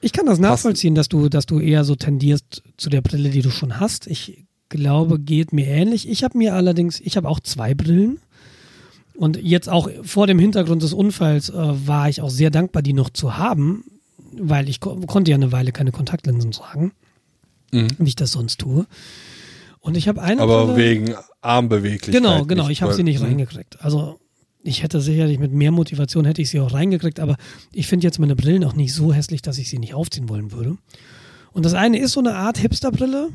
[0.05, 3.41] Ich kann das nachvollziehen, dass du, dass du eher so tendierst zu der Brille, die
[3.41, 4.05] du schon hast.
[4.05, 6.07] Ich glaube, geht mir ähnlich.
[6.07, 8.19] Ich habe mir allerdings, ich habe auch zwei Brillen.
[9.15, 12.93] Und jetzt auch vor dem Hintergrund des Unfalls äh, war ich auch sehr dankbar, die
[12.93, 13.83] noch zu haben,
[14.37, 16.91] weil ich ko konnte ja eine Weile keine Kontaktlinsen tragen,
[17.71, 17.87] Mhm.
[17.97, 18.85] wie ich das sonst tue.
[19.79, 22.13] Und ich habe eine aber Brille, wegen Armbeweglichkeit.
[22.13, 22.69] Genau, genau.
[22.69, 23.25] Ich habe sie nicht Mhm.
[23.25, 23.81] reingekriegt.
[23.81, 24.19] Also
[24.65, 27.37] ich hätte sicherlich mit mehr Motivation hätte ich sie auch reingekriegt, aber
[27.71, 30.51] ich finde jetzt meine Brillen auch nicht so hässlich, dass ich sie nicht aufziehen wollen
[30.51, 30.77] würde.
[31.53, 33.29] Und das eine ist so eine Art Hipsterbrille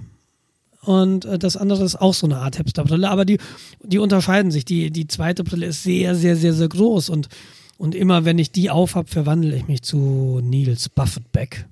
[0.83, 3.39] und äh, das andere ist auch so eine Art Hipsterbrille, aber die,
[3.83, 4.65] die unterscheiden sich.
[4.65, 7.29] Die, die zweite Brille ist sehr, sehr, sehr, sehr groß und,
[7.79, 11.67] und immer wenn ich die aufhab, verwandle ich mich zu Niels Buffettbeck.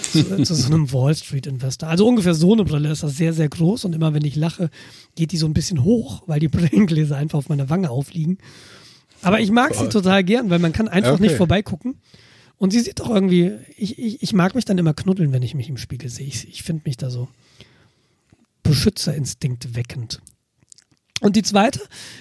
[0.12, 1.88] zu, zu so einem Wall Street Investor.
[1.88, 4.70] Also ungefähr so eine Brille ist das sehr, sehr groß und immer wenn ich lache,
[5.14, 8.38] geht die so ein bisschen hoch, weil die Brillengläser einfach auf meiner Wange aufliegen.
[9.22, 11.22] Aber ich mag sie total gern, weil man kann einfach Okay.
[11.22, 11.96] nicht vorbeigucken.
[12.56, 15.54] Und sie sieht doch irgendwie, ich, ich, ich mag mich dann immer knuddeln, wenn ich
[15.54, 16.26] mich im Spiegel sehe.
[16.26, 17.28] Ich, ich finde mich da so
[18.62, 20.20] Beschützerinstinkt weckend.
[21.20, 21.80] Und die zweite,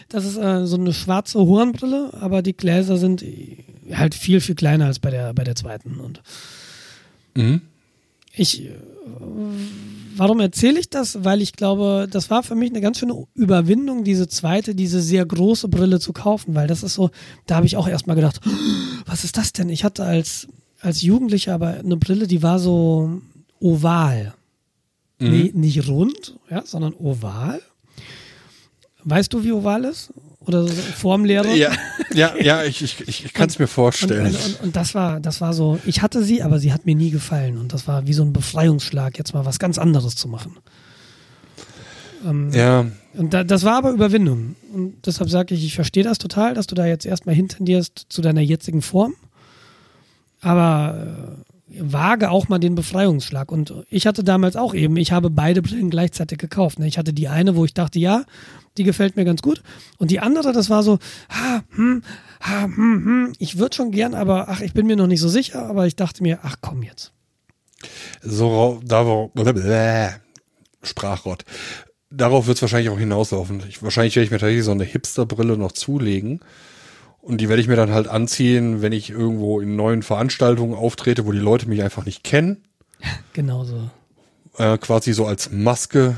[0.10, 4.56] das ist äh, so eine schwarze Hornbrille, aber die Gläser sind äh, halt viel, viel
[4.56, 6.00] kleiner als bei der, bei der zweiten.
[6.00, 6.22] Und
[7.36, 7.62] Mhm.
[8.34, 8.76] ich, äh,
[10.16, 11.24] warum erzähle ich das?
[11.24, 15.26] Weil ich glaube, das war für mich eine ganz schöne Überwindung, diese zweite, diese sehr
[15.26, 17.12] große Brille zu kaufen, weil das ist so,
[17.48, 18.40] da habe ich auch erstmal gedacht,
[19.06, 19.70] was ist das denn?
[19.70, 20.48] Ich hatte als,
[20.82, 23.22] als Jugendlicher aber eine Brille, die war so
[23.60, 24.34] oval.
[25.20, 25.30] Mhm.
[25.30, 27.62] Nee, nicht rund, ja, sondern oval.
[29.04, 30.14] Weißt du, wie oval ist?
[30.50, 31.56] Oder so Formlehre?
[31.56, 31.72] Ja,
[32.12, 34.26] ja, ja, ich, ich, ich, kann es mir vorstellen.
[34.26, 36.96] und, und, und das war, das war so, ich hatte sie, aber sie hat mir
[36.96, 37.60] nie gefallen.
[37.60, 40.58] Und das war wie so ein Befreiungsschlag, jetzt mal was ganz anderes zu machen.
[42.26, 44.56] Ähm, ja, Und da, das war aber Überwindung.
[44.74, 48.24] Und deshalb sage ich, ich verstehe das total, dass du da jetzt erstmal hintendierst zu
[48.24, 49.14] deiner jetzigen Form.
[50.42, 53.52] Aber äh, wage auch mal den Befreiungsschlag.
[53.52, 56.80] Und ich hatte damals auch eben, ich habe beide Brillen gleichzeitig gekauft.
[56.80, 56.88] Ne?
[56.88, 58.24] Ich hatte die eine, wo ich dachte, ja,
[58.78, 59.62] die gefällt mir ganz gut.
[59.98, 62.04] Und die andere, das war so, ha, hm,
[62.42, 62.76] ha, hm,
[63.06, 65.68] hm, ich würde schon gern, aber ach, ich bin mir noch nicht so sicher.
[65.68, 67.12] Aber ich dachte mir, ach komm jetzt.
[68.22, 70.10] so, darauf, bläh,
[70.84, 71.46] Sprachrott.
[72.12, 73.62] Darauf wird es wahrscheinlich auch hinauslaufen.
[73.70, 76.40] Ich, wahrscheinlich werde ich mir tatsächlich so eine Hipsterbrille noch zulegen.
[77.22, 81.26] Und die werde ich mir dann halt anziehen, wenn ich irgendwo in neuen Veranstaltungen auftrete,
[81.26, 82.64] wo die Leute mich einfach nicht kennen.
[83.34, 83.90] Genauso.
[84.58, 86.16] Äh, quasi so als Maske.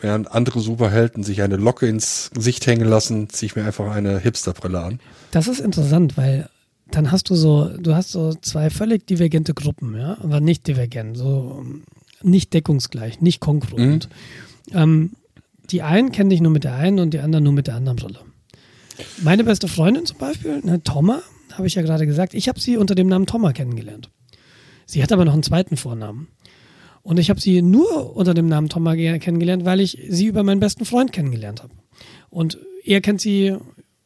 [0.00, 4.18] Während andere Superhelden sich eine Locke ins Gesicht hängen lassen, ziehe ich mir einfach eine
[4.18, 5.00] Hipsterbrille an.
[5.30, 6.50] Das ist interessant, weil
[6.90, 11.16] dann hast du so, du hast so zwei völlig divergente Gruppen, ja, aber nicht divergent,
[11.16, 11.84] so ähm,
[12.22, 14.08] nicht deckungsgleich, nicht konkurrent.
[14.72, 15.12] Ähm,
[15.70, 17.96] die einen kennen dich nur mit der einen und die anderen nur mit der anderen
[17.96, 18.18] Brille.
[19.22, 21.20] Meine beste Freundin zum Beispiel, ne, Tomma,
[21.52, 24.10] habe ich ja gerade gesagt, ich habe sie unter dem Namen Tomma kennengelernt.
[24.86, 26.28] Sie hat aber noch einen zweiten Vornamen.
[27.02, 30.60] Und ich habe sie nur unter dem Namen ge- kennengelernt, weil ich sie über meinen
[30.60, 31.74] besten Freund kennengelernt habe.
[32.30, 33.56] Und er kennt sie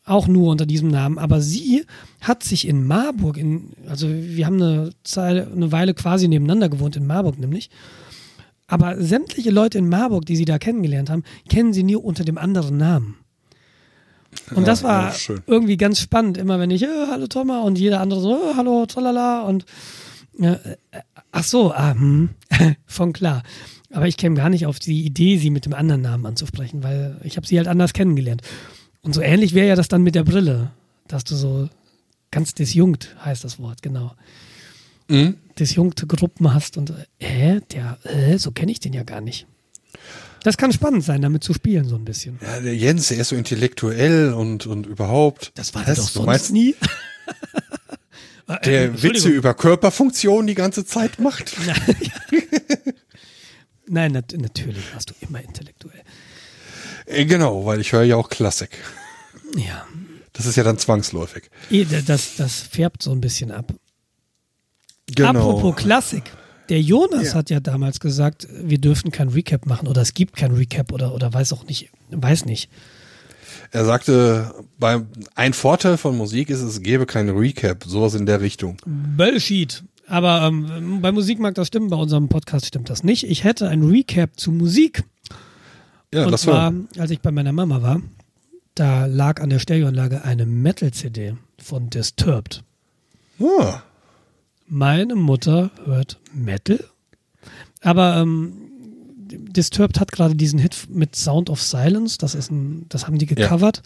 [0.04, 1.84] auch nur unter diesem Namen, aber sie
[2.20, 6.96] hat sich in Marburg, in, also wir haben eine, Zeit, eine Weile quasi nebeneinander gewohnt,
[6.96, 7.70] in Marburg nämlich.
[8.66, 12.36] Aber sämtliche Leute in Marburg, die sie da kennengelernt haben, kennen sie nur unter dem
[12.38, 13.17] anderen Namen.
[14.54, 17.78] Und das Ja, war ja, irgendwie ganz spannend, immer wenn ich, äh, hallo Thomas und
[17.78, 19.64] jeder andere so, äh, hallo, tralala und
[20.38, 20.76] äh, äh,
[21.32, 22.30] ach so, ah, hm,
[22.86, 23.42] schon klar.
[23.90, 27.16] Aber ich käme gar nicht auf die Idee, sie mit dem anderen Namen anzusprechen, weil
[27.24, 28.42] ich habe sie halt anders kennengelernt.
[29.02, 30.70] Und so ähnlich wäre ja das dann mit der Brille,
[31.06, 31.68] dass du so
[32.30, 34.12] ganz disjunkt heißt das Wort, genau.
[35.08, 35.36] Mhm.
[35.58, 39.46] Disjunkte Gruppen hast und äh, der, äh, so kenne ich den ja gar nicht.
[40.48, 42.38] Das kann spannend sein, damit zu spielen, so ein bisschen.
[42.40, 45.52] Ja, der Jens, der ist so intellektuell und, und überhaupt.
[45.56, 45.98] Das war Was?
[45.98, 46.74] doch Du sonst meinst, nie.
[48.46, 49.02] Äh, der Entschuldigung.
[49.16, 51.54] Witze über Körperfunktion die ganze Zeit macht?
[53.86, 56.00] Nein, nat natürlich warst du immer intellektuell.
[57.04, 58.70] Äh, Genau, weil ich höre ja auch Klassik.
[59.54, 59.86] Ja.
[60.32, 61.50] Das ist ja dann zwangsläufig.
[61.70, 63.74] Eh, Das, das färbt so ein bisschen ab.
[65.14, 65.28] Genau.
[65.28, 66.32] Apropos Klassik.
[66.68, 67.34] Der Jonas Ja.
[67.34, 71.14] hat ja damals gesagt, wir dürfen kein Recap machen oder es gibt kein Recap oder,
[71.14, 72.70] oder weiß auch nicht, weiß nicht.
[73.70, 78.40] Er sagte, beim, ein Vorteil von Musik ist, es gäbe kein Recap, sowas in der
[78.40, 78.76] Richtung.
[78.86, 79.82] Bullshit.
[80.06, 83.24] Aber ähm, bei Musik mag das stimmen, bei unserem Podcast stimmt das nicht.
[83.24, 85.04] Ich hätte ein Recap zu Musik.
[86.14, 86.80] Ja, Und das zwar, war.
[86.98, 88.00] als ich bei meiner Mama war,
[88.74, 92.62] da lag an der Stereoanlage eine Metal-CD von Disturbed.
[93.40, 93.82] Ah,
[94.68, 96.84] Meine Mutter hört Metal.
[97.80, 98.52] Aber ähm,
[99.28, 102.18] Disturbed hat gerade diesen Hit mit Sound of Silence.
[102.18, 103.82] Das ist ein, das haben die gecovert.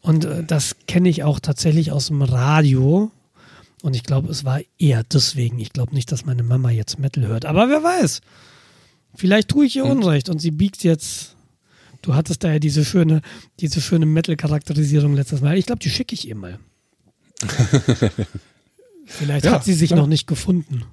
[0.00, 3.10] Und äh, das kenne ich auch tatsächlich aus dem Radio.
[3.82, 5.58] Und ich glaube, es war eher deswegen.
[5.58, 7.44] Ich glaube nicht, dass meine Mama jetzt Metal hört.
[7.44, 8.20] Aber wer weiß.
[9.14, 11.34] Vielleicht tue ich ihr Unrecht und sie biegt jetzt.
[12.02, 13.22] Du hattest da ja diese schöne,
[13.58, 15.58] diese schöne Metal-Charakterisierung letztes Mal.
[15.58, 16.58] Ich glaube, die schicke ich ihr mal.
[19.08, 20.00] Vielleicht Ja, hat sie sich klar.
[20.00, 20.84] noch nicht gefunden.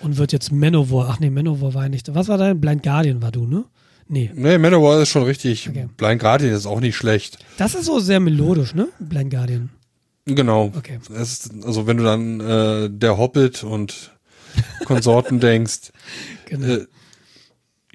[0.00, 1.08] Und wird jetzt Manowar.
[1.10, 2.14] Ach nee, Manowar war ja nicht.
[2.14, 2.60] Was war dein?
[2.60, 3.64] Blind Guardian war du, ne?
[4.08, 4.30] Nee.
[4.34, 5.68] nee, Manowar ist schon richtig.
[5.68, 5.88] Okay.
[5.96, 7.38] Blind Guardian ist auch nicht schlecht.
[7.56, 8.88] Das ist so sehr melodisch, ne?
[9.00, 9.70] Blind Guardian.
[10.26, 10.72] Genau.
[10.76, 10.98] Okay.
[11.20, 14.12] Ist, also wenn du dann äh, der Hobbit und
[14.84, 15.90] Konsorten denkst,
[16.46, 16.66] Genau.
[16.66, 16.86] äh,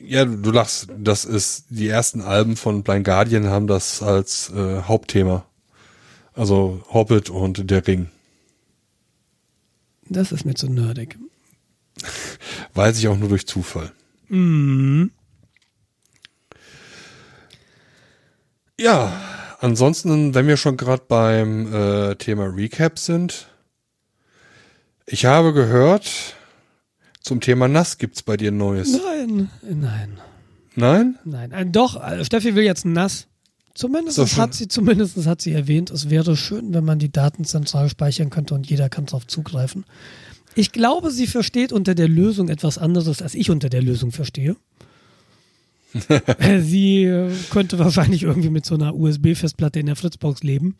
[0.04, 4.82] ja, du lachst, das ist, die ersten Alben von Blind Guardian haben das als äh,
[4.82, 5.46] Hauptthema.
[6.34, 8.08] Also Hobbit und der Ring.
[10.12, 11.18] Das ist mir zu nerdig.
[12.74, 13.94] Weiß ich auch nur durch Zufall.
[14.28, 15.12] Mhm.
[18.78, 19.14] Ja,
[19.60, 23.48] ansonsten, wenn wir schon gerade beim äh, Thema Recap sind,
[25.06, 26.36] ich habe gehört,
[27.22, 28.92] zum Thema Nass gibt's bei dir Neues.
[28.92, 30.18] Nein, nein,
[30.76, 31.20] Nein?
[31.24, 31.52] nein.
[31.52, 33.28] Äh, doch, äh, Steffi will jetzt Nass.
[33.74, 34.42] Zumindest schön.
[34.42, 38.30] hat sie, zumindest hat sie erwähnt, es wäre schön, wenn man die Daten zentral speichern
[38.30, 39.86] könnte und jeder kann darauf zugreifen.
[40.56, 44.56] Ich glaube, sie versteht unter der Lösung etwas anderes, als ich unter der Lösung verstehe.
[46.40, 50.78] Äh, sie äh, könnte wahrscheinlich irgendwie mit so einer USB-Festplatte in der Fritzbox leben.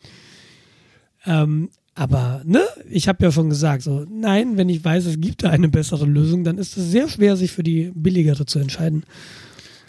[1.26, 5.42] Ähm, aber, ne, ich habe ja schon gesagt, so, nein, wenn ich weiß, es gibt
[5.42, 9.04] da eine bessere Lösung, dann ist es sehr schwer, sich für die billigere zu entscheiden.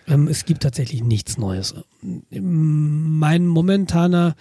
[0.08, 1.76] Ähm, es gibt tatsächlich nichts Neues.
[2.30, 4.36] Mein momentaner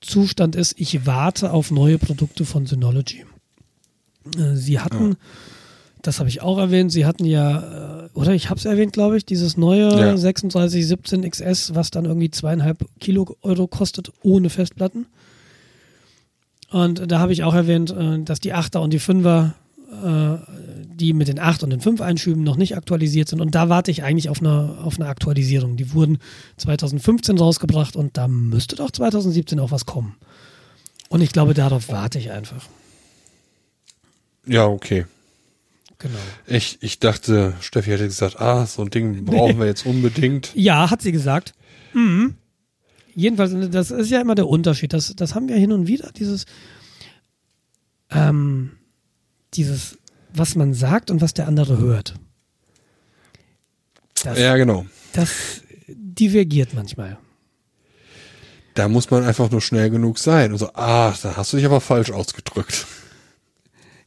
[0.00, 3.24] Zustand ist, ich warte auf neue Produkte von Synology.
[4.36, 5.16] Äh, Sie hatten,
[6.02, 9.16] das habe ich auch erwähnt, sie hatten ja, äh, oder ich habe es erwähnt, glaube
[9.16, 10.12] ich, dieses neue Ja.
[10.14, 15.06] 3617 XS, was dann irgendwie zweieinhalb Kilo Euro kostet, ohne Festplatten.
[16.70, 19.52] Und da habe ich auch erwähnt, äh, dass die 8er und die 5er,
[20.02, 20.36] äh,
[20.94, 23.40] die mit den 8 und den 5 Einschüben noch nicht aktualisiert sind.
[23.40, 25.76] Und da warte ich eigentlich auf eine, auf eine Aktualisierung.
[25.76, 26.18] Die wurden
[26.56, 30.16] 2015 rausgebracht und da müsste doch 2017 auch was kommen.
[31.08, 32.66] Und ich glaube, darauf warte ich einfach.
[34.46, 35.06] Ja, okay.
[35.98, 36.18] Genau.
[36.46, 40.52] Ich, ich dachte, Steffi hätte gesagt, ah, so ein Ding brauchen wir jetzt unbedingt.
[40.54, 41.54] Ja, hat sie gesagt.
[41.92, 42.34] Mhm.
[43.14, 44.92] Jedenfalls, das ist ja immer der Unterschied.
[44.92, 46.46] Das, das haben wir hin und wieder, dieses,
[48.10, 48.72] ähm,
[49.54, 49.98] dieses,
[50.34, 52.14] was man sagt und was der andere hört.
[54.22, 54.86] Das, Ja, genau.
[55.12, 57.18] das divergiert manchmal.
[58.74, 60.52] Da muss man einfach nur schnell genug sein.
[60.52, 62.86] Und so, ah, da hast du dich aber falsch ausgedrückt.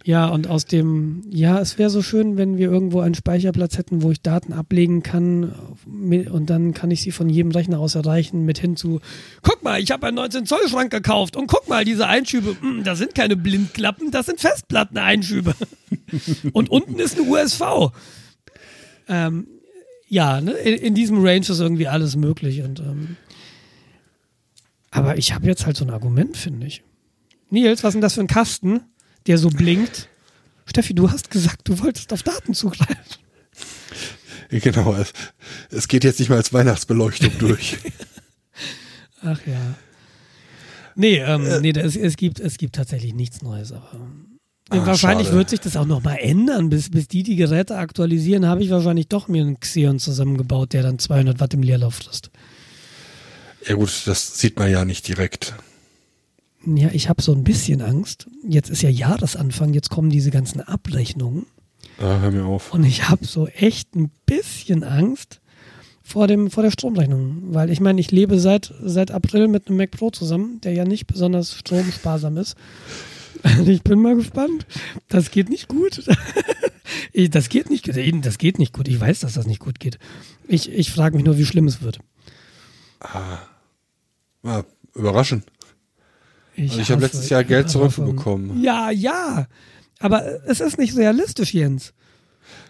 [0.08, 4.04] Ja, und aus dem, ja, es wäre so schön, wenn wir irgendwo einen Speicherplatz hätten,
[4.04, 5.52] wo ich Daten ablegen kann
[5.86, 9.02] und dann kann ich sie von jedem Rechner aus erreichen mit hin zu,
[9.42, 13.16] guck mal, ich habe einen 19-Zoll-Schrank gekauft und guck mal, diese Einschübe, mm, das sind
[13.16, 15.54] keine Blindklappen, das sind Festplatteneinschübe.
[16.54, 17.92] und unten ist eine USV.
[19.10, 19.48] Ähm,
[20.08, 23.18] ja, ne, in, in diesem Range ist irgendwie alles möglich und ähm,
[24.90, 26.82] aber ich habe jetzt halt so ein Argument, finde ich.
[27.50, 28.84] Nils, was ist denn das für ein Kasten?
[29.28, 30.10] Der so blinkt.
[30.66, 32.96] Steffi, du hast gesagt, du wolltest auf Daten zugreifen.
[34.50, 35.12] Genau, es,
[35.72, 37.78] es geht jetzt nicht mal als Weihnachtsbeleuchtung durch.
[39.22, 39.76] Ach ja.
[40.96, 43.92] Nee, ähm, nee es, es, gibt, es gibt tatsächlich nichts Neues, aber
[44.70, 45.38] Ah, wahrscheinlich schade.
[45.38, 46.70] wird sich das auch nochmal ändern.
[46.70, 50.84] Bis, bis die die Geräte aktualisieren, habe ich wahrscheinlich doch mir einen Xeon zusammengebaut, der
[50.84, 52.32] dann 200 Watt im Leerlauf frisst.
[53.66, 55.56] Ja gut, das sieht man ja nicht direkt.
[56.76, 58.28] Ja, ich habe so ein bisschen Angst.
[58.46, 61.46] Jetzt ist ja Jahresanfang, jetzt kommen diese ganzen Abrechnungen.
[61.98, 62.74] Ah, hör mir auf.
[62.74, 65.40] Und ich habe so echt ein bisschen Angst
[66.04, 67.54] vor, dem, vor der Stromrechnung.
[67.54, 70.84] Weil ich meine, ich lebe seit, seit April mit einem Mac Pro zusammen, der ja
[70.84, 72.56] nicht besonders stromsparsam ist.
[73.66, 74.66] Ich bin mal gespannt.
[75.10, 76.04] Das geht nicht gut.
[77.32, 77.96] Das geht nicht gut.
[77.96, 78.88] Das geht nicht gut.
[78.88, 80.00] Ich weiß, dass das nicht gut geht.
[80.48, 82.00] Ich, ich frage mich nur, wie schlimm es wird.
[83.00, 83.40] Ah,
[84.96, 85.44] überraschend.
[86.58, 88.62] Also ich habe letztes Jahr Geld zurückbekommen.
[88.64, 89.48] Ja, ja.
[90.00, 91.94] Aber es ist nicht realistisch, Jens.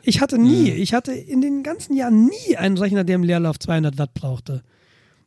[0.03, 0.81] Ich hatte nie, Hm.
[0.81, 4.63] ich hatte in den ganzen Jahren nie einen Rechner, der im Leerlauf 200 Watt brauchte.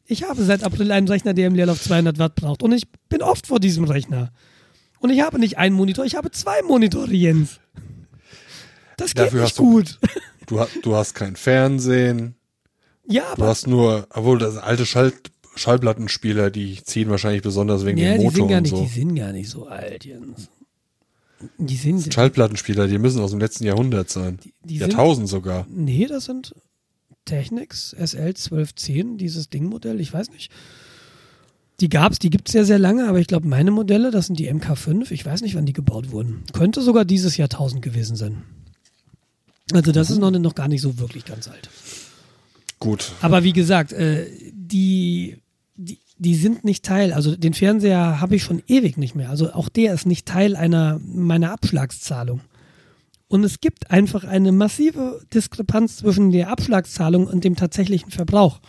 [0.07, 2.63] Ich habe seit April einen Rechner, der im Leerlauf 200 Watt braucht.
[2.63, 4.33] Und ich bin oft vor diesem Rechner.
[4.99, 7.61] Und ich habe nicht einen Monitor, ich habe zwei Monitore, Jens.
[8.97, 9.99] Das geht Dafür nicht du- gut.
[10.47, 12.35] Du, du hast kein Fernsehen,
[13.07, 15.13] Ja, du aber hast nur, obwohl das alte Schall,
[15.57, 18.83] Schallplattenspieler, die ziehen wahrscheinlich besonders wegen ja, dem die Motor sind gar und nicht, so.
[18.83, 20.49] die sind gar nicht so alt, Jens.
[21.59, 24.39] Die sind, Schallplattenspieler, die müssen aus dem letzten Jahrhundert sein.
[24.65, 25.67] die sind Jahrtausend sogar.
[25.71, 26.55] Nee, das sind
[27.25, 30.53] Technics SL 1210, dieses Dingmodell, ich weiß nicht.
[31.81, 34.53] Die gab's, die gibt's ja sehr lange, aber ich glaube, meine Modelle, das sind die
[34.53, 36.43] MK5, ich weiß nicht, wann die gebaut wurden.
[36.53, 38.43] Könnte sogar dieses Jahrtausend gewesen sein.
[39.73, 41.71] Also das ist noch, noch gar nicht so wirklich ganz alt.
[42.81, 43.13] Gut.
[43.21, 45.37] Aber wie gesagt, äh, die,
[45.77, 49.29] die, die sind nicht Teil, also den Fernseher habe ich schon ewig nicht mehr.
[49.31, 52.41] Also auch der ist nicht Teil einer meiner Abschlagszahlung.
[53.29, 58.61] Und es gibt einfach eine massive Diskrepanz zwischen der Abschlagszahlung und dem tatsächlichen Verbrauch.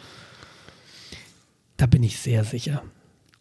[1.77, 2.83] Da bin ich sehr sicher.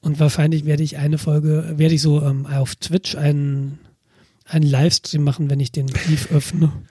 [0.00, 3.80] Und wahrscheinlich werde ich eine Folge, werde ich so ähm, auf Twitch einen,
[4.46, 6.72] einen Livestream machen, wenn ich den Brief öffne.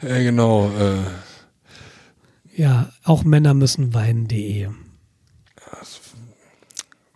[0.00, 0.70] Äh, genau.
[0.70, 1.04] Äh,
[2.58, 4.68] Ja, auch Männer müssen weinen.de.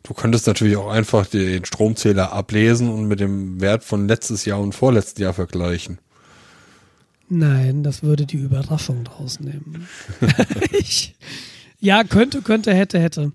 [0.05, 4.61] du könntest natürlich auch einfach den Stromzähler ablesen und mit dem Wert von letztes Jahr
[4.61, 5.99] und vorletztes Jahr vergleichen.
[7.29, 9.89] Nein, das würde die Überraschung draus nehmen.
[10.71, 11.17] ich,
[11.81, 13.33] ja, könnte, könnte, hätte, hätte.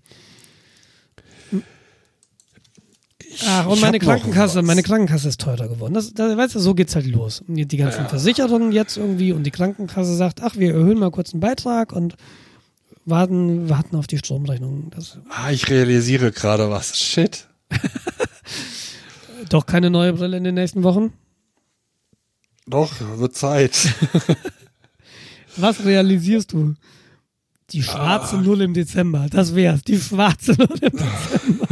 [3.45, 5.93] Ach, und Ich meine Krankenkasse, meine Krankenkasse ist teurer geworden.
[5.93, 7.41] Das, das, weißt du, so geht's halt los.
[7.47, 8.09] Und Die ganzen Ja.
[8.09, 12.15] Versicherungen jetzt irgendwie und die Krankenkasse sagt, ach, wir erhöhen mal kurz einen Beitrag und
[13.05, 14.89] warten, warten auf die Stromrechnung.
[14.95, 16.97] Das, Ah, ich realisiere gerade was.
[16.97, 17.47] Shit.
[19.49, 21.13] doch keine neue Brille in den nächsten Wochen.
[22.65, 23.93] Doch, wird Zeit.
[25.55, 26.75] Was realisierst du?
[27.71, 29.27] Die schwarze Null im Dezember.
[29.29, 29.81] Das wär's.
[29.83, 31.67] Die schwarze Null im Dezember.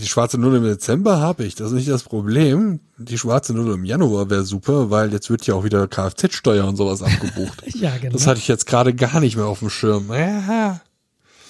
[0.00, 2.80] Die schwarze Null im Dezember habe ich, das ist nicht das Problem.
[2.98, 6.76] Die schwarze Null im Januar wäre super, weil jetzt wird ja auch wieder Kfz-Steuer und
[6.76, 7.62] sowas abgebucht.
[7.74, 8.12] Ja, genau.
[8.12, 10.10] Das hatte ich jetzt gerade gar nicht mehr auf dem Schirm.
[10.12, 10.80] Ja.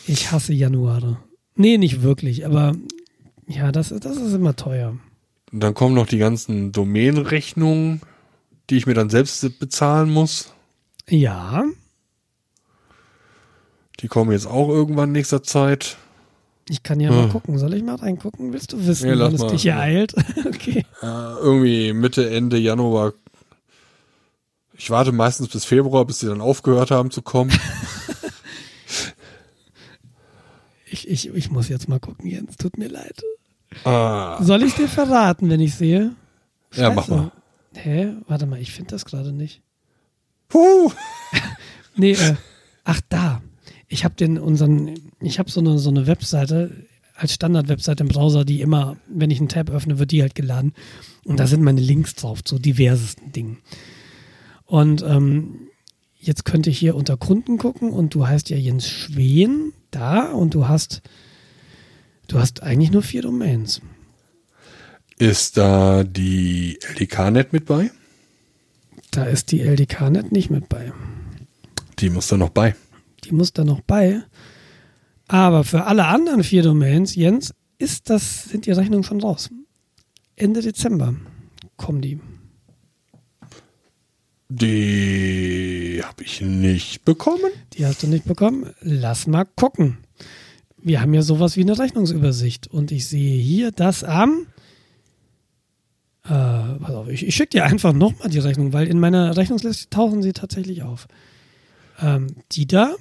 [0.07, 1.19] Ich hasse Januare.
[1.57, 2.75] Nee, nicht wirklich, aber
[3.49, 4.97] ja, das, das ist immer teuer.
[5.53, 8.01] Und dann kommen noch die ganzen Domänenrechnungen,
[8.71, 10.53] die ich mir dann selbst bezahlen muss.
[11.09, 11.65] Ja,
[14.01, 15.97] Die kommen jetzt auch irgendwann in nächster Zeit.
[16.69, 17.31] Ich kann ja mal Hm.
[17.31, 17.59] gucken.
[17.59, 18.53] Soll ich mal reingucken?
[18.53, 19.51] Willst du wissen, lass wann es mal.
[19.51, 20.15] dich ereilt?
[20.47, 20.85] okay.
[21.03, 21.07] Äh,
[21.41, 23.13] irgendwie Mitte, Ende Januar.
[24.79, 27.51] Ich warte meistens bis Februar, bis sie dann aufgehört haben zu kommen.
[30.89, 32.57] Ich, ich, ich muss jetzt mal gucken, Jens.
[32.57, 33.21] Tut mir leid.
[33.85, 36.13] ah, Soll ich dir verraten, wenn ich sehe?
[36.75, 37.17] Ja, mach Scheiße.
[37.17, 37.33] mal.
[37.75, 38.13] Hä?
[38.29, 39.63] Warte mal, ich finde das gerade nicht.
[40.53, 40.91] huh.
[41.97, 42.35] Nee, äh,
[42.85, 43.43] ach da.
[43.89, 46.87] Ich habe den unseren, ich habe so eine so eine Webseite
[47.17, 50.75] als Standard-Webseite im Browser, die immer, wenn ich einen Tab öffne, wird die halt geladen.
[51.25, 53.59] Und da sind meine Links drauf zu diversesten Dingen.
[54.67, 55.69] Und ähm,
[56.19, 60.55] jetzt könnte ich hier unter Kunden gucken und du heißt ja Jens Schwen da und
[60.55, 61.03] du hast,
[62.29, 63.81] du hast eigentlich nur vier Domains.
[65.19, 67.91] Ist da die LDK-Net mit bei?
[69.11, 70.93] Da ist die LDK-Net nicht mit bei.
[72.01, 72.75] Die muss da noch bei.
[73.27, 74.23] Die muss da noch bei.
[75.29, 79.51] Aber für alle anderen vier Domains, Jens, ist das, sind die Rechnungen schon raus.
[80.37, 81.15] Ende Dezember
[81.77, 82.21] kommen die.
[84.49, 87.51] Die habe ich nicht bekommen.
[87.73, 88.71] Die hast du nicht bekommen.
[88.81, 89.99] Lass mal gucken.
[90.79, 92.69] Wir haben ja sowas wie eine Rechnungsübersicht.
[92.69, 94.47] Und ich sehe hier, dass am.
[96.25, 99.91] Äh, pass auf, ich, ich schicke dir einfach nochmal die Rechnung, weil in meiner Rechnungsliste
[99.91, 101.09] tauchen sie tatsächlich auf.
[102.01, 102.95] Ähm, die da.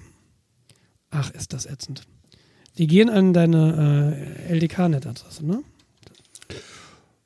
[1.12, 2.04] Ach, ist das ätzend.
[2.78, 4.16] Die gehen an deine
[4.50, 5.62] äh, LDK-Net-Adresse, ne?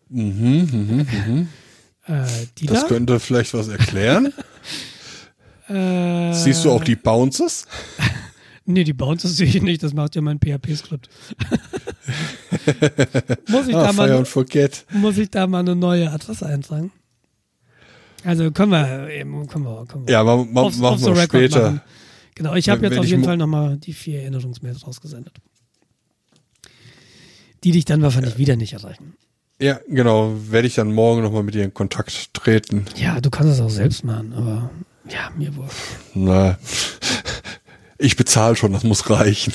[0.10, 1.48] Mhm, mhm, mhm.
[2.06, 2.24] Äh,
[2.66, 2.88] Das da.
[2.88, 4.34] könnte vielleicht was erklären.
[5.72, 7.68] Äh, Siehst du auch die Bounces?
[8.66, 11.10] Nee, die Bounces sehe ich nicht, das macht ja mein PHP-Skript.
[13.48, 14.24] muss, ich Ah, mal,
[14.94, 16.92] muss ich da mal eine neue Adresse eintragen?
[18.24, 21.62] Also können wir eben, können wir, können wir Ja, ma, ma, off- machen wir später.
[21.72, 21.82] machen.
[22.40, 25.34] Genau, ich habe jetzt auf jeden Fall nochmal die vier Erinnerungsmails rausgesendet.
[27.66, 29.14] Die dich dann wahrscheinlich wieder nicht erreichen.
[29.60, 30.34] Ja, genau.
[30.50, 32.86] Werde ich dann morgen nochmal mit dir in Kontakt treten.
[32.96, 34.70] Ja, du kannst es auch selbst machen, aber
[35.10, 35.76] ja, mir wurscht.
[36.14, 36.58] Na,
[37.98, 39.52] ich bezahle schon, das muss reichen.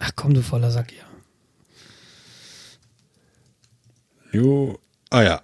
[0.00, 1.04] Ach komm, du voller Sack, ja.
[4.30, 4.78] Jo.
[5.08, 5.42] Ah ja.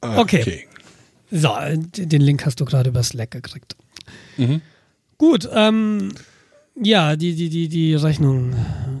[0.00, 0.66] Ah, Okay.
[1.30, 3.76] So, äh, den Link hast du gerade über Slack gekriegt.
[4.38, 4.60] Mhm.
[5.18, 6.12] Gut, ähm,
[6.80, 8.54] ja, die, die, die, die Rechnung,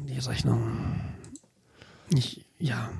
[0.08, 0.62] die Rechnung.
[2.14, 2.90] Ich, ja.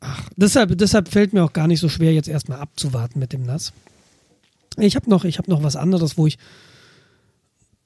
[0.00, 3.42] Ach, deshalb, deshalb fällt mir auch gar nicht so schwer, jetzt erstmal abzuwarten mit dem
[3.42, 3.72] Nass.
[4.78, 6.38] Ich habe noch, ich habe noch was anderes, wo ich,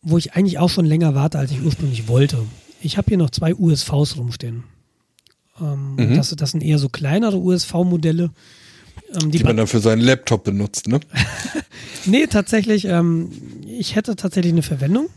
[0.03, 2.39] wo ich eigentlich auch schon länger warte, als ich ursprünglich wollte.
[2.81, 4.65] Ich habe hier noch zwei USVs rumstehen.
[5.61, 6.17] Ähm, Mhm.
[6.17, 8.31] das, das sind eher so kleinere USV-Modelle.
[9.21, 11.01] Ähm, Die man dann für seinen Laptop benutzt, ne?
[12.07, 13.31] Nee, tatsächlich, ähm,
[13.67, 15.11] ich hätte tatsächlich eine Verwendung.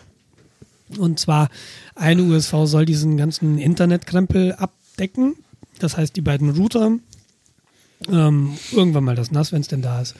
[0.97, 1.49] Und zwar,
[1.95, 5.35] eine USV soll diesen ganzen Internetkrempel abdecken.
[5.79, 6.97] Das heißt, die beiden Router,
[8.09, 10.15] ähm, irgendwann mal das NAS, wenn es denn da ist,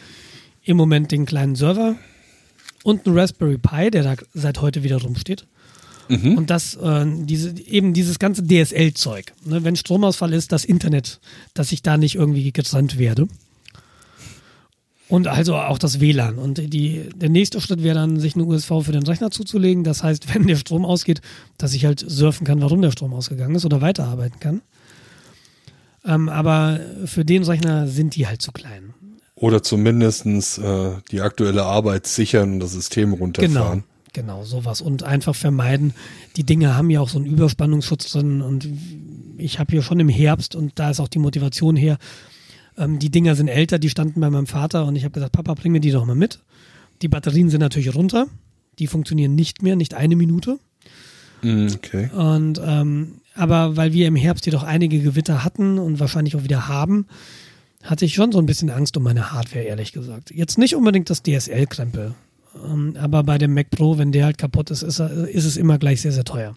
[0.64, 1.96] im Moment den kleinen Server
[2.84, 5.46] und ein Raspberry Pi, der da seit heute wieder rumsteht.
[6.38, 9.34] Und das, äh, diese, eben dieses ganze DSL-Zeug.
[9.46, 9.64] Ne?
[9.64, 11.20] Wenn Stromausfall ist, das Internet,
[11.54, 13.28] dass ich da nicht irgendwie getrennt werde.
[15.10, 16.38] Und also auch das WLAN.
[16.38, 19.84] Und die, der nächste Schritt wäre dann, sich eine USV für den Rechner zuzulegen.
[19.84, 21.22] Das heißt, wenn der Strom ausgeht,
[21.58, 24.62] dass ich halt surfen kann, warum der Strom ausgegangen ist oder weiterarbeiten kann.
[26.06, 28.94] Ähm, aber für den Rechner sind die halt zu klein.
[29.36, 33.84] Oder zumindestens äh, die aktuelle Arbeit sichern und das System runterfahren.
[34.14, 34.82] Genau, genau, sowas.
[34.82, 35.94] Und einfach vermeiden.
[36.36, 38.68] Die Dinge haben ja auch so einen Überspannungsschutz drin und
[39.38, 41.98] ich habe hier schon im Herbst und da ist auch die Motivation her.
[42.78, 45.54] Ähm, die Dinger sind älter, die standen bei meinem Vater und ich habe gesagt, Papa,
[45.54, 46.40] bring mir die doch mal mit.
[47.02, 48.28] Die Batterien sind natürlich runter.
[48.80, 50.60] Die funktionieren nicht mehr, nicht eine Minute.
[51.42, 52.10] Mm, Okay.
[52.12, 56.68] Und ähm, aber weil wir im Herbst jedoch einige Gewitter hatten und wahrscheinlich auch wieder
[56.68, 57.08] haben,
[57.84, 60.32] hatte ich schon so ein bisschen Angst um meine Hardware, ehrlich gesagt.
[60.32, 62.14] Jetzt nicht unbedingt das DSL-Krempel.
[62.64, 65.58] Ähm, aber bei dem Mac Pro, wenn der halt kaputt ist, ist, er, ist es
[65.58, 66.56] immer gleich sehr, sehr teuer.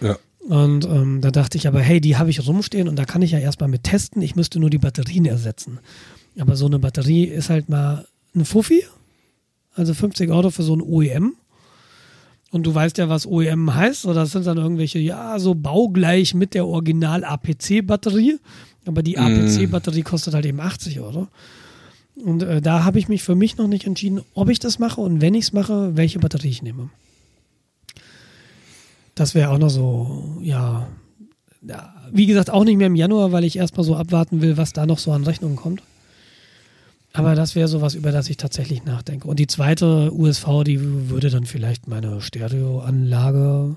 [0.00, 0.16] Ja.
[0.48, 3.32] Und ähm, da dachte ich aber, hey, die habe ich rumstehen und da kann ich
[3.32, 4.22] ja erstmal mit testen.
[4.22, 5.78] Ich müsste nur die Batterien ersetzen.
[6.38, 8.82] Aber so eine Batterie ist halt mal ein Fuffi.
[9.74, 11.34] Also 50 Euro für so ein OEM.
[12.50, 16.32] Und du weißt ja, was OEM heißt, oder das sind dann irgendwelche, ja, so baugleich
[16.32, 18.38] mit der Original-APC-Batterie.
[18.86, 21.28] Aber die APC-Batterie kostet halt eben 80 Euro.
[22.24, 25.02] Und äh, da habe ich mich für mich noch nicht entschieden, ob ich das mache
[25.02, 26.88] und wenn ich es mache, welche Batterie ich nehme.
[29.18, 30.86] Das wäre auch noch so, ja,
[32.12, 34.86] wie gesagt, auch nicht mehr im Januar, weil ich erstmal so abwarten will, was da
[34.86, 35.82] noch so an Rechnungen kommt.
[37.12, 39.26] Aber das wäre sowas, über das ich tatsächlich nachdenke.
[39.26, 43.76] Und die zweite USV, die würde dann vielleicht meine Stereoanlage.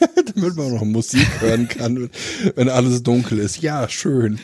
[0.34, 2.10] Damit man noch Musik hören kann,
[2.56, 3.62] wenn alles dunkel ist.
[3.62, 4.40] Ja, schön.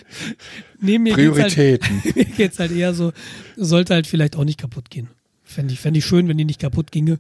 [0.81, 2.05] Nee, mir geht's Prioritäten.
[2.05, 3.13] Halt, mir geht's halt eher so,
[3.57, 5.09] sollte halt vielleicht auch nicht kaputt gehen.
[5.49, 7.19] Fände ich, fänd ich schön, wenn die nicht kaputt ginge.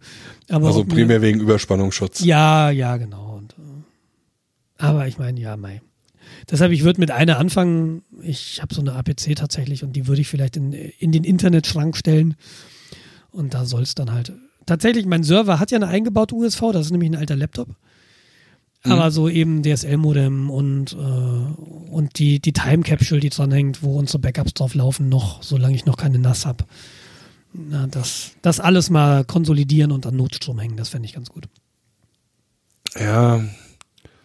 [0.50, 2.20] Aber Also ob mir- primär wegen Überspannungsschutz.
[2.24, 3.36] Ja, ja, genau.
[3.38, 5.80] Und, äh, aber ich meine, ja, Mai.
[6.50, 8.02] Deshalb, ich würde mit einer anfangen.
[8.22, 11.96] Ich habe so eine APC tatsächlich und die würde ich vielleicht in, in den Internetschrank
[11.96, 12.36] stellen.
[13.32, 14.32] Und da soll es dann halt.
[14.66, 17.68] Tatsächlich, mein Server hat ja eine eingebaute USV, das ist nämlich ein alter Laptop.
[18.84, 24.18] Aber so eben DSL-Modem und, äh, und die, die Time Capsule, die dranhängt, wo unsere
[24.18, 26.64] Backups drauf laufen, noch, solange ich noch keine NAS habe.
[27.52, 31.48] Na, das, das alles mal konsolidieren und an Notstrom hängen, das fände ich ganz gut.
[32.98, 33.42] Ja,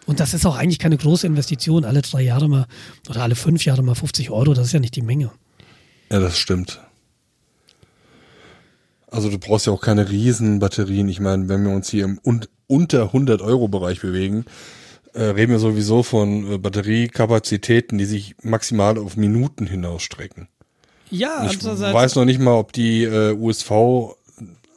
[0.05, 2.65] Und das ist auch eigentlich keine große Investition, alle drei Jahre mal
[3.09, 5.31] oder alle fünf Jahre mal 50 Euro, das ist ja nicht die Menge.
[6.11, 6.81] ja, das stimmt.
[9.13, 11.07] Also du brauchst ja auch keine riesen Batterien.
[11.07, 14.45] Ich meine, wenn wir uns hier im un unter 100 Euro Bereich bewegen,
[15.13, 20.47] äh, reden wir sowieso von äh, Batteriekapazitäten, die sich maximal auf Minuten hinausstrecken.
[21.13, 23.71] Ja, Ich weiß noch nicht mal, ob die äh, USV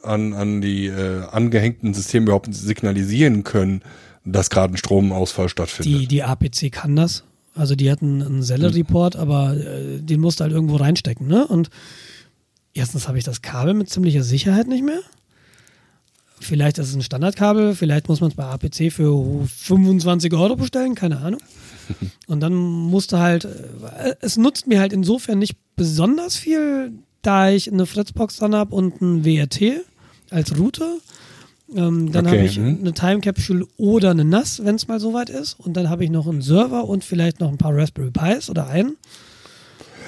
[0.03, 3.81] an, an die äh, angehängten Systeme überhaupt signalisieren können,
[4.23, 6.01] dass gerade ein Stromausfall stattfindet.
[6.01, 7.23] die, die APC kann das.
[7.55, 11.47] Also die hatten einen Seller-Report, aber äh, den musst du halt irgendwo reinstecken, ne?
[11.47, 11.69] Und
[12.73, 14.99] erstens habe ich das Kabel mit ziemlicher Sicherheit nicht mehr.
[16.39, 20.93] Vielleicht ist es ein Standardkabel, vielleicht muss man es bei APC für 25 Euro bestellen,
[20.93, 21.41] keine Ahnung.
[22.27, 26.91] Und dann musste halt, äh, es nutzt mir halt insofern nicht besonders viel,
[27.21, 29.83] da ich eine Fritzbox dran habe und ein WRT
[30.29, 30.97] als Router.
[31.75, 32.77] Ähm, dann Okay, habe ich mhm.
[32.79, 35.59] eine Time Capsule oder eine NAS, wenn es mal soweit ist.
[35.59, 38.67] Und dann habe ich noch einen Server und vielleicht noch ein paar Raspberry Pis oder
[38.67, 38.95] einen.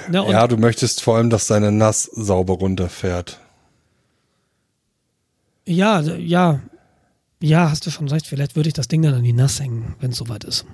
[0.10, 3.40] Na, ja, du möchtest vor allem, dass deine NAS sauber runterfährt.
[5.66, 6.62] ja, ja,
[7.42, 8.28] ja, hast du schon recht.
[8.28, 10.66] Vielleicht würde ich das Ding dann an die NAS hängen, wenn es soweit ist.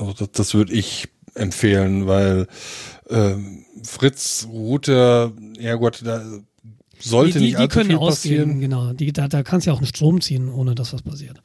[0.00, 2.46] Also das, das würde ich empfehlen, weil
[3.08, 6.22] ähm, Fritz Router, ja Gott, da
[6.98, 8.60] sollte die, die, nicht die allzu können viel ausgehen, passieren.
[8.60, 8.92] genau.
[8.92, 11.40] Die, da, da kannst du ja auch einen Strom ziehen, ohne dass was passiert.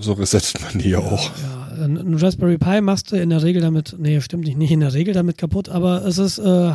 [0.00, 1.30] So resettet man die ja auch.
[1.42, 4.70] Ja, ein ein Raspberry Pi machst du in der Regel damit, nee, stimmt nicht, nicht
[4.70, 6.72] in der Regel damit kaputt, aber es ist äh,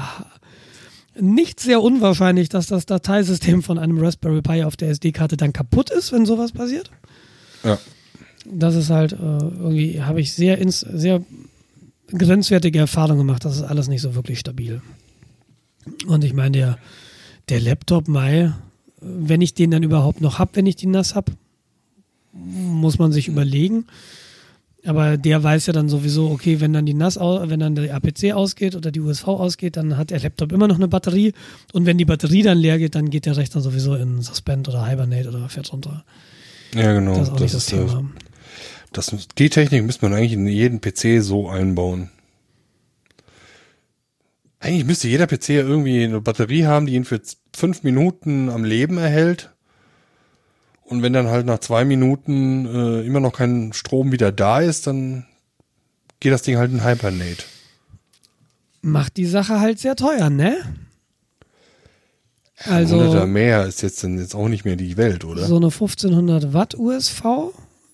[1.20, 5.90] nicht sehr unwahrscheinlich, dass das Dateisystem von einem Raspberry Pi auf der SD-Karte dann kaputt
[5.90, 6.92] ist, wenn sowas passiert.
[7.64, 7.78] Ja.
[8.46, 11.22] Das ist halt äh, irgendwie, habe ich sehr, ins, sehr
[12.08, 14.82] grenzwertige Erfahrungen gemacht, das ist alles nicht so wirklich stabil.
[16.08, 16.78] Und ich meine, der,
[17.50, 18.54] der Laptop Mai,
[19.02, 21.32] wenn ich den dann überhaupt noch hab, wenn ich die nass hab,
[22.32, 23.86] muss man sich überlegen.
[24.86, 28.34] Aber der weiß ja dann sowieso, okay, wenn dann die NAS, wenn dann der APC
[28.34, 31.34] ausgeht oder die USV ausgeht, dann hat der Laptop immer noch eine Batterie.
[31.72, 34.86] Und wenn die Batterie dann leer geht, dann geht der Rechner sowieso in Suspend oder
[34.86, 36.04] Hibernate oder fährt runter.
[36.76, 37.16] Ja, genau.
[37.16, 38.06] Das ist auch nicht das ist, äh, Thema.
[38.94, 42.10] Das, die Technik müsste man eigentlich in jeden PC so einbauen.
[44.60, 47.22] Eigentlich müsste jeder PC ja irgendwie eine Batterie haben, die ihn für
[47.54, 49.50] fünf Minuten am Leben erhält.
[50.84, 54.88] Und wenn dann halt nach zwei Minuten äh, immer noch kein Strom wieder da ist,
[54.88, 55.26] dann
[56.20, 57.44] geht das Ding halt in Hibernate.
[58.82, 60.58] Macht die Sache halt sehr teuer, ne?
[62.66, 65.46] Also Also mehr ist jetzt dann jetzt auch nicht mehr die Welt, oder?
[65.46, 67.24] so eine 1500 Watt USV,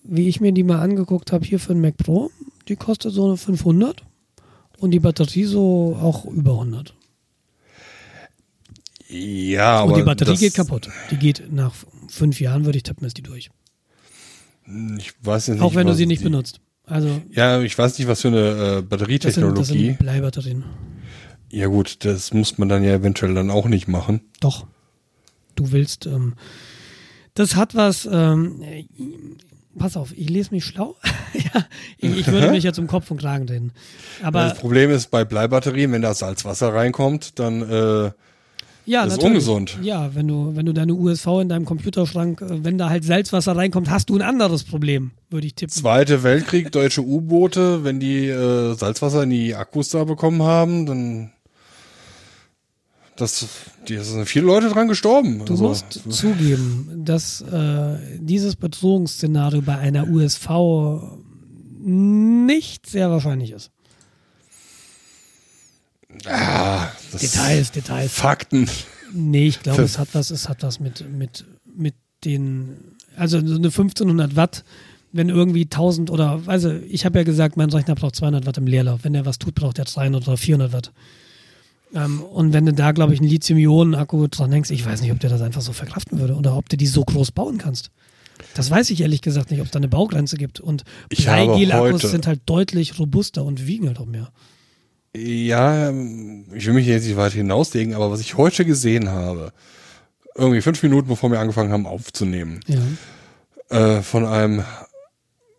[0.10, 2.31] wie ich mir die mal angeguckt habe hier für den Mac Pro,
[2.68, 4.03] die kostet so eine 500
[4.80, 6.95] und die Batterie so auch über 100.
[9.10, 10.90] ja, aber und die Batterie geht kaputt.
[11.11, 11.73] Die geht nach
[12.07, 13.49] fünf Jahren, würde ich tippen, ist die durch.
[14.98, 16.60] Ich weiß jetzt nicht, Auch wenn du sie nicht benutzt.
[16.86, 19.86] Also Ja, ich weiß nicht, was für eine äh, das sind, das Batterietechnologie.
[19.86, 20.64] sind Bleibatterien.
[21.52, 24.22] Ja gut, das muss man dann ja eventuell dann auch nicht machen.
[24.40, 24.68] Doch.
[25.56, 26.36] Du willst, ähm,
[27.34, 28.86] das hat was, ähm, äh,
[29.77, 30.95] pass auf, ich lese mich schlau.
[31.33, 31.65] ja,
[31.97, 33.71] ich, ich würde mich jetzt um Kopf und Kragen drehen.
[34.23, 38.11] Aber das Problem ist bei Bleibatterien, wenn da Salzwasser reinkommt, dann äh,
[38.89, 39.77] ja, das ist ungesund.
[39.83, 43.55] Ja, wenn du, wenn du deine USV in deinem Computerschrank, äh, wenn da halt Salzwasser
[43.55, 45.71] reinkommt, hast du ein anderes Problem, würde ich tippen.
[45.71, 51.31] Zweite Weltkrieg, deutsche U-Boote, wenn die äh, Salzwasser in die Akkus da bekommen haben, dann
[53.19, 53.47] das,
[53.87, 55.45] da sind viele Leute dran gestorben.
[55.45, 60.49] Du Also, musst zugeben, dass äh, dieses Bedrohungsszenario bei einer USV
[61.81, 63.71] nicht sehr wahrscheinlich ist.
[66.25, 66.87] ah,
[67.21, 68.11] Details, Details.
[68.11, 68.67] Fakten.
[69.13, 72.77] Nee, ich glaube, es hat was, es hat was mit, mit, mit den,
[73.15, 74.63] also so eine 1500 Watt,
[75.11, 78.67] wenn irgendwie 1000 oder, also ich habe ja gesagt, mein Rechner braucht 200 Watt im
[78.67, 78.99] Leerlauf.
[79.03, 80.91] Wenn er was tut, braucht er 300 oder 400 Watt.
[81.94, 85.20] Ähm, und wenn du da, glaube ich, einen Lithium-Ionen-Akku dran hängst, ich weiß nicht, ob
[85.20, 87.90] der das einfach so verkraften würde oder ob du die so groß bauen kannst.
[88.53, 90.60] Das weiß ich ehrlich gesagt nicht, ob es da eine Baugrenze gibt.
[90.60, 94.32] Und Bleigel-Akkus sind halt deutlich robuster und wiegen halt auch mehr.
[95.16, 99.52] Ja, ähm, ich will mich jetzt nicht weit hinauslegen, aber was ich heute gesehen habe,
[100.36, 103.98] irgendwie fünf Minuten bevor wir angefangen haben aufzunehmen, Ja.
[103.98, 104.64] äh, von einem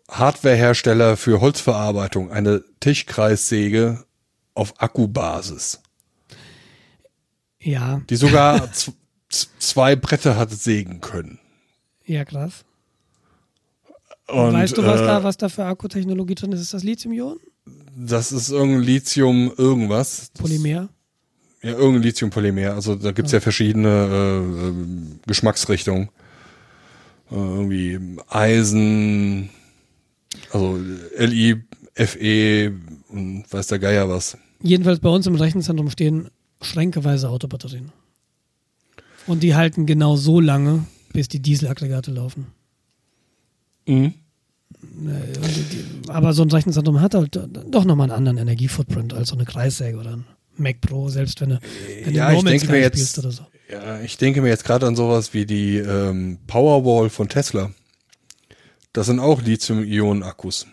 [0.09, 4.03] Hardwarehersteller für Holzverarbeitung, eine Tischkreissäge
[4.53, 5.80] auf Akkubasis,
[7.61, 8.69] Ja, die sogar
[9.59, 11.39] zwei Bretter hat sägen können.
[12.05, 12.65] ja, krass.
[14.27, 16.61] Und, weißt du, was, äh, da, was da für Akkutechnologie drin ist?
[16.61, 17.39] Ist das Lithium-Ionen?
[17.95, 20.31] Das ist irgendein Lithium irgendwas.
[20.33, 20.89] Das- Polymer?
[21.61, 22.73] Ja, irgendein Lithium-Polymer.
[22.73, 24.73] Also da gibt's ja, verschiedene äh, äh,
[25.27, 26.09] Geschmacksrichtungen.
[27.29, 29.49] Äh, irgendwie Eisen,
[30.51, 30.79] also
[31.17, 31.61] Li,
[31.93, 32.73] Fe
[33.09, 34.37] und weiß der Geier was.
[34.63, 36.29] Jedenfalls bei uns im Rechenzentrum stehen
[36.61, 37.91] schränkeweise Autobatterien.
[39.27, 42.47] Und die halten genau so lange, bis die Dieselaggregate laufen.
[43.87, 44.13] Mhm.
[45.07, 45.33] Äh,
[46.03, 47.35] die- Aber so ein Rechenzentrum hat halt
[47.69, 50.25] doch nochmal einen anderen Energiefootprint als so eine Kreissäge oder ein
[50.57, 51.59] Mac Pro, selbst wenn du,
[52.03, 53.45] wenn Ja, du ich denke mir jetzt- spielst oder so.
[53.69, 57.71] Ja, ich denke mir jetzt gerade an sowas wie die ähm, Powerwall von Tesla.
[58.91, 60.67] Das sind auch Lithium-Ionen-Akkus.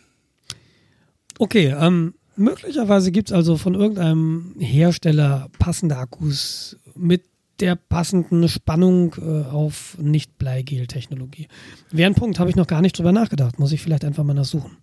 [1.39, 7.23] Okay, ähm, möglicherweise gibt es also von irgendeinem Hersteller passende Akkus mit
[7.61, 11.49] der passenden Spannung äh, auf Nicht-Bleigel-Technologie.
[11.91, 13.59] Wäre ein Punkt, habe ich noch gar nicht drüber nachgedacht.
[13.59, 14.77] Muss ich vielleicht einfach mal nachsuchen.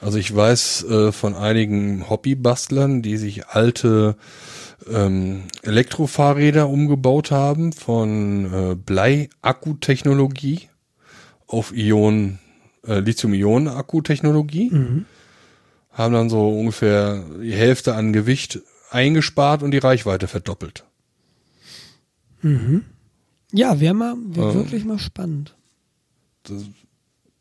[0.00, 4.16] Also ich weiß äh, von einigen Hobbybastlern, die sich alte
[4.90, 10.68] ähm, Elektrofahrräder umgebaut haben von äh, Blei-Akkutechnologie
[11.46, 12.38] auf Ionen,
[12.86, 14.70] äh, Lithium-Ionen-Akkutechnologie.
[15.94, 18.60] Haben dann so ungefähr die Hälfte an Gewicht
[18.90, 20.84] eingespart und die Reichweite verdoppelt.
[23.52, 24.54] Ja, wäre mal, wär Ähm.
[24.54, 25.54] wirklich mal spannend.
[26.42, 26.64] Das-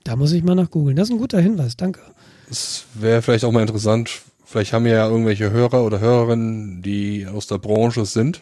[0.05, 0.95] Da muss ich mal nach googeln.
[0.95, 2.01] Das ist ein guter Hinweis, danke.
[2.49, 7.25] Es wäre vielleicht auch mal interessant, vielleicht haben wir ja irgendwelche Hörer oder Hörerinnen, die
[7.27, 8.41] aus der Branche sind,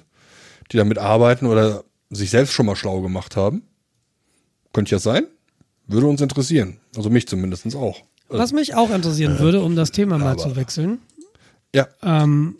[0.71, 3.61] die damit arbeiten oder sich selbst schon mal schlau gemacht haben.
[4.73, 5.25] Könnte ja sein.
[5.87, 6.77] Würde uns interessieren.
[6.95, 8.01] Also mich zumindest auch.
[8.31, 10.99] Äh, Was mich auch interessieren würde, um das Thema mal aber- zu wechseln.
[11.73, 12.55] Ja, Ähm,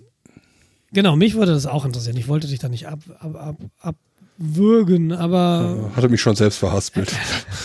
[0.93, 2.15] genau, mich würde das auch interessieren.
[2.18, 3.95] Ich wollte dich da nicht ab, ab, ab,
[4.38, 7.11] abwürgen, aber, hatte mich schon selbst verhaspelt.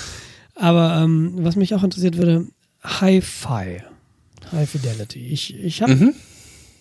[0.56, 2.46] aber ähm, was mich auch interessiert würde,
[2.82, 3.82] Hi-Fi.
[4.52, 5.26] High Fidelity.
[5.26, 6.14] Ich, ich habe Mhm.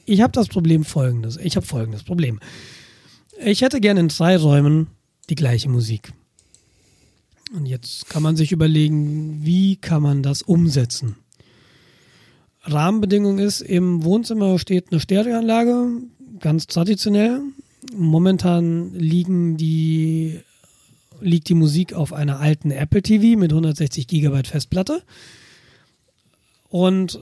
[0.05, 1.37] ich habe das Problem folgendes.
[1.37, 2.39] Ich habe folgendes Problem.
[3.43, 4.87] Ich hätte gerne in zwei Räumen
[5.29, 6.11] die gleiche Musik.
[7.55, 11.15] Und jetzt kann man sich überlegen, wie kann man das umsetzen?
[12.63, 15.87] Rahmenbedingung ist, im Wohnzimmer steht eine Stereoanlage,
[16.39, 17.41] ganz traditionell.
[17.95, 20.41] Momentan liegen die,
[21.21, 25.03] liegt die Musik auf einer alten Apple TV mit 160 Gigabyte Festplatte.
[26.67, 27.21] Und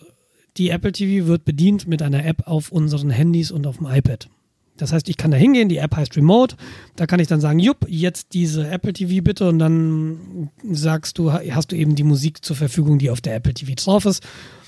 [0.58, 4.30] die Apple TV wird bedient mit einer App auf unseren Handys und auf dem iPad.
[4.78, 6.56] Das heißt, ich kann da hingehen, die App heißt Remote,
[6.96, 11.32] da kann ich dann sagen, jupp, jetzt diese Apple TV bitte und dann sagst du,
[11.32, 14.24] hast du eben die Musik zur Verfügung, die auf der Apple TV drauf ist.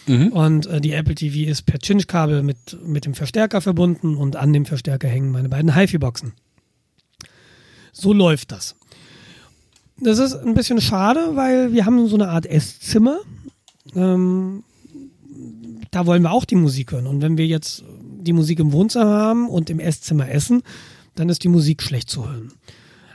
[0.07, 0.27] Mhm.
[0.27, 4.53] Und äh, die Apple TV ist per Cinch-Kabel mit, mit dem Verstärker verbunden und an
[4.53, 6.33] dem Verstärker hängen meine beiden HiFi-Boxen.
[7.91, 8.75] So läuft das.
[9.97, 13.19] Das ist ein bisschen schade, weil wir haben so eine Art Esszimmer.
[13.95, 14.63] Ähm,
[15.91, 17.07] da wollen wir auch die Musik hören.
[17.07, 17.83] Und wenn wir jetzt
[18.25, 20.63] die Musik im Wohnzimmer haben und im Esszimmer essen,
[21.15, 22.51] dann ist die Musik schlecht zu hören.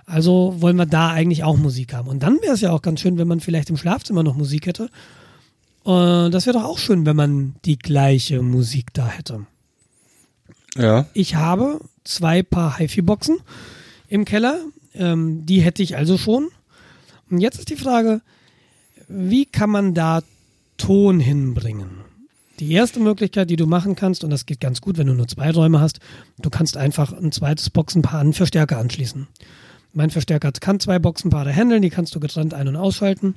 [0.07, 2.09] Also wollen wir da eigentlich auch Musik haben.
[2.09, 4.67] Und dann wäre es ja auch ganz schön, wenn man vielleicht im Schlafzimmer noch Musik
[4.67, 4.91] hätte.
[5.85, 9.47] Und das wäre doch auch schön, wenn man die gleiche Musik da hätte.
[10.77, 11.07] Ja.
[11.15, 13.39] Ich habe zwei Paar HiFi-Boxen
[14.09, 14.61] im Keller.
[14.95, 16.49] Ähm, die hätte ich also schon.
[17.31, 18.21] Und jetzt ist die Frage,
[19.09, 20.23] wie kann man da
[20.77, 22.00] Ton hinbringen?
[22.61, 25.27] Die erste Möglichkeit, die du machen kannst, und das geht ganz gut, wenn du nur
[25.27, 25.99] zwei Räume hast,
[26.39, 29.29] du kannst einfach ein zweites Boxenpaar an Verstärker anschließen.
[29.95, 33.35] Mein Verstärker kann zwei Boxenpaare handeln, die kannst du getrennt ein- und ausschalten.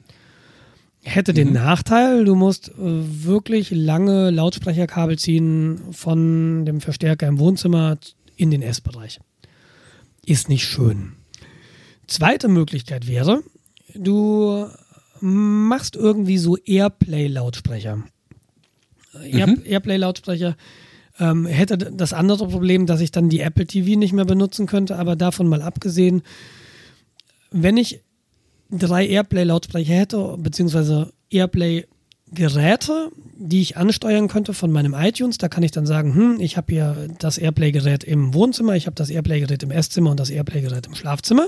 [1.04, 1.36] Hätte mhm.
[1.38, 7.98] den Nachteil, du musst äh, wirklich lange Lautsprecherkabel ziehen von dem Verstärker im Wohnzimmer
[8.36, 9.22] in den Essbereich.
[10.26, 11.14] Ist nicht schön.
[12.08, 13.42] Zweite Möglichkeit wäre,
[13.96, 14.68] du
[15.22, 18.04] machst irgendwie so Airplay-Lautsprecher.
[19.22, 19.62] Air, mhm.
[19.66, 20.56] Airplay-Lautsprecher
[21.20, 24.98] ähm, hätte das andere Problem, dass ich dann die Apple TV nicht mehr benutzen könnte,
[24.98, 26.24] aber davon mal abgesehen,
[27.52, 28.02] wenn ich
[28.72, 35.72] drei Airplay-Lautsprecher hätte, beziehungsweise Airplay-Geräte, die ich ansteuern könnte von meinem iTunes, da kann ich
[35.72, 39.72] dann sagen, hm, ich habe hier das Airplay-Gerät im Wohnzimmer, ich habe das Airplay-Gerät im
[39.72, 41.48] Esszimmer und das Airplay-Gerät im Schlafzimmer.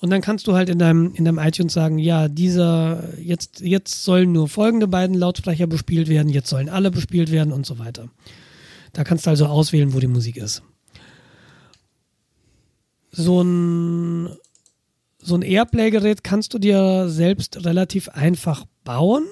[0.00, 4.04] Und dann kannst du halt in deinem, in deinem iTunes sagen, ja, dieser, jetzt, jetzt
[4.04, 8.08] sollen nur folgende beiden Lautsprecher bespielt werden, jetzt sollen alle bespielt werden und so weiter.
[8.92, 10.62] Da kannst du also auswählen, wo die Musik ist.
[13.10, 14.36] So ein,
[15.20, 19.24] so ein Airplay-Gerät kannst du dir selbst relativ einfach bauen.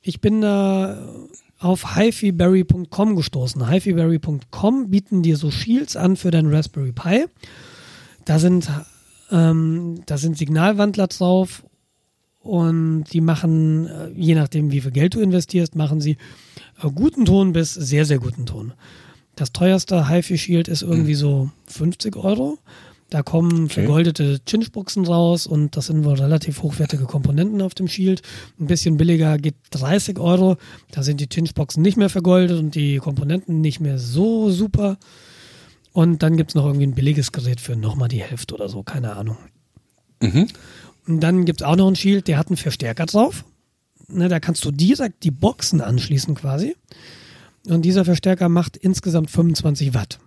[0.00, 0.98] Ich bin da
[1.58, 3.68] auf hifiberry.com gestoßen.
[3.68, 7.26] hifiberry.com bieten dir so Shields an für dein Raspberry Pi.
[8.24, 8.68] Da sind
[9.30, 11.64] ähm, da sind Signalwandler drauf
[12.40, 16.16] und die machen, äh, je nachdem wie viel Geld du investierst, machen sie
[16.82, 18.72] äh, guten Ton bis sehr, sehr guten Ton.
[19.34, 21.18] Das teuerste HiFi Shield ist irgendwie hm.
[21.18, 22.58] so 50 Euro.
[23.10, 23.74] Da kommen okay.
[23.74, 28.22] vergoldete Chinchboxen raus und das sind wohl relativ hochwertige Komponenten auf dem Shield.
[28.58, 30.56] Ein bisschen billiger geht 30 Euro.
[30.90, 34.98] Da sind die Chinchboxen nicht mehr vergoldet und die Komponenten nicht mehr so super.
[35.96, 38.82] Und dann gibt es noch irgendwie ein billiges Gerät für nochmal die Hälfte oder so,
[38.82, 39.38] keine Ahnung.
[40.20, 40.46] Mhm.
[41.06, 43.46] Und dann gibt es auch noch ein Shield, der hat einen Verstärker drauf.
[44.06, 46.76] Ne, da kannst du direkt die Boxen anschließen quasi.
[47.66, 50.18] Und dieser Verstärker macht insgesamt 25 Watt.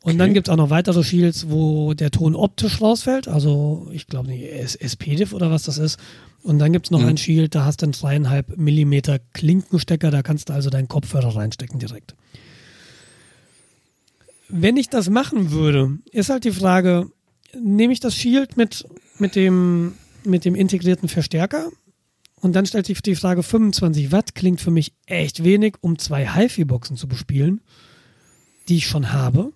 [0.00, 0.16] Und okay.
[0.16, 3.28] dann gibt es auch noch weitere Shields, wo der Ton optisch rausfällt.
[3.28, 4.42] Also ich glaube nicht,
[4.80, 5.98] SPDIF oder was das ist.
[6.42, 7.08] Und dann gibt es noch mhm.
[7.08, 11.36] ein Shield, da hast du einen zweieinhalb Millimeter Klinkenstecker, da kannst du also deinen Kopfhörer
[11.36, 12.14] reinstecken direkt
[14.48, 17.10] wenn ich das machen würde, ist halt die Frage,
[17.60, 18.86] nehme ich das Shield mit,
[19.18, 19.94] mit, dem,
[20.24, 21.70] mit dem integrierten Verstärker?
[22.40, 26.28] Und dann stellt sich die Frage, 25 Watt klingt für mich echt wenig, um zwei
[26.28, 27.60] HiFi-Boxen zu bespielen,
[28.68, 29.52] die ich schon habe.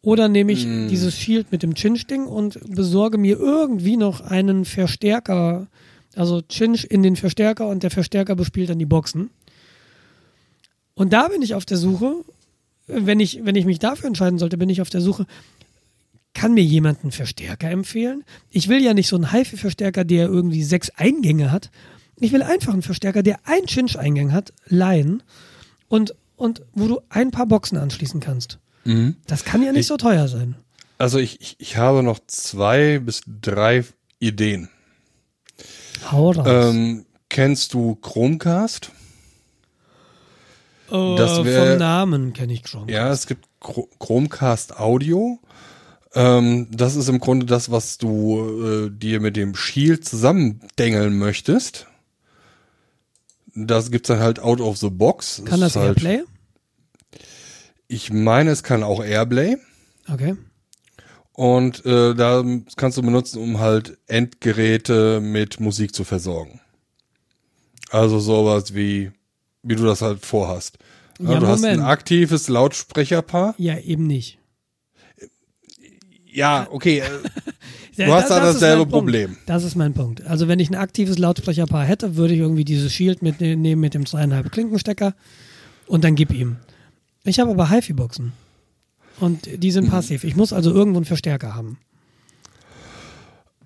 [0.00, 0.88] Oder nehme ich mm.
[0.88, 5.68] dieses Shield mit dem Chinch-Ding und besorge mir irgendwie noch einen Verstärker,
[6.14, 9.30] also Chinch in den Verstärker und der Verstärker bespielt dann die Boxen.
[10.94, 12.24] Und da bin ich auf der Suche
[12.88, 15.26] wenn ich, wenn ich mich dafür entscheiden sollte, bin ich auf der Suche,
[16.34, 18.24] kann mir jemand einen Verstärker empfehlen?
[18.50, 21.70] Ich will ja nicht so einen HiFi-Verstärker, der irgendwie sechs Eingänge hat.
[22.16, 25.22] Ich will einfach einen Verstärker, der einen Chinch-Eingang hat, leihen
[25.88, 28.58] und, und wo du ein paar Boxen anschließen kannst.
[28.84, 29.16] Mhm.
[29.26, 30.56] Das kann ja nicht ich, so teuer sein.
[30.98, 33.84] Also ich, ich, ich habe noch zwei bis drei
[34.18, 34.68] Ideen.
[36.10, 36.46] Hau raus.
[36.48, 38.92] Ähm, kennst du Chromecast?
[40.90, 42.94] Uh, das wär, vom Namen kenne ich Chromecast.
[42.94, 43.46] Ja, es gibt
[43.98, 45.38] Chromecast Audio.
[46.14, 51.86] Ähm, das ist im Grunde das, was du äh, dir mit dem Shield zusammendengeln möchtest.
[53.54, 55.42] Das gibt's dann halt out of the box.
[55.44, 56.22] Kann das halt, Airplay?
[57.88, 59.56] Ich meine, es kann auch Airplay.
[60.10, 60.36] Okay.
[61.32, 62.44] Und äh, da
[62.76, 66.60] kannst du benutzen, um halt Endgeräte mit Musik zu versorgen.
[67.90, 69.12] Also sowas wie,
[69.62, 70.78] wie du das halt vorhast.
[71.20, 71.80] Ja, Ja, du hast Moment.
[71.80, 73.54] ein aktives Lautsprecherpaar.
[73.58, 74.38] Ja, eben nicht.
[76.32, 77.00] Ja, okay.
[77.00, 77.04] äh,
[77.96, 79.06] Ja, Du hast da ist dasselbe mein Punkt.
[79.06, 79.36] Problem.
[79.46, 80.24] Das ist mein Punkt.
[80.24, 84.06] Also wenn ich ein aktives Lautsprecherpaar hätte, würde ich irgendwie dieses Shield mitnehmen mit dem
[84.06, 85.14] zweieinhalb Klinkenstecker
[85.88, 86.58] und dann gib ihm.
[87.24, 88.32] Ich habe aber HiFi-Boxen.
[89.18, 89.72] Und die Mhm.
[89.72, 90.22] sind passiv.
[90.22, 91.78] Ich muss also irgendwo einen Verstärker haben.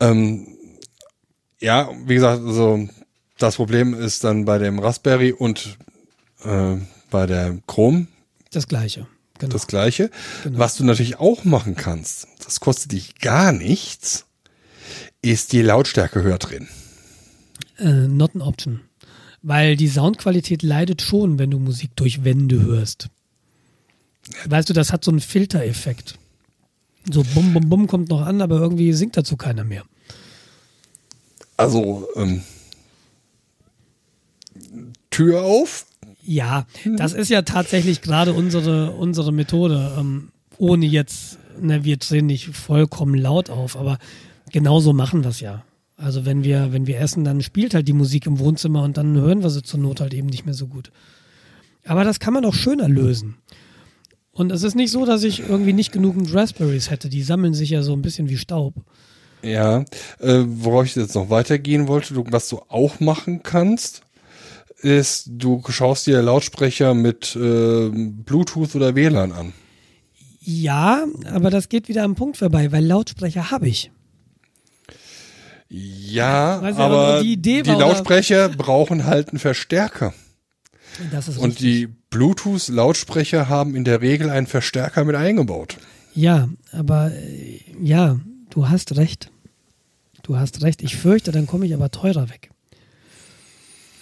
[0.01, 0.47] Ähm,
[1.60, 2.89] ja, wie gesagt, also
[3.43, 5.77] das Problem ist dann bei dem Raspberry und
[6.44, 6.77] äh,
[7.10, 8.06] bei der Chrome
[8.51, 9.06] Das gleiche.
[9.39, 9.52] Genau.
[9.52, 10.10] das gleiche.
[10.44, 10.59] Genau.
[10.59, 14.27] Was du natürlich auch machen kannst, das kostet dich gar nichts,
[15.20, 16.69] ist die Lautstärke höher drin.
[17.78, 18.81] Äh, not an option.
[19.43, 23.09] Weil die Soundqualität leidet schon, wenn du Musik durch Wände hörst.
[24.44, 26.16] Weißt du, das hat so einen Filtereffekt.
[27.10, 29.82] So bum bum bum kommt noch an, aber irgendwie singt dazu keiner mehr.
[31.56, 32.43] Also ähm,
[35.13, 35.87] Tür auf.
[36.25, 36.67] Ja,
[36.97, 39.95] das ist ja tatsächlich gerade unsere, unsere Methode.
[39.99, 43.99] Ähm, ohne jetzt, ne, wir drehen nicht vollkommen laut auf, aber
[44.51, 45.65] genauso machen wir es ja.
[45.97, 49.17] Also wenn wir, wenn wir essen, dann spielt halt die Musik im Wohnzimmer und dann
[49.17, 50.91] hören wir sie zur Not halt eben nicht mehr so gut.
[51.85, 53.37] Aber das kann man auch schöner lösen.
[54.33, 57.09] Und es ist nicht so, dass ich irgendwie nicht genügend Raspberries hätte.
[57.09, 58.75] Die sammeln sich ja so ein bisschen wie Staub.
[59.43, 59.85] Ja,
[60.21, 64.03] äh, worauf ich jetzt noch weitergehen wollte, du, was du auch machen kannst,
[64.83, 69.53] ist, du schaust dir Lautsprecher mit äh, Bluetooth oder WLAN an.
[70.41, 73.93] Ja, aber das geht wieder am Punkt vorbei, weil Lautsprecher habe ich.
[75.69, 80.13] Ja, ja, aber die die, Lautsprecher brauchen halt einen Verstärker.
[81.39, 85.79] Und die Bluetooth-Lautsprecher haben in der Regel einen Verstärker mit eingebaut.
[86.15, 89.31] Ja, aber äh, ja, du hast recht.
[90.23, 90.83] Du hast recht.
[90.83, 92.52] Ich fürchte, dann komme ich aber teurer weg.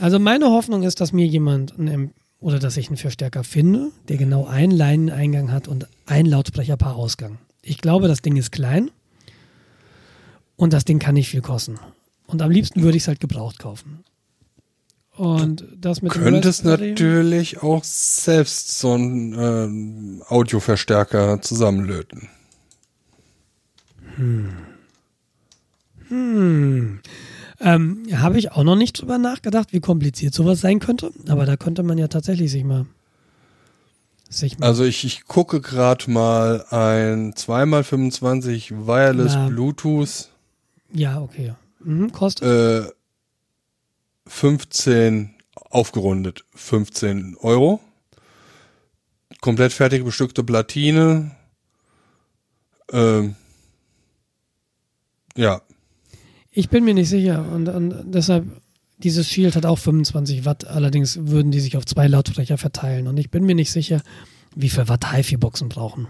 [0.01, 4.17] Also meine Hoffnung ist, dass mir jemand einen, oder dass ich einen Verstärker finde, der
[4.17, 7.39] genau einen Leineneingang hat und ein Lautsprecherpaar Ausgang.
[7.63, 8.91] Ich glaube, das Ding ist klein
[10.57, 11.79] und das Ding kann nicht viel kosten.
[12.27, 14.03] Und am liebsten würde ich es halt gebraucht kaufen.
[15.17, 22.31] Und das mit dem Könntest natürlich auch selbst so einen ähm, Audioverstärker zusammenlöten.
[24.19, 24.49] Ähm,
[27.61, 31.13] Habe ich auch noch nicht drüber nachgedacht, wie kompliziert sowas sein könnte.
[31.29, 32.87] Aber da könnte man ja tatsächlich sich mal.
[34.29, 39.49] Sich mal Also ich, ich gucke gerade mal ein 2x25 Wireless Na.
[39.49, 40.31] Bluetooth
[40.93, 41.55] ja, okay.
[41.81, 42.87] Mhm, kostet.
[42.87, 42.91] äh,
[44.27, 47.81] 15 aufgerundet 15 Euro.
[49.41, 51.31] Komplett fertig bestückte Platine.
[52.93, 53.37] Ähm,
[55.37, 55.63] ja,
[56.53, 57.45] Ich bin mir nicht sicher.
[57.53, 58.47] Und, und deshalb,
[58.99, 60.67] dieses Shield hat auch 25 Watt.
[60.67, 63.07] Allerdings würden die sich auf zwei Lautsprecher verteilen.
[63.07, 64.03] Und ich bin mir nicht sicher,
[64.57, 66.09] wie viel Watt HiFi-Boxen brauchen.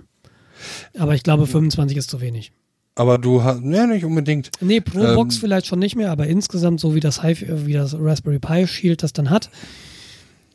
[0.98, 2.52] Aber ich glaube, 25 ist zu wenig.
[2.94, 4.50] aber du hast, ja, nicht unbedingt.
[4.60, 7.66] Nee, pro Ähm, Box vielleicht schon nicht mehr, aber insgesamt, so wie das, HiFi, äh,
[7.66, 9.50] wie das Raspberry Pi Shield das dann hat,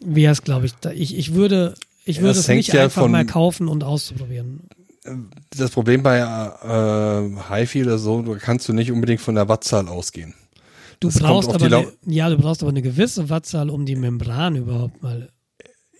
[0.03, 3.11] wäre es, glaube ich, da, ich, ich würde, ich würde es nicht ja einfach von-
[3.11, 4.59] mal kaufen und auszuprobieren.
[5.55, 9.87] Das Problem bei äh, HiFi oder so, du kannst du nicht unbedingt von der Wattzahl
[9.87, 10.33] ausgehen.
[10.99, 14.55] Du Das brauchst aber eine, ja, du brauchst aber eine gewisse Wattzahl, um die Membran
[14.55, 15.29] überhaupt mal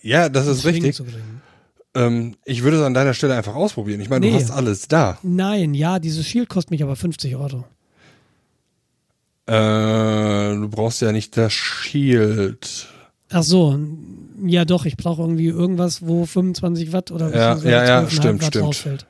[0.02, 1.00] Ja, das ist richtig.
[1.94, 4.00] Ähm, ich würde es an deiner Stelle einfach ausprobieren.
[4.00, 4.32] Ich meine, Nee.
[4.32, 5.18] du hast alles da.
[5.22, 7.64] Nein, ja, dieses Shield kostet mich aber 50 Euro.
[9.46, 12.88] Äh, du brauchst ja nicht das Shield.
[13.30, 13.78] Ach so,
[14.44, 18.42] ja doch, ich brauche irgendwie irgendwas, wo 25 Watt oder Ja, ja, ja, 12,5 stimmt,
[18.42, 18.64] Watt stimmt.
[18.64, 19.06] rausfällt.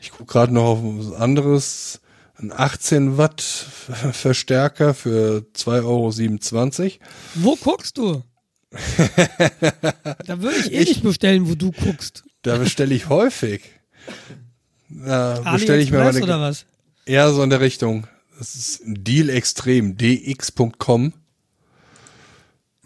[0.00, 2.00] Ich gucke gerade noch auf was anderes.
[2.36, 6.92] Ein 18 Watt Verstärker für 2,27 Euro.
[7.34, 8.22] Wo guckst du?
[10.26, 12.22] da würde ich eh Ich- nicht bestellen, wo du guckst.
[12.42, 13.62] Da bestelle ich häufig.
[14.88, 16.22] Da bestelle ich mir meine.
[16.22, 16.64] oder was?
[17.06, 18.06] Ja, so in der Richtung.
[18.38, 21.12] Das ist Deal Extrem, dx.com.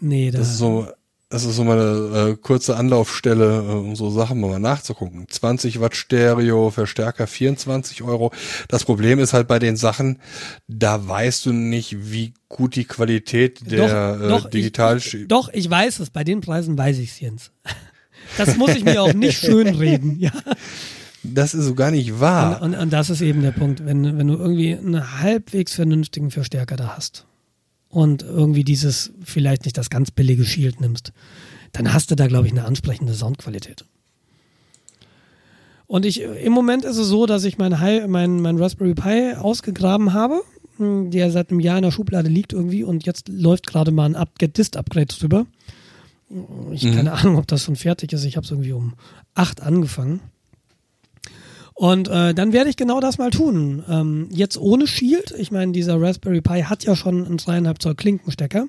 [0.03, 0.85] Nee, da, Das ist so,
[1.29, 5.25] das ist so meine äh, kurze Anlaufstelle, äh, um so Sachen mal nachzugucken.
[5.29, 8.33] 20 Watt Stereo, Verstärker 24 Euro.
[8.67, 10.19] Das Problem ist halt bei den Sachen,
[10.67, 15.49] da weißt du nicht, wie gut die Qualität der doch, doch, äh, digital ich, doch,
[15.53, 16.09] ich weiß es.
[16.09, 17.51] Bei den Preisen weiß ich es, Jens.
[18.37, 20.19] Das muss ich mir auch nicht schönreden.
[20.19, 20.31] Ja.
[21.23, 22.61] Das ist so gar nicht wahr.
[22.61, 26.31] Und, und, und das ist eben der Punkt, wenn, wenn du irgendwie einen halbwegs vernünftigen
[26.31, 27.25] Verstärker da hast
[27.93, 31.13] und irgendwie dieses, vielleicht nicht das ganz billige Shield nimmst,
[31.71, 33.85] dann hast du da, glaube ich, eine ansprechende Soundqualität.
[35.87, 39.33] Und ich, im Moment ist es so, dass ich mein, Hi- mein, mein Raspberry Pi
[39.37, 40.41] ausgegraben habe,
[40.77, 44.05] mh, der seit einem Jahr in der Schublade liegt irgendwie und jetzt läuft gerade mal
[44.05, 45.45] ein Up Get-Dist-Upgrade drüber.
[46.71, 46.95] Ich Mhm.
[46.95, 48.23] keine Ahnung, ob das schon fertig ist.
[48.23, 48.93] Ich habe es irgendwie um
[49.35, 50.19] acht angefangen.
[51.73, 53.83] Und äh, dann werde ich genau das mal tun.
[53.89, 55.33] Ähm, jetzt ohne Shield.
[55.37, 58.67] Ich meine, dieser Raspberry Pi hat ja schon einen dreieinhalb Zoll Klinkenstecker.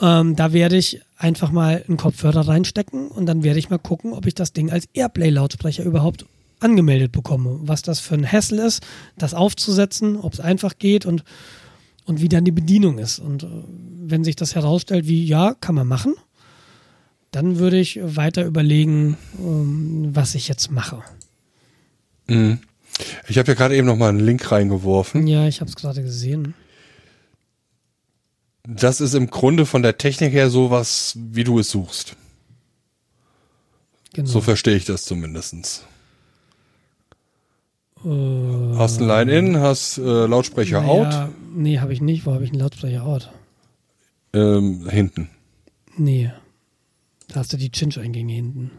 [0.00, 4.12] Ähm, da werde ich einfach mal einen Kopfhörer reinstecken und dann werde ich mal gucken,
[4.12, 6.26] ob ich das Ding als Airplay-Lautsprecher überhaupt
[6.60, 7.58] angemeldet bekomme.
[7.62, 8.86] Was das für ein Hassel ist,
[9.16, 11.24] das aufzusetzen, ob es einfach geht und,
[12.04, 13.18] und wie dann die Bedienung ist.
[13.18, 13.48] Und äh,
[14.04, 16.14] wenn sich das herausstellt, wie ja, kann man machen,
[17.30, 21.02] dann würde ich weiter überlegen, ähm, was ich jetzt mache.
[22.28, 22.58] Mhm.
[23.28, 25.26] Ich habe ja gerade eben noch mal einen Link reingeworfen.
[25.26, 26.54] Ja, ich habe es gerade gesehen.
[28.66, 32.16] Das ist im Grunde von der Technik her sowas, wie du es suchst.
[34.12, 34.28] Genau.
[34.28, 35.84] So verstehe ich das zumindestens.
[38.04, 38.08] Äh,
[38.76, 42.26] Hast ein Line-In, hast äh, Lautsprecher naja, Nee, habe ich nicht.
[42.26, 43.26] Wo habe ich einen Lautsprecher out?
[43.26, 43.32] out,
[44.32, 45.28] ähm, hinten.
[45.96, 46.32] Nee.
[47.28, 48.70] Da hast du die Chinch-Eingänge hinten.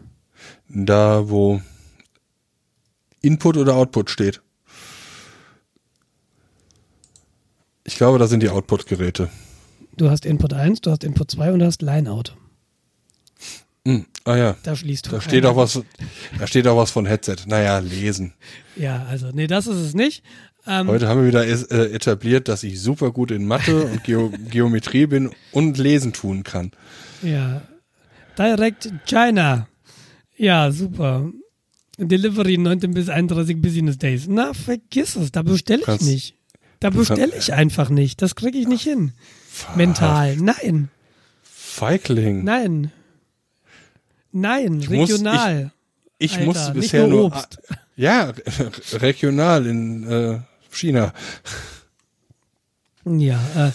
[0.68, 1.60] Da, wo
[3.22, 4.40] Input oder Output steht.
[7.84, 9.30] Ich glaube, da sind die Output-Geräte.
[9.96, 12.36] Du hast Input 1, du hast Input 2 und du hast Line-Out.
[13.86, 14.06] Hm.
[14.24, 15.80] Ah ja, Da schließt du da steht auch was,
[16.38, 17.36] da steht auch was von Headset.
[17.46, 18.34] Naja, lesen.
[18.76, 20.22] Ja, also, nee, das ist es nicht.
[20.66, 24.04] Ähm, Heute haben wir wieder es- äh, etabliert, dass ich super gut in Mathe und
[24.04, 26.72] Geo Geometrie bin und lesen tun kann.
[27.22, 27.62] Ja.
[28.36, 29.66] Direct China.
[30.36, 31.30] Ja, super.
[31.98, 34.26] Delivery 19 bis 31 Business Days.
[34.28, 36.34] Na, vergiss es, da bestelle ich Kannst- nicht.
[36.80, 38.22] Da bestelle ich einfach nicht.
[38.22, 39.12] Das kriege ich nicht hin.
[39.74, 40.36] Mental.
[40.36, 40.88] Nein,
[41.42, 42.44] Feigling.
[42.44, 42.92] nein.
[44.30, 45.72] Nein, Ich muss- regional.
[46.18, 47.58] ich Alter, musste nicht bisher nur nur, Obst.
[47.96, 48.32] ja,
[48.92, 50.38] regional in äh,
[50.70, 51.12] China.
[53.04, 53.70] Ja, äh,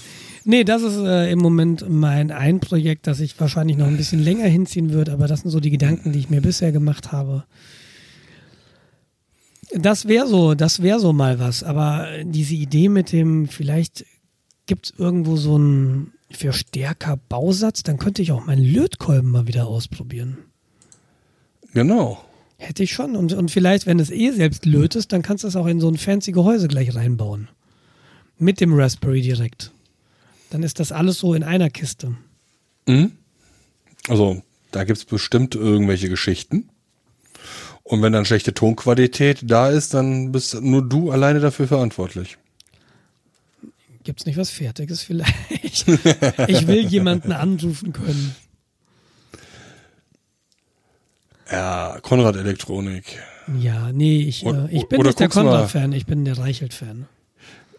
[0.45, 4.19] nee, das ist äh, im Moment mein ein Projekt, das ich wahrscheinlich noch ein bisschen
[4.23, 7.43] länger hinziehen wird, aber das sind so die Gedanken, die ich mir bisher gemacht habe.
[9.72, 14.06] Das wäre so, das wäre so mal was, aber diese Idee mit dem, vielleicht
[14.65, 20.38] gibt es irgendwo so einen Verstärker-Bausatz, dann könnte ich auch meinen Lötkolben mal wieder ausprobieren.
[21.73, 22.23] Genau.
[22.57, 23.15] Hätte ich schon.
[23.15, 25.90] Und, und vielleicht, wenn es eh selbst lötest, dann kannst du es auch in so
[25.90, 27.49] ein fancy Gehäuse gleich reinbauen.
[28.38, 29.72] Mit dem Raspberry direkt.
[30.49, 32.15] Dann ist das alles so in einer Kiste.
[32.88, 33.14] Mhm.
[34.07, 34.41] Also,
[34.72, 36.69] da gibt's bestimmt irgendwelche Geschichten.
[37.84, 42.38] Und wenn dann schlechte Tonqualität da ist, dann bist nur du alleine dafür verantwortlich.
[44.03, 45.88] Gibt's nicht was Fertiges vielleicht?
[46.47, 48.35] ich will jemanden anrufen können.
[51.51, 53.19] Ja, Konrad Elektronik.
[53.60, 55.30] Ja, nee, ich, Oder- äh, ich bin nicht der.
[55.30, 57.05] Konrad-Fan, ich bin der Reichelt-Fan.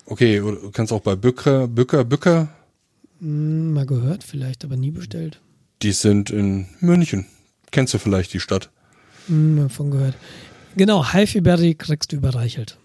[0.06, 2.48] Okay, oder du kannst auch bei Bücker, Bücker, Bücker,
[3.20, 5.40] Hm, mal gehört vielleicht, aber nie bestellt.
[5.82, 7.26] die sind in München.
[7.70, 8.70] Kennst du vielleicht die Stadt?
[9.28, 10.14] Hm, davon gehört.
[10.76, 12.78] Genau, HiFi-Berry kriegst du über Reichelt.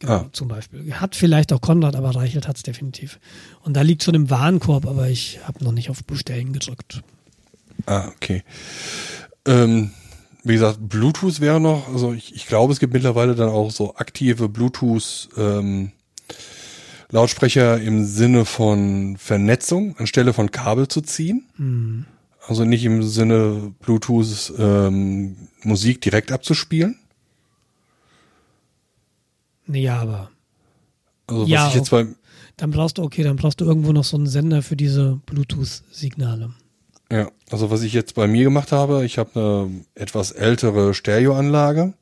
[0.00, 0.28] Genau, Ah.
[0.32, 0.94] zum Beispiel.
[0.94, 3.18] Hat vielleicht auch Konrad, aber Reichelt hat's definitiv.
[3.62, 7.02] Und da liegt schon im Warenkorb, aber ich habe noch nicht auf Bestellen gedrückt.
[7.86, 8.42] Ah, okay.
[9.44, 9.90] Ähm,
[10.44, 13.96] wie gesagt, Bluetooth wäre noch, also ich, ich glaube, es gibt mittlerweile dann auch so
[13.96, 15.92] aktive Bluetooth ähm,
[17.10, 22.06] Lautsprecher im Sinne von Vernetzung anstelle von Kabel zu ziehen.
[22.48, 26.98] Also nicht im Sinne Bluetooth ähm, Musik direkt abzuspielen.
[29.66, 30.30] Ja, aber
[31.26, 32.06] Also was Ja, ich jetzt bei
[32.56, 36.54] dann brauchst du, okay, dann brauchst du irgendwo noch so einen Sender für diese Bluetooth-Signale.
[37.12, 41.94] Ja, also was ich jetzt bei mir gemacht habe, ich habe eine etwas ältere Stereoanlage.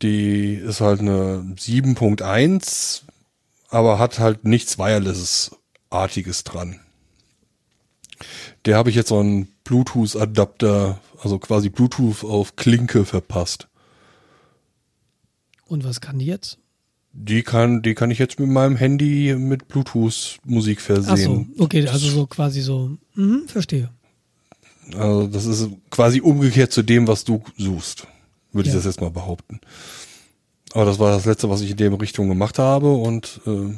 [0.00, 3.02] Die ist halt eine 7.1,
[3.68, 6.80] aber hat halt nichts Wireless-artiges dran.
[8.66, 13.68] Der habe ich jetzt so einen Bluetooth-Adapter, also quasi Bluetooth auf Klinke verpasst.
[15.66, 16.58] Und was kann die jetzt?
[17.12, 21.54] Die kann, die kann ich jetzt mit meinem Handy mit Bluetooth Musik Ach so, versehen.
[21.58, 22.96] okay, also so quasi so.
[23.14, 23.90] Mhm, verstehe.
[24.94, 28.06] Also das ist quasi umgekehrt zu dem, was du suchst,
[28.52, 28.78] würde ich Ja.
[28.78, 29.60] das jetzt mal behaupten.
[30.72, 33.72] Aber das war das letzte, was ich in dem Richtung gemacht habe und äh,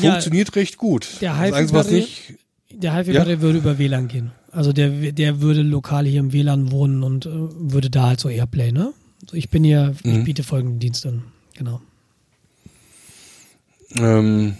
[0.00, 1.06] Ja, funktioniert recht gut.
[1.20, 2.34] der das Einzige, was nicht,
[2.72, 4.30] Der HiFi-Batterie würde über WLAN gehen.
[4.52, 8.28] Also der, der würde lokal hier im WLAN wohnen und äh, würde da halt so
[8.28, 8.92] Airplay, ne?
[9.22, 10.24] Also ich bin hier, ich Mhm.
[10.24, 11.24] biete folgenden Dienst an.
[11.54, 11.80] Genau.
[13.98, 14.54] ähm,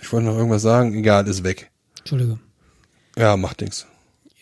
[0.00, 1.70] ich wollte noch irgendwas sagen, egal, ist weg.
[1.98, 2.38] Entschuldige.
[3.16, 3.86] Ja, macht nichts.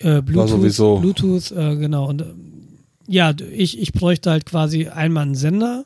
[0.01, 2.09] Äh, Bluetooth, sowieso- Bluetooth, äh, genau.
[2.09, 2.27] Und äh,
[3.07, 5.85] ja, ich, ich bräuchte halt quasi einmal einen Sender,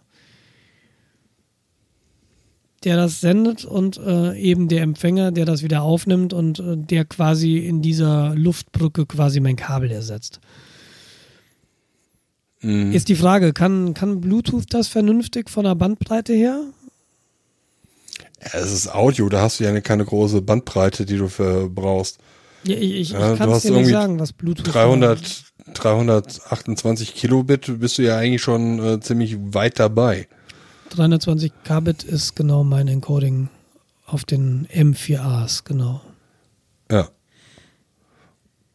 [2.84, 7.04] der das sendet und äh, eben der Empfänger, der das wieder aufnimmt und äh, der
[7.04, 10.40] quasi in dieser Luftbrücke quasi mein Kabel ersetzt.
[12.60, 12.92] Mhm.
[12.92, 16.62] Ist die Frage, kann, kann Bluetooth das vernünftig von der Bandbreite her?
[18.40, 22.18] Ja, es ist Audio, da hast du ja keine große Bandbreite, die du für brauchst.
[22.64, 25.44] Ja, ich ich, Ja, ich kann es dir nicht sagen, was Bluetooth 300,
[25.74, 30.28] 328 Kilobit bist du ja eigentlich schon äh, ziemlich weit dabei.
[30.90, 33.48] 320 Kbit ist genau mein Encoding
[34.06, 36.00] auf den M4As, genau.
[36.90, 37.08] Ja.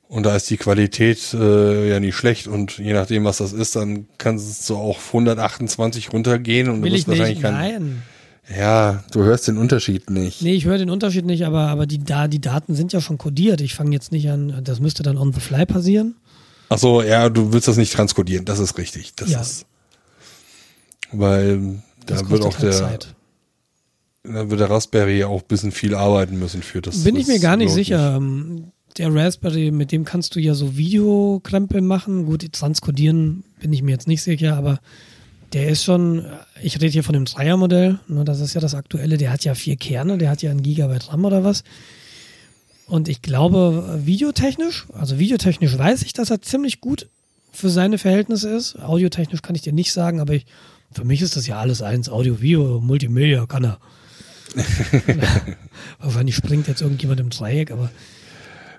[0.08, 3.76] Und da ist die Qualität äh, ja nicht schlecht und je nachdem, was das ist,
[3.76, 7.54] dann kann es so auf 128 runtergehen und Will du ich wirst nicht, wahrscheinlich kein.
[7.54, 8.04] nein.
[8.56, 10.42] Ja, du hörst den Unterschied nicht.
[10.42, 13.18] Nee, ich höre den Unterschied nicht, aber, aber die, da, die Daten sind ja schon
[13.18, 13.62] kodiert.
[13.62, 16.16] Ich fange jetzt nicht an, das müsste dann on the fly passieren.
[16.70, 19.14] Ach so, ja, du willst das nicht transkodieren, das ist richtig.
[19.16, 19.40] Das Ja.
[19.42, 19.66] ist,
[21.12, 23.16] weil da Das wird kostet auch halt der, Zeit.
[24.24, 27.04] da wird der Raspberry auch ein bisschen viel arbeiten müssen für das.
[27.04, 28.16] Bin ich mir gar nicht sicher.
[28.18, 32.26] Ähm, Der Raspberry, mit dem kannst du ja so Videokrempel machen.
[32.26, 34.80] Gut, transkodieren bin ich mir jetzt nicht sicher, aber
[35.54, 36.26] der ist schon,
[36.62, 39.54] ich rede hier von dem Dreier-Modell, ne, das ist ja das aktuelle, der hat ja
[39.54, 41.64] vier Kerne, der hat ja ein Gigabyte RAM oder was.
[42.88, 47.08] Und ich glaube, videotechnisch, also videotechnisch weiß ich, dass er ziemlich gut
[47.52, 48.78] für seine Verhältnisse ist.
[48.80, 50.46] Audiotechnisch kann ich dir nicht sagen, aber ich,
[50.94, 52.10] für mich ist das ja alles eins.
[52.10, 53.78] Audio, Video, Multimedia kann er.
[56.00, 57.90] Wahrscheinlich springt jetzt irgendjemand im Dreieck, aber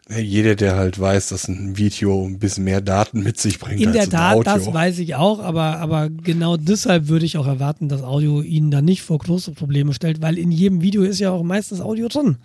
[0.08, 3.92] Jeder, der halt weiß, dass ein Video ein bisschen mehr Daten mit sich bringt in
[3.92, 8.02] der Tat, das weiß ich auch, aber, aber genau deshalb würde ich auch erwarten, dass
[8.02, 11.42] Audio ihnen da nicht vor große Probleme stellt, weil in jedem Video ist ja auch
[11.42, 12.36] meistens Audio drin.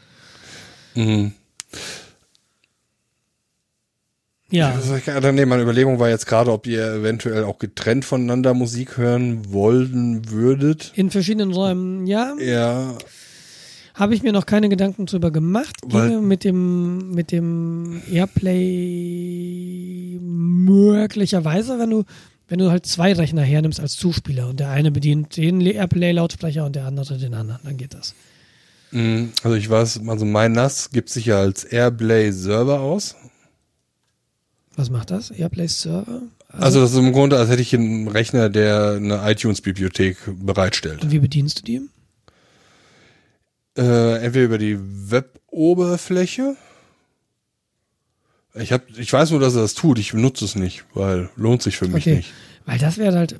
[0.95, 1.33] Mhm.
[4.51, 4.95] Ja, Also,
[5.31, 10.31] nee, meine Überlegung war jetzt gerade, ob ihr eventuell auch getrennt voneinander Musik hören wollen
[10.31, 10.91] würdet.
[10.95, 12.97] in verschiedenen Räumen, ja, Ja,
[13.93, 15.75] habe ich mir noch keine Gedanken drüber gemacht.
[15.85, 22.03] Weil- mit dem, mit dem Airplay möglicherweise, wenn du,
[22.47, 26.75] wenn du halt zwei Rechner hernimmst als Zuspieler und der eine bedient den Airplay-Lautsprecher und
[26.75, 28.15] der andere den anderen, dann geht das.
[28.91, 29.29] Mhm.
[29.43, 33.15] also ich weiß, also mein NAS gibt sich ja als Airplay Server aus.
[34.79, 35.29] Was macht das?
[35.29, 36.21] Airplay Server?
[36.47, 41.03] Also das ist im Grunde, als hätte ich einen Rechner, der eine iTunes-Bibliothek bereitstellt.
[41.03, 41.81] Und wie bedienst du die?
[43.77, 46.55] Äh, entweder über die Web-Oberfläche.
[48.55, 49.99] Ich hab, ich weiß nur, dass er das tut.
[49.99, 52.15] Ich benutze es nicht, weil lohnt sich für mich Okay.
[52.15, 52.31] nicht.
[52.65, 53.37] Weil das wäre halt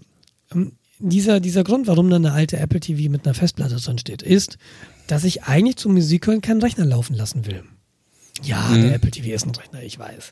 [0.52, 4.22] ähm, dieser, dieser Grund, warum dann eine alte Apple TV mit einer Festplatte drin steht,
[4.24, 4.57] ist,
[5.07, 7.64] dass ich eigentlich zum Musik hören keinen Rechner laufen lassen will.
[8.44, 8.82] Ja, Mhm.
[8.84, 10.32] der Apple TV ist ein Rechner, ich weiß.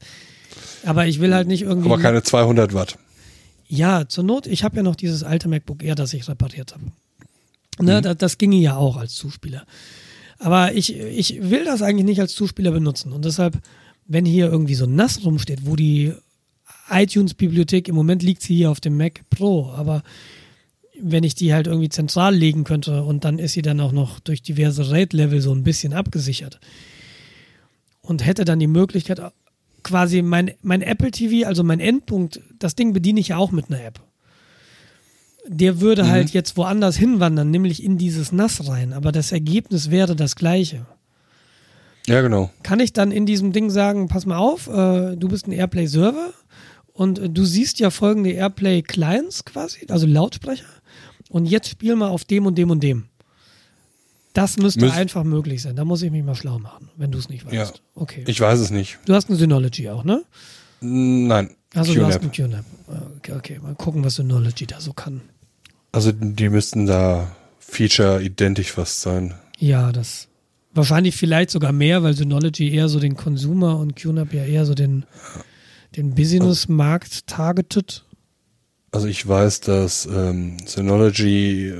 [0.85, 1.89] Aber ich will halt nicht irgendwie.
[1.91, 2.97] Aber keine 200 Watt.
[3.67, 6.83] ja, zur Not, ich habe ja noch dieses alte MacBook Air, das ich repariert habe.
[7.79, 9.65] Ne, das, das ginge ja auch als Zuspieler.
[10.39, 13.11] Aber ich, ich will das eigentlich nicht als Zuspieler benutzen.
[13.11, 13.57] Und deshalb,
[14.07, 16.13] wenn hier irgendwie so ein NAS rumsteht, wo die
[16.89, 20.03] iTunes-Bibliothek, im Moment liegt sie hier auf dem Mac Pro, aber
[20.99, 24.19] wenn ich die halt irgendwie zentral legen könnte und dann ist sie dann auch noch
[24.19, 26.59] durch diverse RAID-Level so ein bisschen abgesichert
[28.01, 29.21] und hätte dann die Möglichkeit,
[29.83, 33.69] quasi mein, mein Apple TV, also mein Endpunkt, das Ding bediene ich ja auch mit
[33.69, 33.99] einer App.
[35.47, 36.09] Der würde Mhm.
[36.09, 40.85] halt jetzt woanders hinwandern, nämlich in dieses NAS rein, aber das Ergebnis wäre das gleiche.
[42.05, 42.49] Ja, genau.
[42.63, 46.33] Kann ich dann in diesem Ding sagen, pass mal auf, äh, du bist ein Airplay-Server
[46.93, 50.65] und äh, du siehst ja folgende Airplay-Clients quasi, also Lautsprecher,
[51.29, 53.05] und jetzt spiel mal auf dem und dem und dem.
[54.37, 55.75] Das müsste Müs- einfach möglich sein.
[55.75, 57.53] Da muss ich mich mal schlau machen, wenn du es nicht weißt.
[57.55, 57.71] Ja.
[57.95, 58.23] Okay.
[58.27, 58.99] Ich weiß es nicht.
[59.05, 60.23] du hast eine Synology auch, ne?
[60.79, 61.55] Nein.
[61.73, 62.63] Also du hast einen QNAP.
[63.17, 65.21] Okay, okay, mal gucken, was Synology da so kann.
[65.91, 69.33] Also die müssten da Feature identisch fast sein.
[69.57, 70.27] Ja, das
[70.71, 74.75] wahrscheinlich vielleicht sogar mehr, weil Synology eher so den Consumer und QNAP ja eher so
[74.75, 75.07] den,
[75.95, 78.05] den Business-Markt targetet.
[78.91, 81.73] Also ich weiß, dass ähm, Synology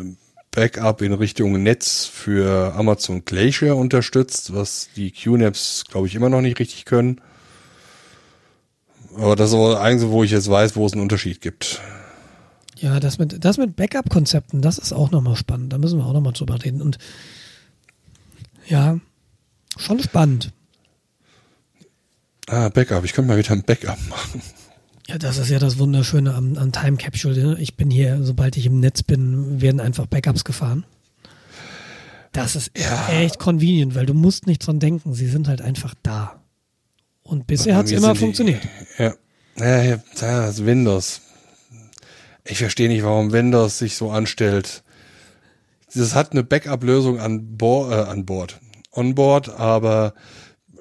[0.57, 6.41] Backup in Richtung Netz für Amazon Glacier unterstützt, was die QNAPs, glaube ich, immer noch
[6.41, 7.21] nicht richtig können.
[9.15, 11.79] Aber das ist auch Einzige, wo ich jetzt weiß, wo es einen Unterschied gibt.
[12.75, 15.73] Ja, das mit, das mit Backup-Konzepten, das ist auch nochmal spannend.
[15.73, 16.81] Da müssen wir auch nochmal drüber reden.
[16.81, 16.97] Und
[18.65, 18.99] ja,
[19.77, 20.53] schon spannend.
[22.47, 23.05] Ah, Backup.
[23.05, 24.41] Ich könnte mal wieder ein Backup machen.
[25.07, 27.41] Ja, das ist ja das Wunderschöne am, am Time Capsule.
[27.41, 27.57] ne?
[27.59, 30.85] Ich bin hier, sobald ich im Netz bin, werden einfach Backups gefahren.
[32.33, 33.07] Das ist Ja.
[33.09, 35.13] echt convenient, weil du musst nicht dran denken.
[35.13, 36.41] Sie sind halt einfach da.
[37.23, 38.61] Und bisher hat es immer sind die- funktioniert.
[38.97, 39.13] Ja.
[39.57, 41.21] Ja, ja, das Windows.
[42.45, 44.83] Ich verstehe nicht, warum Windows sich so anstellt.
[45.95, 48.59] Das hat eine Backup-Lösung an, Bo äh, an Bord,
[48.91, 50.13] on Board, aber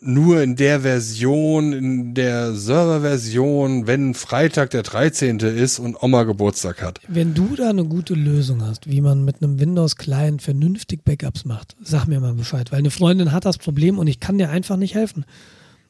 [0.07, 5.39] nur in der Version, in der Serverversion, wenn Freitag der 13.
[5.41, 7.01] ist und Oma Geburtstag hat.
[7.09, 11.77] Wenn du da eine gute Lösung hast, wie man mit einem Windows-Client vernünftig Backups macht,
[11.83, 14.77] sag mir mal Bescheid, weil eine Freundin hat das Problem und ich kann dir einfach
[14.77, 15.24] nicht helfen.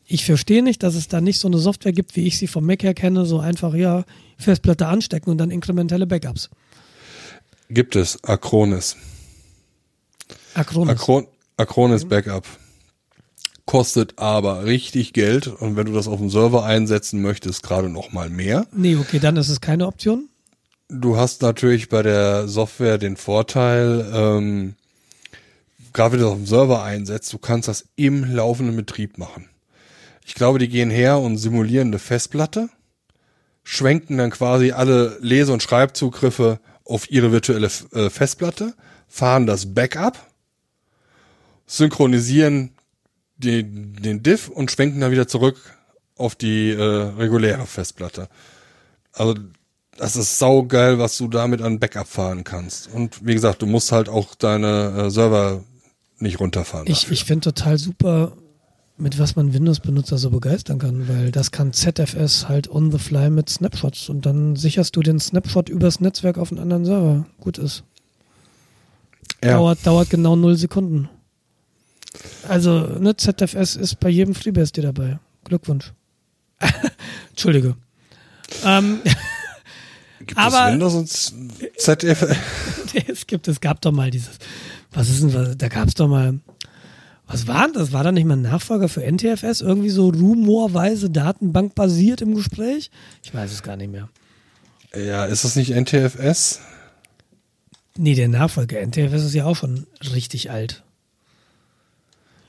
[0.06, 2.64] Ich verstehe nicht, dass es da nicht so eine Software gibt, wie ich sie vom
[2.64, 4.04] Mac her kenne, so einfach, ja,
[4.38, 6.50] Festplatte anstecken und dann inkrementelle Backups.
[7.68, 8.96] Gibt es, Acronis.
[10.54, 10.90] Acronis.
[10.90, 11.26] Acron
[11.56, 12.44] Acronis Backup
[13.66, 18.12] kostet aber richtig Geld und wenn du das auf dem Server einsetzen möchtest, gerade noch
[18.12, 18.66] mal mehr.
[18.72, 20.28] Nee, okay, dann ist es keine Option.
[20.88, 24.74] Du hast natürlich bei der Software den Vorteil, ähm,
[25.92, 29.48] gerade wenn du das auf dem Server einsetzt, du kannst das im laufenden Betrieb machen.
[30.24, 32.68] Ich glaube, die gehen her und simulieren eine Festplatte,
[33.64, 38.74] schwenken dann quasi alle Lese- und Schreibzugriffe auf ihre virtuelle äh, Festplatte,
[39.08, 40.24] fahren das Backup,
[41.66, 42.75] synchronisieren
[43.38, 45.56] den, den Diff und schwenken dann wieder zurück
[46.16, 48.28] auf die äh, reguläre Festplatte.
[49.12, 49.34] Also
[49.96, 52.92] das ist saugeil, was du damit an Backup fahren kannst.
[52.92, 55.62] Und wie gesagt, du musst halt auch deine äh, Server
[56.18, 56.86] nicht runterfahren.
[56.86, 58.32] Ich, ich finde total super,
[58.98, 63.30] mit was man Windows-Benutzer so begeistern kann, weil das kann ZFS halt on the fly
[63.30, 67.26] mit Snapshots und dann sicherst du den Snapshot übers Netzwerk auf einen anderen Server.
[67.40, 67.84] Gut ist.
[69.44, 69.54] Ja.
[69.58, 71.10] Dauert, dauert genau null Sekunden.
[72.48, 75.18] Also, ne, ZFS ist bei jedem FreeBSD dabei.
[75.44, 75.92] Glückwunsch.
[77.30, 77.76] Entschuldige.
[78.64, 79.00] Ähm,
[80.20, 82.36] Gibt aber- es Windows und ZF?
[83.08, 84.38] es gibt, es gab doch mal dieses,
[84.92, 86.40] was ist denn, was, da gab es doch mal,
[87.26, 87.92] was war denn das?
[87.92, 89.60] War da nicht mal ein Nachfolger für NTFS?
[89.60, 92.90] Irgendwie so rumorweise datenbankbasiert im Gespräch?
[93.22, 94.08] Ich weiß es gar nicht mehr.
[94.94, 96.60] Ja, ist das nicht NTFS?
[97.98, 100.84] Nee, der Nachfolger NTFS ist ja auch schon richtig alt.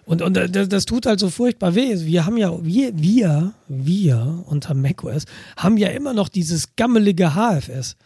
[0.07, 1.93] Und, und äh, das, das tut halt so furchtbar weh.
[1.93, 5.25] Wir haben ja, wir, wir, wir unter macOS
[5.57, 7.97] haben ja immer noch dieses gammelige HFS.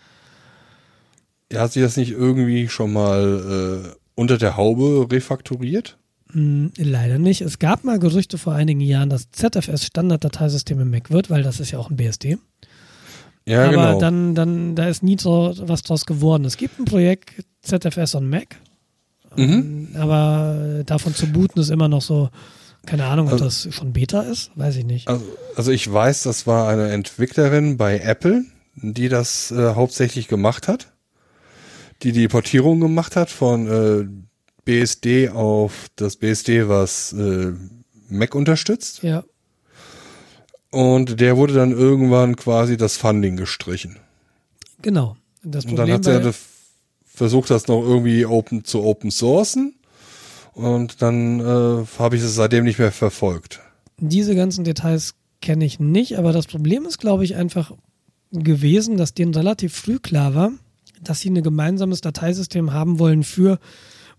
[1.51, 5.99] Ja, hat sich das nicht irgendwie schon mal äh, unter der Haube refakturiert?
[6.31, 7.41] Hm, leider nicht.
[7.41, 11.59] Es gab mal Gerüchte vor einigen Jahren, dass ZFS Standarddateisystem im Mac wird, weil das
[11.59, 12.39] ist ja auch ein BSD.
[13.45, 13.99] Ja, Aber genau.
[13.99, 16.45] dann, dann, da ist nie so was draus geworden.
[16.45, 18.55] Es gibt ein Projekt ZFS on Mac,
[19.35, 19.89] mhm.
[19.97, 22.29] aber davon zu booten ist immer noch so,
[22.85, 25.07] keine Ahnung, ob Also- das schon Beta ist, weiß ich nicht.
[25.07, 25.23] Also,
[25.55, 28.43] also ich weiß, das war eine Entwicklerin bei Apple,
[28.75, 30.91] die das äh, hauptsächlich gemacht hat,
[32.03, 34.07] die die Portierung gemacht hat von äh,
[34.65, 37.51] BSD auf das BSD, was äh,
[38.09, 39.03] Mac unterstützt.
[39.03, 39.23] Ja,
[40.71, 43.97] Und der wurde dann irgendwann quasi das Funding gestrichen.
[44.81, 45.15] genau.
[45.43, 46.45] Das Und dann hat sie ja f-
[47.21, 49.75] versucht, das noch irgendwie open zu open sourcen.
[50.53, 53.59] Und dann äh, habe ich es seitdem nicht mehr verfolgt.
[53.99, 57.73] diese ganzen Details kenne ich nicht, aber das Problem ist, glaube ich, einfach
[58.31, 60.51] gewesen, dass denen relativ früh klar war,
[61.03, 63.59] dass sie ein gemeinsames Dateisystem haben wollen für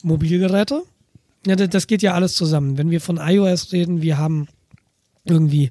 [0.04, 0.82] Mobilgeräte.
[1.46, 2.78] Ja, da- das geht ja alles zusammen.
[2.78, 4.46] Wenn wir von iOS reden, wir haben
[5.24, 5.70] irgendwie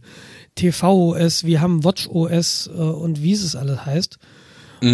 [0.55, 4.17] tvOS, wir haben WatchOS äh, und wie es alles heißt.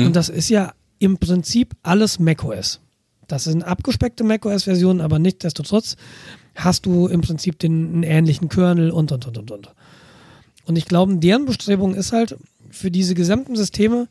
[0.05, 2.79] Und das ist ja im Prinzip alles macOS.
[3.27, 5.97] Das sind abgespeckte macOS-Versionen, aber nichtsdestotrotz
[6.55, 9.73] hast du im Prinzip den einen ähnlichen Kernel und und und und und.
[10.65, 12.37] Und ich glaube, deren Bestrebung ist halt,
[12.69, 14.07] für diese gesamten Systeme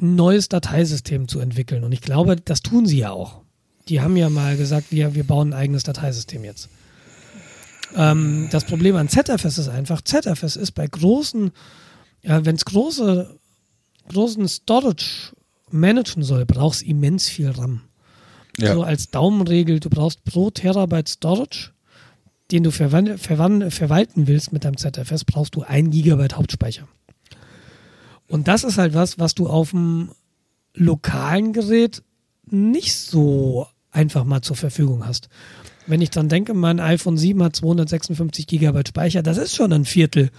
[0.00, 1.84] ein neues Dateisystem zu entwickeln.
[1.84, 3.42] Und ich glaube, das tun sie ja auch.
[3.88, 6.68] Die haben ja mal gesagt, wir, wir bauen ein eigenes Dateisystem jetzt.
[7.94, 11.50] Ähm, das Problem an ZFS ist einfach, ZFS ist bei großen,
[12.22, 13.36] ja, wenn es große,
[14.08, 15.32] großen Storage
[15.72, 17.82] managen soll, brauchst immens viel RAM.
[18.58, 18.74] Ja.
[18.74, 21.70] So als Daumenregel, du brauchst pro Terabyte Storage,
[22.50, 26.88] den du verwalten willst mit deinem ZFS, brauchst du ein Gigabyte Hauptspeicher.
[28.26, 30.10] Und das ist halt was, was du auf dem
[30.74, 32.02] lokalen Gerät
[32.46, 35.28] nicht so einfach mal zur Verfügung hast.
[35.86, 39.84] Wenn ich dann denke, mein iPhone 7 hat 256 Gigabyte Speicher, das ist schon ein
[39.84, 40.30] Viertel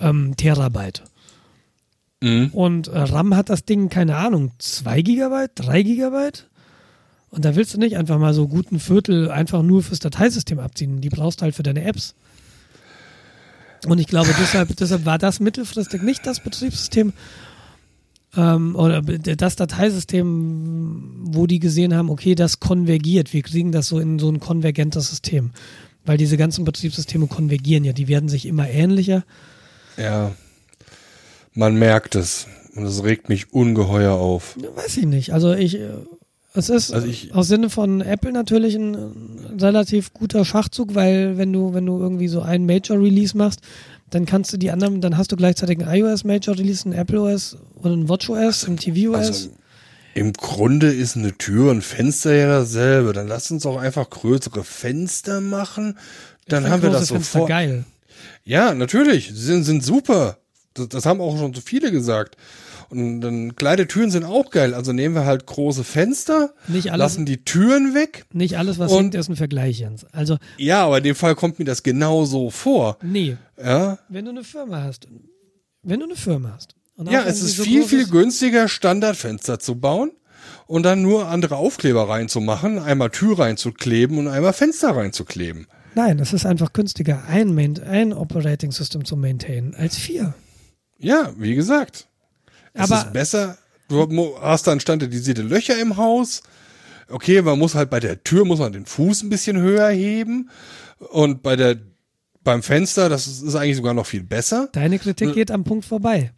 [0.00, 1.02] ähm, Terabyte.
[2.24, 2.48] Mhm.
[2.52, 6.48] Und äh, RAM hat das Ding, keine Ahnung, 2 Gigabyte, 3 Gigabyte?
[7.28, 11.02] Und da willst du nicht einfach mal so guten Viertel einfach nur fürs Dateisystem abziehen.
[11.02, 12.14] Die brauchst du halt für deine Apps.
[13.86, 17.12] Und ich glaube, deshalb, deshalb war das mittelfristig nicht das Betriebssystem
[18.38, 23.34] ähm, oder das Dateisystem, wo die gesehen haben, okay, das konvergiert.
[23.34, 25.50] Wir kriegen das so in so ein konvergentes System.
[26.06, 29.24] Weil diese ganzen Betriebssysteme konvergieren ja, die werden sich immer ähnlicher.
[29.98, 30.32] Ja,
[31.54, 32.46] man merkt es.
[32.74, 34.56] Und das regt mich ungeheuer auf.
[34.74, 35.32] Weiß ich nicht.
[35.32, 35.90] Also ich, äh,
[36.54, 41.38] es ist Also ich- aus Sinne von Apple natürlich ein, ein relativ guter Schachzug, weil
[41.38, 43.60] wenn du, wenn du irgendwie so einen Major Release machst,
[44.10, 47.20] dann kannst du die anderen, dann hast du gleichzeitig ein iOS Major Release, ein Apple
[47.20, 49.16] OS und ein Watch OS, ein TV OS.
[49.26, 49.48] Also
[50.14, 53.12] im Grunde ist eine Tür und Fenster ja dasselbe.
[53.12, 55.98] Dann lass uns auch einfach größere Fenster machen.
[56.46, 57.48] Dann haben wir das Fenster, sofort.
[57.48, 57.84] geil.
[58.44, 59.28] Ja, natürlich.
[59.34, 60.38] Sie sind, sind super.
[60.74, 62.36] Das, das haben auch schon so viele gesagt.
[62.90, 64.74] Und dann kleine Türen sind auch geil.
[64.74, 68.26] Also nehmen wir halt große Fenster, Nicht alles, lassen die Türen weg.
[68.32, 70.04] nicht alles, was Und- hinkt, ist ein Vergleich, Jens.
[70.12, 72.98] Also, Ja, aber in dem Fall kommt mir das genau so vor.
[73.02, 75.08] nee, Ja, wenn du eine Firma hast,
[75.82, 76.74] wenn du eine Firma hast.
[77.10, 80.10] ja es ist so viel, viel günstiger, Standardfenster zu bauen
[80.66, 85.66] und dann nur andere Aufkleber reinzumachen, einmal Tür reinzukleben und einmal Fenster reinzukleben.
[85.94, 87.56] Nein, es ist einfach günstiger, ein,
[87.86, 90.34] ein Operating System zu maintainen als vier.
[91.04, 92.06] Ja, wie gesagt.
[92.72, 93.58] Es Aber- ist besser.
[93.88, 96.42] Du hast dann standardisierte Löcher im Haus.
[97.08, 100.48] Okay, man muss halt bei der Tür muss man den Fuß ein bisschen höher heben
[101.10, 101.76] und bei der
[102.42, 104.68] beim Fenster, das ist, eigentlich sogar noch viel besser.
[104.72, 106.32] Deine Kritik geht am Punkt vorbei.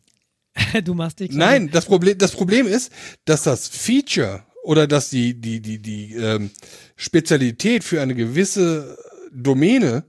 [0.85, 2.91] Du machst dich Nein, das Problem, das Problem ist,
[3.27, 6.51] dass das Feature oder dass die, die, die, die ähm,
[6.97, 8.97] Spezialität für eine gewisse
[9.33, 10.05] Domäne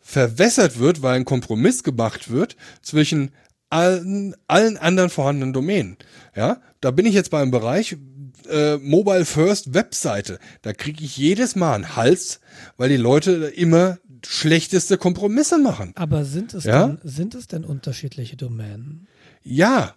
[0.00, 3.32] verwässert wird, weil ein Kompromiss gemacht wird zwischen
[3.72, 5.96] allen, allen anderen vorhandenen Domänen.
[6.36, 7.96] Ja, da bin ich jetzt beim Bereich
[8.50, 10.38] äh, Mobile First Webseite.
[10.62, 12.40] Da kriege ich jedes Mal einen Hals,
[12.76, 15.92] weil die Leute immer schlechteste Kompromisse machen.
[15.96, 16.86] Aber sind es, Ja?
[16.86, 19.08] denn, sind es denn unterschiedliche Domänen?
[19.42, 19.94] Ja.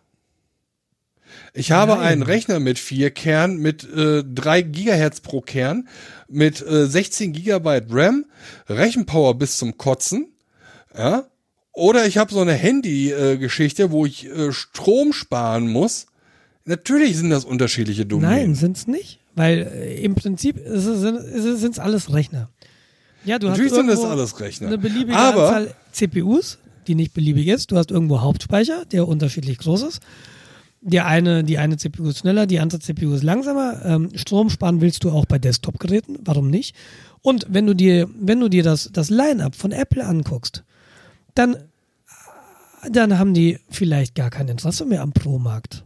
[1.54, 2.02] Ich habe Nein.
[2.02, 5.88] einen Rechner mit vier Kern, mit äh, drei Gigahertz pro Kern,
[6.28, 8.26] mit äh, 16 Gigabyte RAM,
[8.70, 10.30] Rechenpower bis zum Kotzen,
[10.98, 11.26] ja.
[11.76, 16.08] Oder ich habe so eine Handy-Geschichte, wo ich äh, Strom sparen muss.
[16.64, 18.32] Natürlich sind das unterschiedliche Domänen.
[18.32, 19.20] Nein, sind es nicht.
[19.36, 22.50] Weil äh, im Prinzip sind es alles Rechner.
[23.26, 24.68] Ja, du Natürlich hast sind das alles Rechner.
[24.68, 27.72] Eine beliebige Aber Anzahl CPUs, die nicht beliebig ist.
[27.72, 30.00] Du hast irgendwo Hauptspeicher, der unterschiedlich groß ist.
[30.82, 33.84] Der eine, die eine CPU ist schneller, die andere CPU ist langsamer.
[33.84, 36.76] Ähm, Strom sparen willst du auch bei Desktop-Geräten, warum nicht?
[37.22, 40.64] Und wenn du dir, wenn du dir das, das Line-up von Apple anguckst,
[41.36, 41.58] dann,
[42.90, 45.84] dann haben die vielleicht gar kein Interesse mehr am Pro-Markt.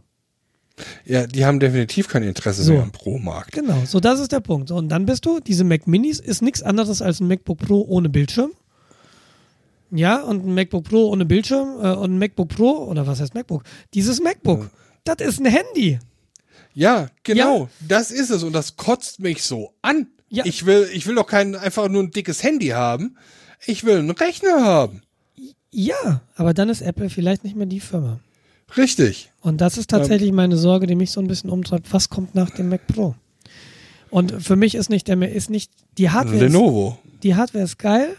[1.04, 2.72] ja, die haben definitiv kein Interesse So.
[2.72, 3.52] mehr am Pro-Markt.
[3.52, 4.70] Genau, so das ist der Punkt.
[4.70, 8.08] Und dann bist du, diese Mac Minis ist nichts anderes als ein MacBook Pro ohne
[8.08, 8.50] Bildschirm.
[9.92, 13.34] Ja, und ein MacBook Pro ohne Bildschirm äh, und ein MacBook Pro, oder was heißt
[13.34, 13.64] MacBook?
[13.92, 14.70] Dieses MacBook,
[15.04, 15.98] das ist ein Handy.
[16.74, 17.68] Ja, genau.
[17.88, 20.06] Das ist es und das kotzt mich so an.
[20.28, 20.44] Ja.
[20.46, 23.16] Ich will, ich will doch kein einfach nur ein dickes Handy haben.
[23.66, 25.02] Ich will einen Rechner haben.
[25.72, 28.20] Ja, aber dann ist Apple vielleicht nicht mehr die Firma.
[28.76, 29.30] Richtig.
[29.40, 31.92] Und das ist tatsächlich meine Sorge, die mich so ein bisschen umtreibt.
[31.92, 33.14] Was kommt nach dem Mac Pro?
[34.10, 36.36] Und für mich ist nicht der ist nicht die Hardware.
[36.36, 36.98] Ist, Lenovo.
[37.22, 38.16] die Hardware ist geil,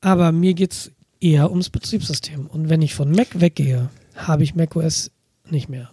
[0.00, 0.90] aber mir geht's
[1.20, 2.46] eher ums Betriebssystem.
[2.46, 5.10] Und wenn ich von Mac weggehe, habe ich macOS
[5.48, 5.90] nicht mehr.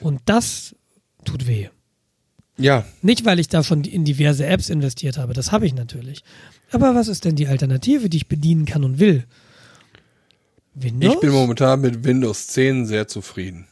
[0.00, 0.74] Und das
[1.24, 1.68] tut weh.
[2.60, 6.24] Ja, Nicht, weil ich da schon in diverse Apps investiert habe, das habe ich natürlich.
[6.70, 9.24] Aber was ist denn die Alternative, die ich bedienen kann und will?
[10.74, 11.14] Windows?
[11.14, 13.66] ich bin momentan mit Windows 10 sehr zufrieden.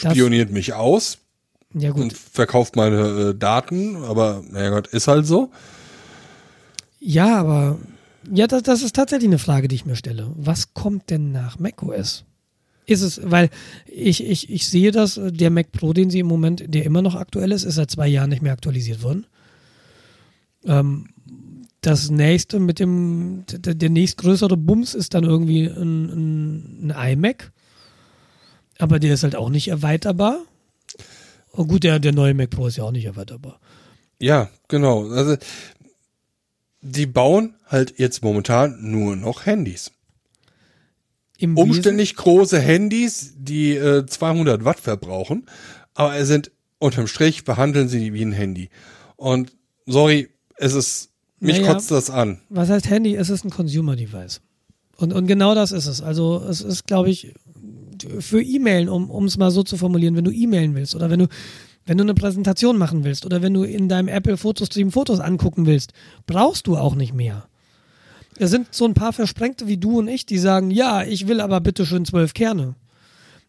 [0.00, 1.18] Das- Spioniert mich aus
[1.72, 5.50] ja gut, und verkauft meine äh, Daten, aber naja Gott, ist halt so.
[7.00, 7.78] Ja, aber
[8.32, 10.30] ja, das, das ist tatsächlich eine Frage, die ich mir stelle.
[10.36, 12.24] Was kommt denn nach macOS?
[12.86, 13.50] Ist es, weil
[13.86, 17.02] ich, ich, ich sehe, dass äh, der Mac Pro, den sie im Moment, der immer
[17.02, 19.26] noch aktuell ist, ist seit zwei Jahren nicht mehr aktualisiert worden.
[20.64, 21.08] Ähm,
[21.86, 26.04] das nächste mit dem, der, der nächstgrößere Bums ist dann irgendwie ein,
[26.86, 27.52] ein, ein iMac.
[28.78, 30.40] Aber der ist halt auch nicht erweiterbar.
[31.52, 33.60] Und gut, der, der neue Mac Pro ist ja auch nicht erweiterbar.
[34.18, 35.08] Ja, genau.
[35.10, 35.36] Also
[36.82, 39.92] die bauen halt jetzt momentan nur noch Handys.
[41.38, 45.46] Im Umständlich große Handys, die äh, 200 Watt verbrauchen,
[45.94, 48.70] aber es sind unterm Strich behandeln sie wie ein Handy.
[49.16, 49.52] Und
[49.86, 51.10] sorry, es ist
[51.40, 51.72] mich Naja.
[51.74, 52.38] kotzt das an.
[52.48, 53.14] Was heißt Handy?
[53.14, 54.40] Es ist ein Consumer Device.
[54.96, 56.00] Und, und genau das ist es.
[56.00, 57.34] Also es ist, glaube ich,
[58.20, 61.28] für E-Mailen, um es mal so zu formulieren, wenn du E-Mailen willst oder wenn du,
[61.84, 65.66] wenn du eine Präsentation machen willst oder wenn du in deinem Apple Fotostream Fotos angucken
[65.66, 65.92] willst,
[66.26, 67.46] brauchst du auch nicht mehr.
[68.38, 71.40] Es sind so ein paar Versprengte wie du und ich, die sagen, ja, ich will
[71.40, 72.74] aber bitte schön zwölf Kerne.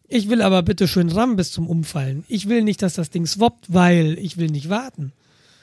[0.06, 2.24] Ich will aber bitte schön RAM bis zum Umfallen.
[2.28, 5.12] Ich will nicht, dass das Ding swappt, weil ich will nicht warten.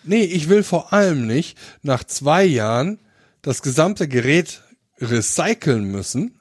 [0.05, 2.99] Nee, ich will vor allem nicht nach zwei Jahren
[3.41, 4.61] das gesamte Gerät
[4.99, 6.39] recyceln müssen.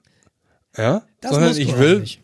[0.77, 2.21] Ja, Das sondern ich will, nicht.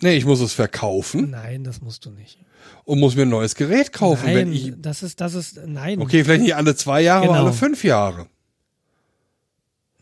[0.00, 2.38] Nee, ich muss es verkaufen Nein, das musst du nicht.
[2.84, 4.72] und muss mir ein neues Gerät kaufen, nein, wenn ich.
[4.78, 6.00] das ist, das ist, nein.
[6.00, 7.44] Okay, vielleicht nicht alle zwei Jahre, aber Genau.
[7.46, 8.26] alle fünf Jahre.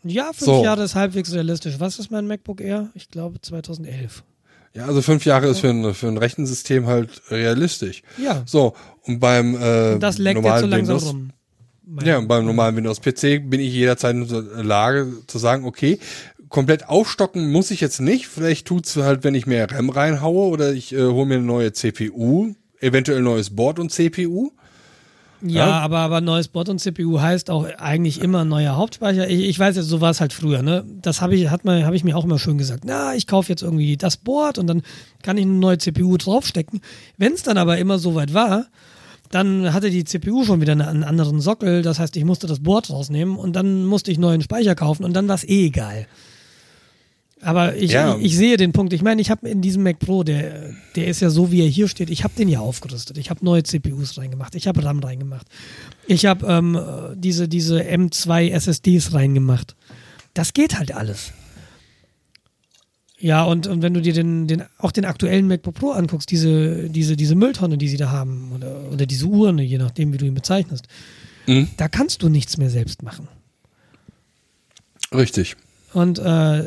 [0.04, 0.62] Ja, fünf So.
[0.64, 1.74] Jahre ist halbwegs realistisch.
[1.80, 2.90] Was ist mein MacBook Air?
[2.94, 4.22] Ich glaube 2011.
[4.78, 8.02] Ja, also fünf Jahre ist für ein, für ein Rechensystem halt realistisch.
[8.16, 11.30] Ja, So, und beim äh, und das leckt jetzt normalen so langsam Windows, rum.
[12.04, 15.98] Ja, und beim normalen Windows PC bin ich jederzeit in der Lage zu sagen, okay,
[16.48, 18.28] komplett aufstocken muss ich jetzt nicht.
[18.28, 21.72] Vielleicht tut's halt, wenn ich mehr RAM reinhaue oder ich äh, hole mir eine neue
[21.72, 24.52] CPU, eventuell neues Board und CPU.
[25.40, 25.78] Ja, Ja.
[25.80, 29.28] aber, aber neues Board und CPU heißt auch eigentlich immer neuer Hauptspeicher.
[29.28, 30.84] Ich, ich weiß jetzt, so war es halt früher, ne?
[31.00, 32.84] Das habe ich, hat mal, habe ich mir auch immer schön gesagt.
[32.84, 34.82] Na, ich kaufe jetzt irgendwie das Board und dann
[35.22, 36.80] kann ich eine neue CPU draufstecken.
[37.16, 38.66] Wenn es dann aber immer so weit war,
[39.30, 41.82] dann hatte die CPU schon wieder eine- einen anderen Sockel.
[41.82, 45.12] Das heißt, ich musste das Board rausnehmen und dann musste ich neuen Speicher kaufen und
[45.12, 46.06] dann war es eh egal.
[47.40, 48.16] Aber ich, Ja.
[48.16, 48.92] ich, ich sehe den Punkt.
[48.92, 51.68] Ich meine, ich habe in diesem Mac Pro, der, der ist ja so, wie er
[51.68, 53.16] hier steht, ich habe den ja aufgerüstet.
[53.18, 54.54] Ich habe neue CPUs reingemacht.
[54.56, 55.46] Ich habe RAM reingemacht.
[56.06, 59.76] Ich habe ähm, äh, diese, diese M2 SSDs reingemacht.
[60.34, 61.32] Das geht halt alles.
[63.20, 66.88] Ja, und, und wenn du dir den, den, auch den aktuellen MacBook Pro anguckst, diese,
[66.88, 70.26] diese, diese Mülltonne, die sie da haben, oder, oder diese Urne, je nachdem, wie du
[70.26, 70.86] ihn bezeichnest,
[71.48, 71.68] Mhm.
[71.78, 73.26] da kannst du nichts mehr selbst machen.
[75.14, 75.56] Richtig.
[75.94, 76.64] Und äh,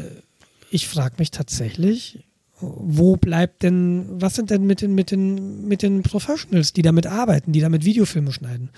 [0.71, 2.23] ich frage mich tatsächlich,
[2.61, 7.07] wo bleibt denn, was sind denn mit den, mit den, mit den Professionals, die damit
[7.07, 8.69] arbeiten, die damit Videofilme schneiden?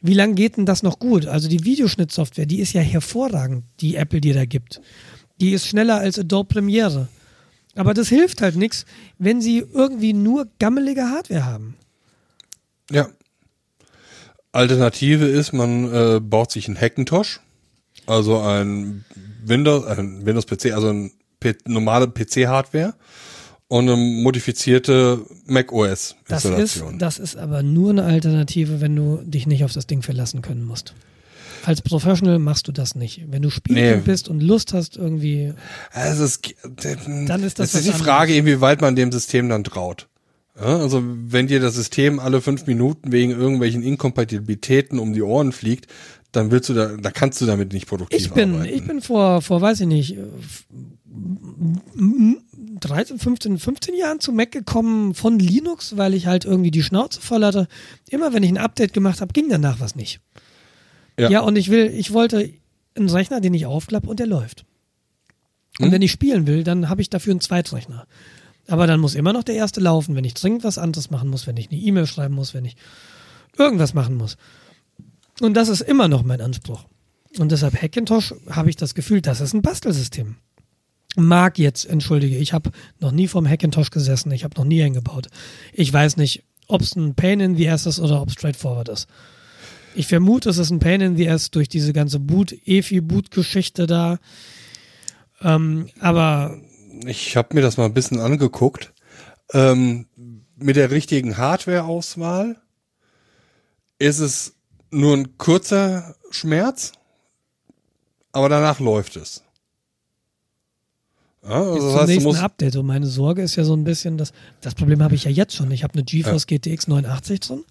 [0.00, 1.26] Wie lange geht denn das noch gut?
[1.26, 4.80] Also die Videoschnittsoftware, die ist ja hervorragend, die Apple dir da gibt.
[5.40, 7.08] Die ist schneller als Adobe Premiere.
[7.74, 8.84] Aber das hilft halt nichts,
[9.18, 11.76] wenn sie irgendwie nur gammelige Hardware haben.
[12.90, 13.08] Ja.
[14.52, 17.40] Alternative ist, man äh, baut sich einen Hackintosh,
[18.06, 19.04] also ein
[19.44, 22.94] Windows, ein Windows PC, also ein P normale PC-Hardware
[23.68, 29.20] und eine modifizierte Mac OS Das ist, das ist aber nur eine Alternative, wenn du
[29.24, 30.94] dich nicht auf das Ding verlassen können musst.
[31.64, 33.24] Als Professional machst du das nicht.
[33.30, 34.02] Wenn du spielen Nee.
[34.04, 35.52] bist und Lust hast, irgendwie.
[35.92, 36.40] Also es,
[37.26, 40.08] Dann ist das es ist die Frage, inwieweit man dem System dann traut.
[40.58, 45.52] Ja, also wenn dir das System alle fünf Minuten wegen irgendwelchen Inkompatibilitäten um die Ohren
[45.52, 45.86] fliegt,
[46.32, 48.74] dann willst du da, da kannst du damit nicht produktiv Ich bin, arbeiten.
[48.74, 50.66] ich bin vor, vor, weiß ich nicht, äh, f-
[52.80, 57.20] 13, 15, 15 Jahren zu Mac gekommen von Linux, weil ich halt irgendwie die Schnauze
[57.20, 57.68] voll hatte.
[58.08, 60.20] Immer wenn ich ein Update gemacht habe, ging danach was nicht.
[61.18, 61.28] Ja.
[61.30, 62.50] Ja, und ich will, ich wollte
[62.94, 64.64] einen Rechner, den ich aufklappe und der läuft.
[65.78, 65.92] Und Hm?
[65.92, 68.06] wenn ich spielen will, dann habe ich dafür einen Zweitrechner.
[68.66, 71.46] Aber dann muss immer noch der erste laufen, wenn ich dringend was anderes machen muss,
[71.46, 72.76] wenn ich eine E-Mail schreiben muss, wenn ich
[73.58, 74.36] irgendwas machen muss.
[75.40, 76.84] Und das ist immer noch mein Anspruch.
[77.38, 80.36] Und deshalb Hackintosh habe ich das Gefühl, das ist ein Bastelsystem.
[81.16, 85.28] Mag jetzt, entschuldige, ich habe noch nie vom Hackintosh gesessen, ich habe noch nie eingebaut.
[85.72, 88.88] Ich weiß nicht, ob es ein Pain in the Ass ist oder ob es straightforward
[88.88, 89.08] ist.
[89.94, 94.18] Ich vermute, es ist ein Pain in the Ass durch diese ganze Boot, EFI-Boot-Geschichte da.
[95.40, 96.60] Ähm, aber
[97.06, 98.92] Ich habe mir das mal ein bisschen angeguckt.
[99.52, 100.06] Ähm,
[100.56, 102.60] mit der richtigen Hardware-Auswahl
[103.98, 104.54] ist es
[104.90, 106.92] nur ein kurzer Schmerz,
[108.32, 109.42] aber danach läuft es.
[111.42, 112.76] Ja, also das heißt, nächsten musst, Update.
[112.76, 115.54] Und meine Sorge ist ja so ein bisschen, dass das Problem habe ich ja jetzt
[115.54, 115.70] schon.
[115.70, 117.64] Ich habe eine GeForce GTX 89 drin.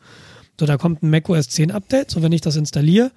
[0.59, 2.11] So, da kommt ein macOS 10 Update.
[2.11, 3.11] So, wenn ich das installiere,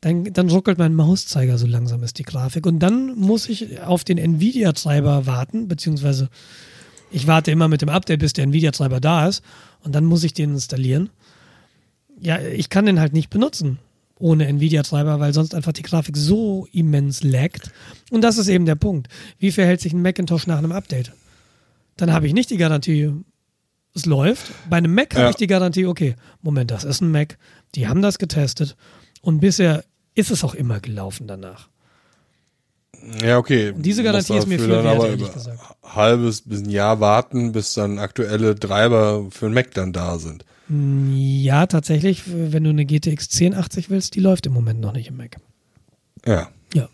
[0.00, 2.66] dann, dann ruckelt mein Mauszeiger so langsam ist die Grafik.
[2.66, 6.30] Und dann muss ich auf den Nvidia-Treiber warten, beziehungsweise
[7.10, 9.42] ich warte immer mit dem Update, bis der Nvidia-Treiber da ist.
[9.84, 11.10] Und dann muss ich den installieren.
[12.20, 13.78] Ja, ich kann den halt nicht benutzen
[14.20, 17.70] ohne Nvidia-Treiber, weil sonst einfach die Grafik so immens laggt.
[18.10, 19.08] Und das ist eben der Punkt.
[19.38, 21.12] Wie verhält sich ein Macintosh nach einem Update?
[21.96, 23.12] Dann habe ich nicht die Garantie,
[23.94, 24.50] es läuft.
[24.68, 25.30] Bei einem Mac habe Ja.
[25.30, 27.38] ich die Garantie, okay, Moment, das ist ein Mac,
[27.76, 28.76] die haben das getestet
[29.20, 29.84] und bisher
[30.16, 31.68] ist es auch immer gelaufen danach.
[33.22, 33.70] ja okay.
[33.70, 35.60] Und diese Garantie ist mir viel wert, aber ehrlich gesagt.
[35.84, 40.44] halbes bis ein Jahr warten, bis dann aktuelle Treiber für den Mac dann da sind.
[40.70, 45.16] Ja, tatsächlich, wenn du eine GTX 1080 willst, die läuft im Moment noch nicht im
[45.16, 45.36] Mac.
[46.26, 46.50] Ja.
[46.74, 46.88] Ja,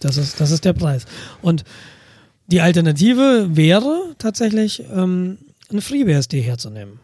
[0.00, 1.06] das ist, das ist der Preis.
[1.40, 1.64] Und
[2.46, 5.38] die Alternative wäre tatsächlich, ähm,
[5.70, 7.00] eine FreeBSD herzunehmen.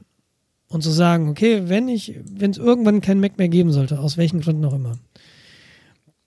[0.68, 4.16] Und zu sagen, okay, wenn ich, wenn es irgendwann keinen Mac mehr geben sollte, aus
[4.16, 4.98] welchen Gründen auch immer,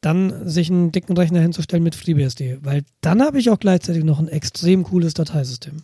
[0.02, 2.60] dann sich einen dicken Rechner hinzustellen mit FreeBSD.
[2.62, 5.84] Weil dann habe ich auch gleichzeitig noch ein extrem cooles Dateisystem.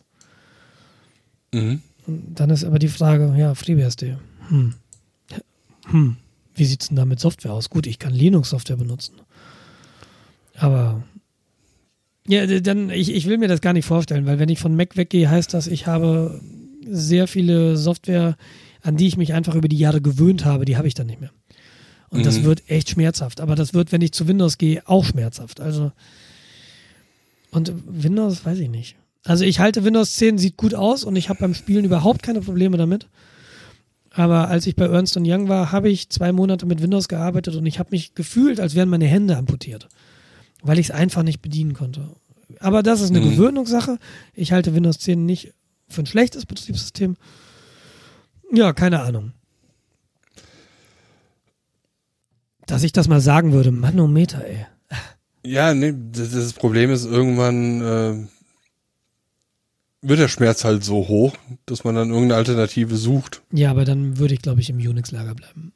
[1.53, 1.81] Mhm.
[2.07, 4.17] Dann ist aber die Frage, ja, FreeBSD.
[4.49, 4.73] Hm.
[5.87, 6.17] Hm.
[6.53, 7.69] Wie sieht's denn da mit Software aus?
[7.69, 9.15] Gut, ich kann Linux-Software benutzen.
[10.57, 11.03] Aber
[12.27, 14.95] Ja, dann, ich, ich will mir das gar nicht vorstellen, weil wenn ich von Mac
[14.97, 16.39] weggehe, heißt das, ich habe
[16.87, 18.35] sehr viele Software,
[18.81, 21.19] an die ich mich einfach über die Jahre gewöhnt habe, die habe ich dann nicht
[21.21, 21.31] mehr.
[22.09, 22.43] Und das Mhm.
[22.45, 23.41] wird echt schmerzhaft.
[23.41, 25.59] Aber das wird, wenn ich zu Windows gehe, auch schmerzhaft.
[25.59, 25.91] Also,
[27.51, 28.95] und Windows, weiß ich nicht.
[29.25, 32.41] Also ich halte Windows 10, sieht gut aus und ich habe beim Spielen überhaupt keine
[32.41, 33.07] Probleme damit.
[34.11, 37.65] Aber als ich bei Ernst Young war, habe ich zwei Monate mit Windows gearbeitet und
[37.65, 39.89] ich habe mich gefühlt, als wären meine Hände amputiert,
[40.61, 42.07] weil ich es einfach nicht bedienen konnte.
[42.59, 43.31] Aber das ist eine Mhm.
[43.31, 43.97] Gewöhnungssache.
[44.33, 45.53] Ich halte Windows 10 nicht
[45.89, 47.17] für ein schlechtes Betriebssystem.
[48.53, 49.33] Ja, keine Ahnung.
[52.67, 54.65] Dass ich das mal sagen würde, Manometer, ey.
[55.43, 58.27] Ja, nee, das, das Problem ist, irgendwann äh,
[60.07, 63.41] wird der Schmerz halt so hoch, dass man dann irgendeine Alternative sucht.
[63.51, 65.71] Ja, aber dann würde ich, glaube ich, im Unix-Lager bleiben.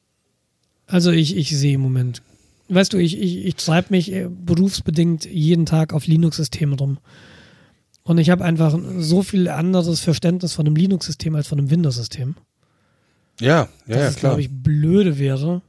[0.88, 2.22] Also ich, ich sehe im Moment,
[2.70, 6.98] weißt du, ich, ich, ich treibe mich äh, berufsbedingt jeden Tag auf Linux-Systemen rum.
[8.04, 12.36] Und ich habe einfach so viel anderes Verständnis von einem Linux-System als von einem Windows-System.
[13.40, 14.32] Ja, ja, dass ja, es, klar.
[14.32, 15.62] glaube ich, blöde wäre,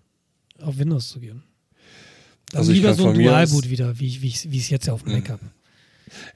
[0.63, 1.43] auf Windows zu gehen.
[2.51, 4.87] Dann Also lieber so ein Dualboot wieder, wie ich wie ich- wie ich es jetzt
[4.87, 5.43] ja auf dem Mac habe.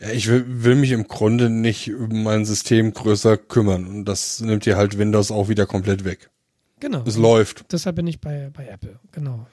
[0.01, 3.87] Ja, ich will, will mich im Grunde nicht um mein System größer kümmern.
[3.87, 6.31] Und das nimmt dir halt Windows auch wieder komplett weg.
[6.81, 7.03] Genau.
[7.07, 7.65] Es läuft.
[7.73, 9.47] Deshalb bin ich bei, bei Apple, genau.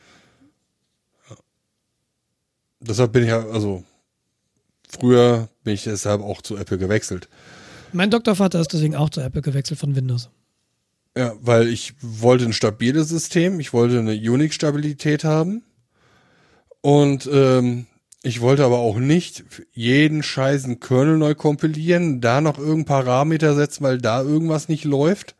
[2.80, 3.84] Deshalb bin ich ja, also
[4.90, 7.30] früher bin ich deshalb auch zu Apple gewechselt.
[7.94, 10.30] Mein Doktorvater ist deswegen auch zu Apple gewechselt von Windows.
[11.16, 15.62] Ja, weil ich wollte ein stabiles System, ich wollte eine Unix-Stabilität haben
[16.82, 17.86] und ähm,
[18.24, 19.44] ich wollte aber auch nicht
[19.74, 25.36] jeden scheißen Kernel neu kompilieren, da noch irgendein Parameter setzen, weil da irgendwas nicht läuft.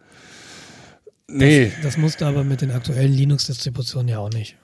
[1.28, 4.58] Nee, Das musste aber mit den aktuellen Linux-Distributionen ja auch nicht.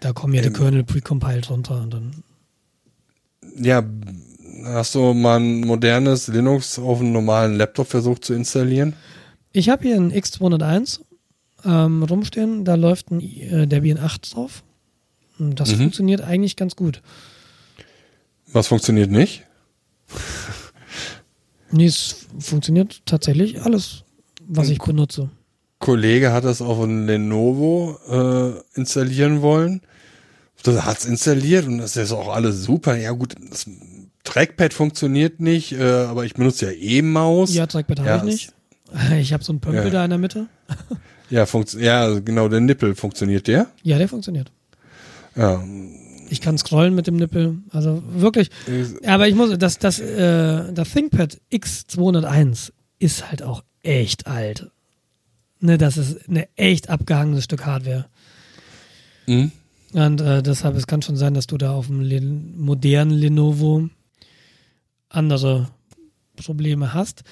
[0.00, 0.54] Da kommen ja die Ähm.
[0.54, 2.22] Kernel precompiled runter und dann.
[3.56, 3.82] ja,
[4.64, 8.94] hast du mal ein modernes Linux auf einem normalen Laptop versucht zu installieren?
[9.52, 11.00] Ich habe hier einen X201
[11.64, 14.62] ähm, rumstehen, da läuft ein äh, Debian 8 drauf.
[15.38, 15.76] Das Mhm.
[15.78, 17.00] funktioniert eigentlich ganz gut.
[18.52, 19.44] Was funktioniert nicht?
[21.72, 24.02] Nee, es funktioniert tatsächlich alles,
[24.48, 25.30] was ich benutze.
[25.78, 29.80] Kollege hat das auf ein Lenovo äh, installieren wollen.
[30.64, 32.96] Das hat's installiert und das ist auch alles super.
[32.96, 33.66] Ja gut, das
[34.24, 37.54] Trackpad funktioniert nicht, äh, aber ich benutze ja E-Maus.
[37.54, 38.52] Ja, Trackpad habe Ja, ich nicht.
[39.20, 39.90] Ich habe so einen Pömpel Ja.
[39.90, 40.48] da in der Mitte.
[41.30, 43.68] Ja, funkt ja, genau, der Nippel funktioniert der.
[43.84, 44.50] Ja, der funktioniert.
[45.36, 45.62] Ja,
[46.30, 47.58] Ich kann scrollen mit dem Nippel.
[47.70, 48.50] Also wirklich.
[49.04, 54.70] Aber ich muss, das, das, äh, das ThinkPad X201 ist halt auch echt alt.
[55.60, 58.06] Ne, das ist eine echt abgehangenes Stück Hardware.
[59.26, 59.52] hm?
[59.92, 63.88] Und äh, deshalb, es kann schon sein, dass du da auf dem Len modernen Lenovo
[65.08, 65.68] andere
[66.36, 67.24] Probleme hast.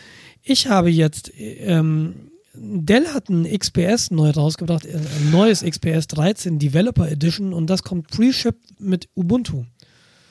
[0.43, 2.28] Ich habe jetzt, ähm,
[2.61, 7.83] Dell hat ein XPS neu rausgebracht, äh, ein neues XPS 13 Developer Edition und das
[7.83, 9.65] kommt pre-shipped mit Ubuntu.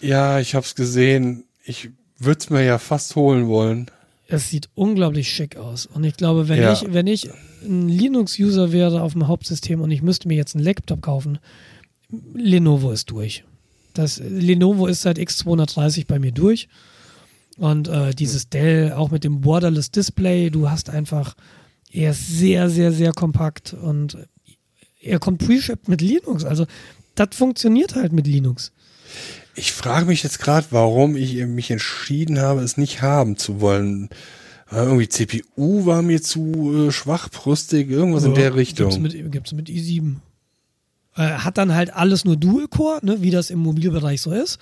[0.02, 1.46] ja ich hab's gesehen.
[1.64, 1.90] Ich
[2.20, 3.88] würde es mir ja fast holen wollen.
[4.30, 5.86] Es sieht unglaublich schick aus.
[5.86, 6.74] Und ich glaube, wenn Ja.
[6.74, 7.30] ich, wenn ich
[7.64, 11.40] ein Linux-User wäre auf dem Hauptsystem und ich müsste mir jetzt einen Laptop kaufen,
[12.34, 13.44] Lenovo ist durch.
[13.94, 16.68] Das Lenovo ist seit X230 bei mir durch.
[17.58, 21.36] Und äh, dieses Dell, auch mit dem Borderless Display, du hast einfach,
[21.92, 24.18] er ist sehr, sehr, sehr kompakt und
[25.02, 26.44] er kommt pre-shipped mit Linux.
[26.44, 26.66] Also
[27.16, 28.72] das funktioniert halt mit Linux.
[29.56, 34.10] Ich frage mich jetzt gerade, warum ich mich entschieden habe, es nicht haben zu wollen.
[34.70, 38.90] Irgendwie CPU war mir zu äh, schwachbrüstig, irgendwas in der Richtung.
[38.90, 40.18] Gibt's mit, gibt's mit i7.
[41.16, 44.60] Äh, hat dann halt alles nur Dual-Core, ne, wie das im Mobilbereich so ist.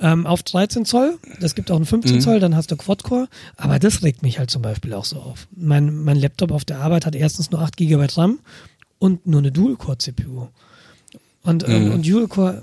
[0.00, 2.20] Ähm, auf 13 Zoll, das gibt auch einen 15 Mhm.
[2.20, 3.28] Zoll, dann hast du Quad-Core.
[3.56, 5.48] Aber das regt mich halt zum Beispiel auch so auf.
[5.56, 8.38] Mein, mein Laptop auf der Arbeit hat erstens nur 8 GB RAM
[9.00, 10.48] und nur eine Dual-Core-CPU.
[11.42, 11.92] Und, ähm, Mhm.
[11.94, 12.62] und Dual-Core,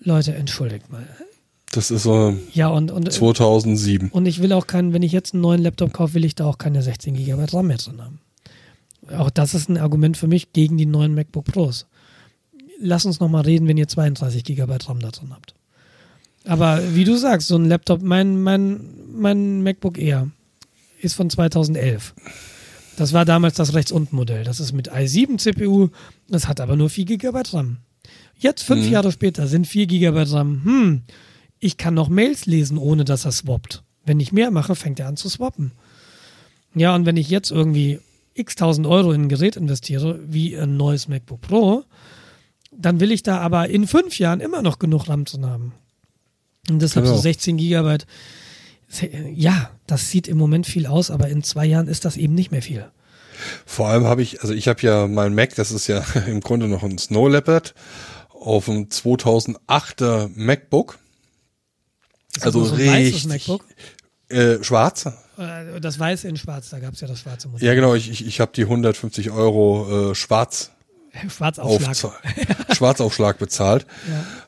[0.00, 1.06] Leute, entschuldigt mal.
[1.70, 4.10] Das ist so Ja, und, und, 2007.
[4.10, 6.44] und ich will auch keinen, wenn ich jetzt einen neuen Laptop kaufe, will ich da
[6.44, 8.18] auch keine 16 GB RAM mehr drin haben.
[9.16, 11.86] Auch das ist ein Argument für mich gegen die neuen MacBook Pros.
[12.78, 15.54] Lass uns nochmal reden, wenn ihr 32 GB RAM da drin habt.
[16.44, 18.80] Aber wie du sagst, so ein Laptop, mein, mein,
[19.12, 20.28] mein MacBook Air
[21.00, 22.14] ist von 2011.
[22.96, 24.44] Das war damals das rechts unten Modell.
[24.44, 25.88] Das ist mit i7 CPU,
[26.28, 27.78] das hat aber nur 4 GB RAM.
[28.38, 28.92] Jetzt, fünf Mhm.
[28.92, 30.64] Jahre später, sind 4 GB RAM.
[30.64, 31.02] Hm,
[31.60, 33.82] ich kann noch Mails lesen, ohne dass er swappt.
[34.04, 35.72] Wenn ich mehr mache, fängt er an zu swappen.
[36.74, 38.00] Ja, und wenn ich jetzt irgendwie
[38.34, 41.84] x tausend Euro in ein Gerät investiere, wie ein neues MacBook Pro,
[42.76, 45.72] dann will ich da aber in fünf Jahren immer noch genug RAM drin haben.
[46.70, 47.16] Und deshalb Genau.
[47.16, 48.06] so 16 Gigabyte.
[49.34, 52.50] Ja, das sieht im Moment viel aus, aber in zwei Jahren ist das eben nicht
[52.52, 52.90] mehr viel.
[53.66, 56.68] Vor allem habe ich, also ich habe ja mein Mac, das ist ja im Grunde
[56.68, 57.74] noch ein Snow Leopard
[58.30, 60.98] auf dem 2008er MacBook.
[62.36, 63.64] Ist Also so richtig MacBook?
[64.28, 65.06] äh, schwarz.
[65.38, 67.66] Äh, Das weiße in schwarz, da gab es ja das schwarze Modell.
[67.66, 70.70] Ja genau, ich, ich, ich habe die 150 Euro äh, Schwarz
[71.28, 71.90] Schwarzaufschlag.
[71.96, 72.14] Aufza-
[72.74, 73.86] Schwarzaufschlag bezahlt.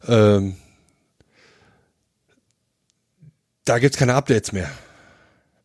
[0.09, 0.37] Ja.
[0.37, 0.57] Ähm,
[3.65, 4.71] da gibt's keine Updates mehr.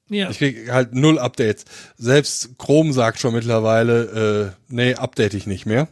[0.10, 0.30] Ja.
[0.30, 1.66] Ich krieg halt null Updates.
[1.98, 5.88] Selbst Chrome sagt schon mittlerweile, äh, nee, update ich nicht mehr.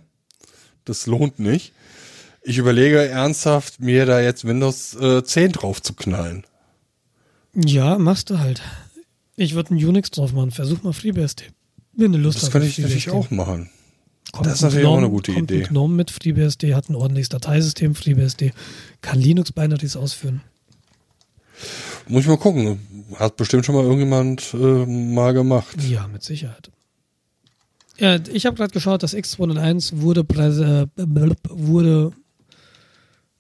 [0.86, 1.74] Das lohnt nicht.
[2.42, 6.46] Ich überlege ernsthaft, mir da jetzt Windows äh, 10 drauf zu knallen.
[7.54, 8.62] ja, machst du halt.
[9.36, 10.52] Ich würde einen Unix drauf machen.
[10.52, 11.44] Versuch mal FreeBSD.
[11.94, 12.52] Wenn du Lust Das hast.
[12.52, 13.70] könnte auf ich natürlich auch machen.
[14.32, 15.64] Kommt Das ist ein natürlich auch GNOME- eine gute kommt Idee.
[15.64, 18.52] Ein GNOME mit FreeBSD hat ein ordentliches Dateisystem, FreeBSD,
[19.02, 20.42] kann Linux-Binaries ausführen.
[22.10, 22.80] Muss ich mal gucken.
[23.16, 25.76] Hat bestimmt schon mal irgendjemand äh, mal gemacht.
[25.88, 26.72] Ja, mit Sicherheit.
[27.98, 30.88] Ja, ich habe gerade geschaut, das X201 wurde, äh,
[31.50, 32.12] wurde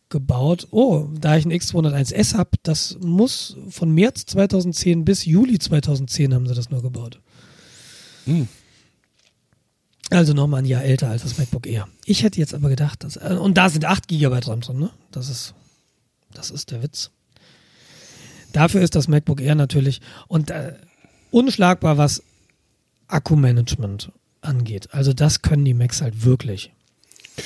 [0.09, 0.67] gebaut.
[0.71, 6.47] Oh, da ich ein X201S habe, das muss von März 2010 bis Juli 2010 haben
[6.47, 7.19] sie das nur gebaut.
[8.25, 8.47] Hm.
[10.09, 11.87] Also nochmal ein Jahr älter als das MacBook Air.
[12.05, 14.89] Ich hätte jetzt aber gedacht, dass, äh, und da sind 8 GB RAM drin, ne?
[15.11, 15.53] Das ist,
[16.33, 17.11] das ist der Witz.
[18.57, 20.73] Dafür ist das MacBook Air natürlich und äh,
[21.29, 22.23] unschlagbar, was
[23.07, 24.11] Akkumanagement
[24.41, 24.89] angeht.
[24.93, 26.71] Also das können die Macs halt wirklich.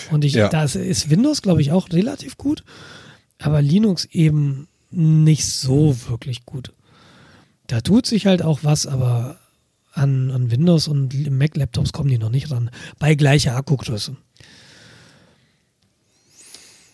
[0.10, 0.48] Und ich, Ja.
[0.48, 2.64] da ist- Windows, glaube ich, auch relativ gut,
[3.40, 6.72] aber Linux eben nicht so wirklich gut.
[7.68, 9.38] Da tut sich halt auch was, aber
[9.92, 12.70] an, an Windows und Mac-Laptops kommen die noch nicht ran.
[13.00, 14.16] Bei gleicher Akkugröße.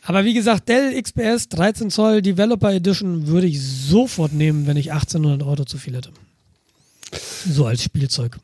[0.08, 4.94] Aber wie gesagt, Dell XPS 13 Zoll Developer Edition würde ich sofort nehmen, wenn ich
[4.94, 6.12] 1800 Euro zu viel hätte.
[7.46, 8.38] So als Spielzeug.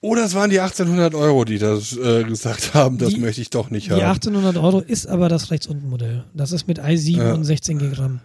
[0.00, 3.50] Oder es waren die 1800 Euro, die das äh, gesagt haben, das Die- möchte ich
[3.50, 4.00] doch nicht Die haben.
[4.00, 6.24] 1800 Euro ist aber das rechts unten Modell.
[6.34, 7.34] Das ist mit i7 Ja.
[7.34, 8.20] und 16 GB RAM.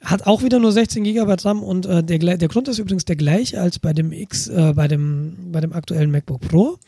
[0.00, 3.16] Hat auch wieder nur 16 GB RAM und äh, der, der Grund ist übrigens der
[3.16, 6.78] gleiche als bei dem X, äh, bei dem, bei dem aktuellen MacBook Pro.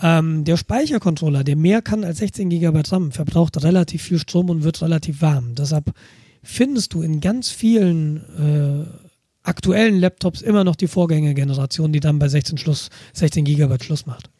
[0.00, 4.62] Ähm, der Speichercontroller, der mehr kann als 16 GB RAM, verbraucht relativ viel Strom und
[4.62, 5.54] wird relativ warm.
[5.54, 5.92] Deshalb
[6.42, 8.86] findest du in ganz vielen äh,
[9.42, 14.30] aktuellen Laptops immer noch die Vorgängergeneration, die dann bei 16 Schluss, 16 GB Schluss macht.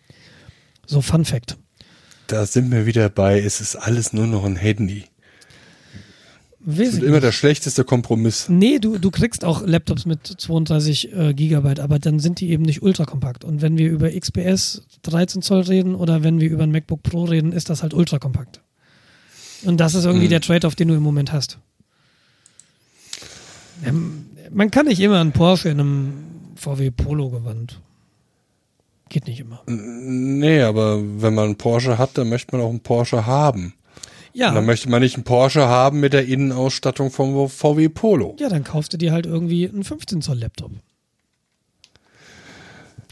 [0.86, 1.56] So Fun Fact.
[2.26, 5.04] Da sind wir wieder bei, es ist alles nur noch ein Handy.
[6.68, 8.48] Das Weiß ist ich immer der schlechteste Kompromiss.
[8.48, 12.64] Nee, du, du kriegst auch Laptops mit 32 äh, Gigabyte, aber dann sind die eben
[12.64, 13.44] nicht ultrakompakt.
[13.44, 17.22] Und wenn wir über XPS 13 Zoll reden oder wenn wir über ein MacBook Pro
[17.24, 18.62] reden, ist das halt ultrakompakt.
[19.64, 20.30] Und das ist irgendwie Hm.
[20.30, 21.58] der Trade-off, den du im Moment hast.
[23.84, 26.12] Ähm, man kann nicht immer einen Porsche in einem
[26.56, 27.80] VW Polo gewandt.
[29.08, 29.62] Geht nicht immer.
[29.66, 33.74] Nee, aber wenn man einen Porsche hat, dann möchte man auch einen Porsche haben.
[34.36, 38.36] Ja, Und dann möchte man nicht einen Porsche haben mit der Innenausstattung vom VW Polo.
[38.38, 40.72] ja, dann kaufst du dir halt irgendwie einen 15 Zoll Laptop.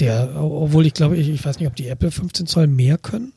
[0.00, 3.32] Der, obwohl ich glaube, ich, ich weiß nicht, ob die Apple 15 Zoll mehr können.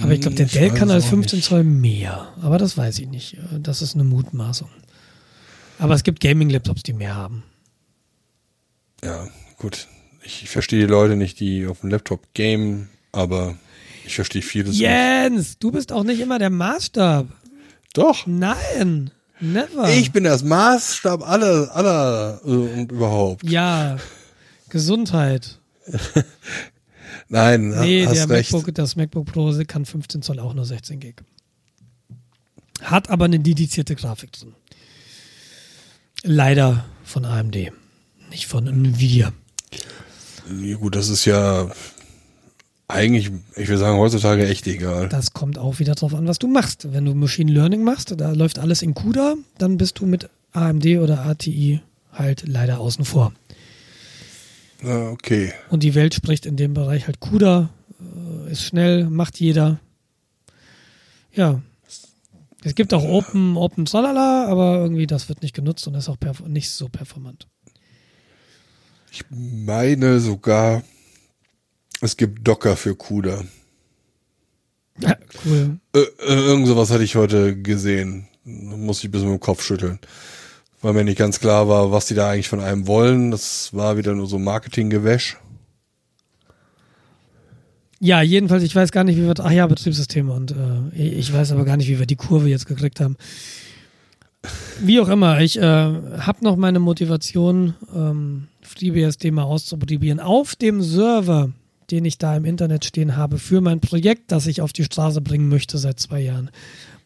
[0.00, 1.48] Aber ich glaube, der Ich Dell kann als auch 15 nicht.
[1.48, 2.32] Zoll mehr.
[2.40, 3.36] Aber das weiß ich nicht.
[3.60, 4.70] Das ist eine Mutmaßung.
[5.78, 7.42] Aber es gibt Gaming-Laptops, die mehr haben.
[9.04, 9.88] Ja, gut.
[10.22, 13.56] Ich verstehe die Leute nicht, die auf dem Laptop game, aber
[14.06, 14.80] ich verstehe vieles nicht.
[14.80, 17.26] Jens, du bist auch nicht immer der Maßstab.
[17.94, 18.26] Doch.
[18.26, 19.10] Nein,
[19.40, 19.88] never.
[19.90, 23.42] Ich bin das Maßstab aller, aller äh, und überhaupt.
[23.48, 23.96] ja,
[24.68, 25.58] Gesundheit.
[27.28, 28.52] Nein, Nee, hast der recht.
[28.52, 31.16] MacBook, das MacBook Pro kann 15 Zoll auch nur 16 Gig.
[32.82, 34.54] Hat aber eine dedizierte Grafik drin.
[36.22, 37.70] Leider von AMD,
[38.30, 39.32] nicht von Nvidia.
[40.62, 41.70] Ja, gut, das ist ja
[42.88, 45.08] eigentlich, ich will sagen, heutzutage echt egal.
[45.08, 46.92] Das kommt auch wieder drauf an, was du machst.
[46.92, 50.86] Wenn du Machine Learning machst, da läuft alles in CUDA, dann bist du mit AMD
[50.98, 51.80] oder ATI
[52.12, 53.32] halt leider außen vor.
[54.82, 55.52] Ja, okay.
[55.70, 59.80] Und die Welt spricht in dem Bereich halt CUDA, äh, ist schnell, macht jeder.
[61.32, 61.62] Ja.
[62.62, 66.16] Es gibt auch Open, Open Tralala, aber irgendwie das wird nicht genutzt und ist auch
[66.46, 67.46] nicht so performant.
[69.10, 70.82] Ich meine sogar,
[72.04, 73.44] es gibt Docker für CUDA.
[75.00, 75.78] Ja, cool.
[75.94, 78.28] Äh, äh, irgend sowas hatte ich heute gesehen.
[78.44, 79.98] Muss ich bis mit dem Kopf schütteln.
[80.82, 83.30] Weil mir nicht ganz klar war, was die da eigentlich von einem wollen.
[83.30, 85.38] Das war wieder nur so Marketinggewäsch.
[88.00, 91.52] Ja, jedenfalls, ich weiß gar nicht, wie wir, ach ja, Betriebssysteme und äh, ich weiß
[91.52, 93.16] aber gar nicht, wie wir die Kurve jetzt gekriegt haben.
[94.78, 100.82] Wie auch immer, ich äh, habe noch meine Motivation, ähm, FreeBSD mal auszuprobieren auf dem
[100.82, 101.50] Server,
[101.90, 105.20] den ich da im Internet stehen habe für mein Projekt, das ich auf die Straße
[105.20, 106.50] bringen möchte seit zwei Jahren.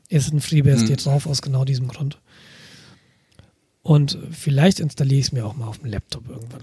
[0.09, 0.97] Ist ein FreeBSD hm.
[0.97, 2.19] drauf aus genau diesem Grund.
[3.83, 6.63] Und vielleicht installiere ich es mir auch mal auf dem Laptop irgendwann.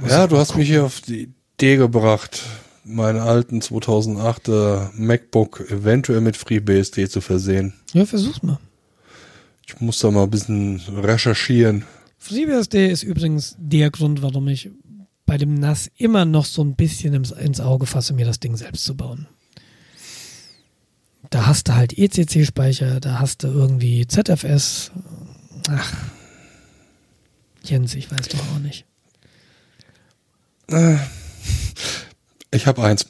[0.00, 0.60] Muss ja, du hast gucken.
[0.60, 2.42] mich hier auf die Idee gebracht,
[2.84, 7.74] meinen alten 2008er MacBook eventuell mit FreeBSD zu versehen.
[7.92, 8.58] Ja, versuch's mal.
[9.66, 11.84] Ich muss da mal ein bisschen recherchieren.
[12.18, 14.70] FreeBSD ist übrigens der Grund, warum ich
[15.32, 18.54] bei dem NAS immer noch so ein bisschen ins, ins Auge fasse, mir das Ding
[18.54, 19.26] selbst zu bauen.
[21.30, 24.90] Da hast du halt ECC-Speicher, da hast du irgendwie ZFS.
[25.70, 25.90] Ach,
[27.64, 28.84] Jens, ich weiß doch auch nicht.
[30.70, 30.98] Äh,
[32.50, 33.06] ich habe eins.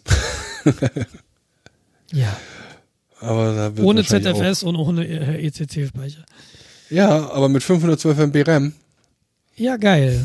[2.12, 2.36] ja.
[3.18, 6.24] Aber ohne ZFS und ohne ECC-Speicher.
[6.88, 8.74] Ja, aber mit 512 MB RAM.
[9.56, 10.24] Ja, geil.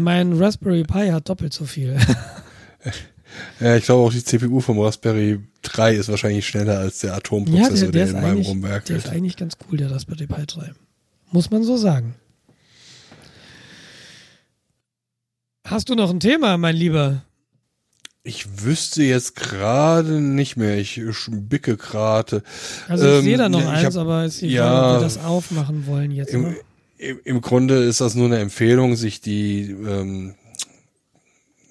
[0.00, 1.96] Mein Raspberry Pi hat doppelt so viel.
[3.60, 7.86] ja, ich glaube auch die CPU vom Raspberry 3 ist wahrscheinlich schneller als der Atomprozessor,
[7.86, 8.88] ja, der, der, der in meinem rumwerkelt.
[8.88, 10.72] Der ist eigentlich ganz cool, der Raspberry Pi 3.
[11.32, 12.14] Muss man so sagen.
[15.66, 17.22] Hast du noch ein Thema, mein Lieber?
[18.22, 20.78] Ich wüsste jetzt gerade nicht mehr.
[20.78, 22.42] Ich bicke gerade.
[22.88, 25.18] Also ich ähm, sehe da noch eins, hab, aber ist die ja, ob wir das
[25.18, 26.32] aufmachen wollen jetzt.
[26.32, 26.56] Im, im,
[26.96, 30.34] Im, Grunde ist das nur eine Empfehlung, sich die ähm,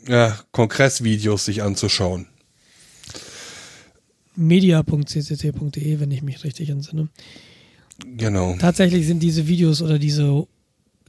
[0.08, 2.28] ja, Kongressvideos sich anzuschauen.
[4.36, 7.10] media.ccc.de, wenn ich mich richtig entsinne.
[8.18, 8.56] Genau.
[8.60, 10.46] Tatsächlich sind diese Videos oder diese,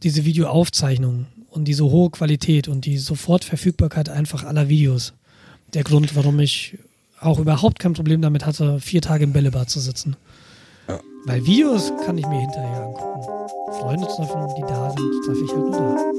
[0.02, 5.14] diese Videoaufzeichnungen und diese hohe Qualität und die Sofortverfügbarkeit einfach aller Videos
[5.72, 6.78] der Grund, warum ich
[7.20, 10.16] auch überhaupt kein Problem damit hatte, vier Tage im Bällebad zu sitzen.
[11.26, 13.22] Weil Videos kann ich mir hinterher angucken.
[13.80, 16.14] Freunde treffen, die da sind, treffe ich halt nur da.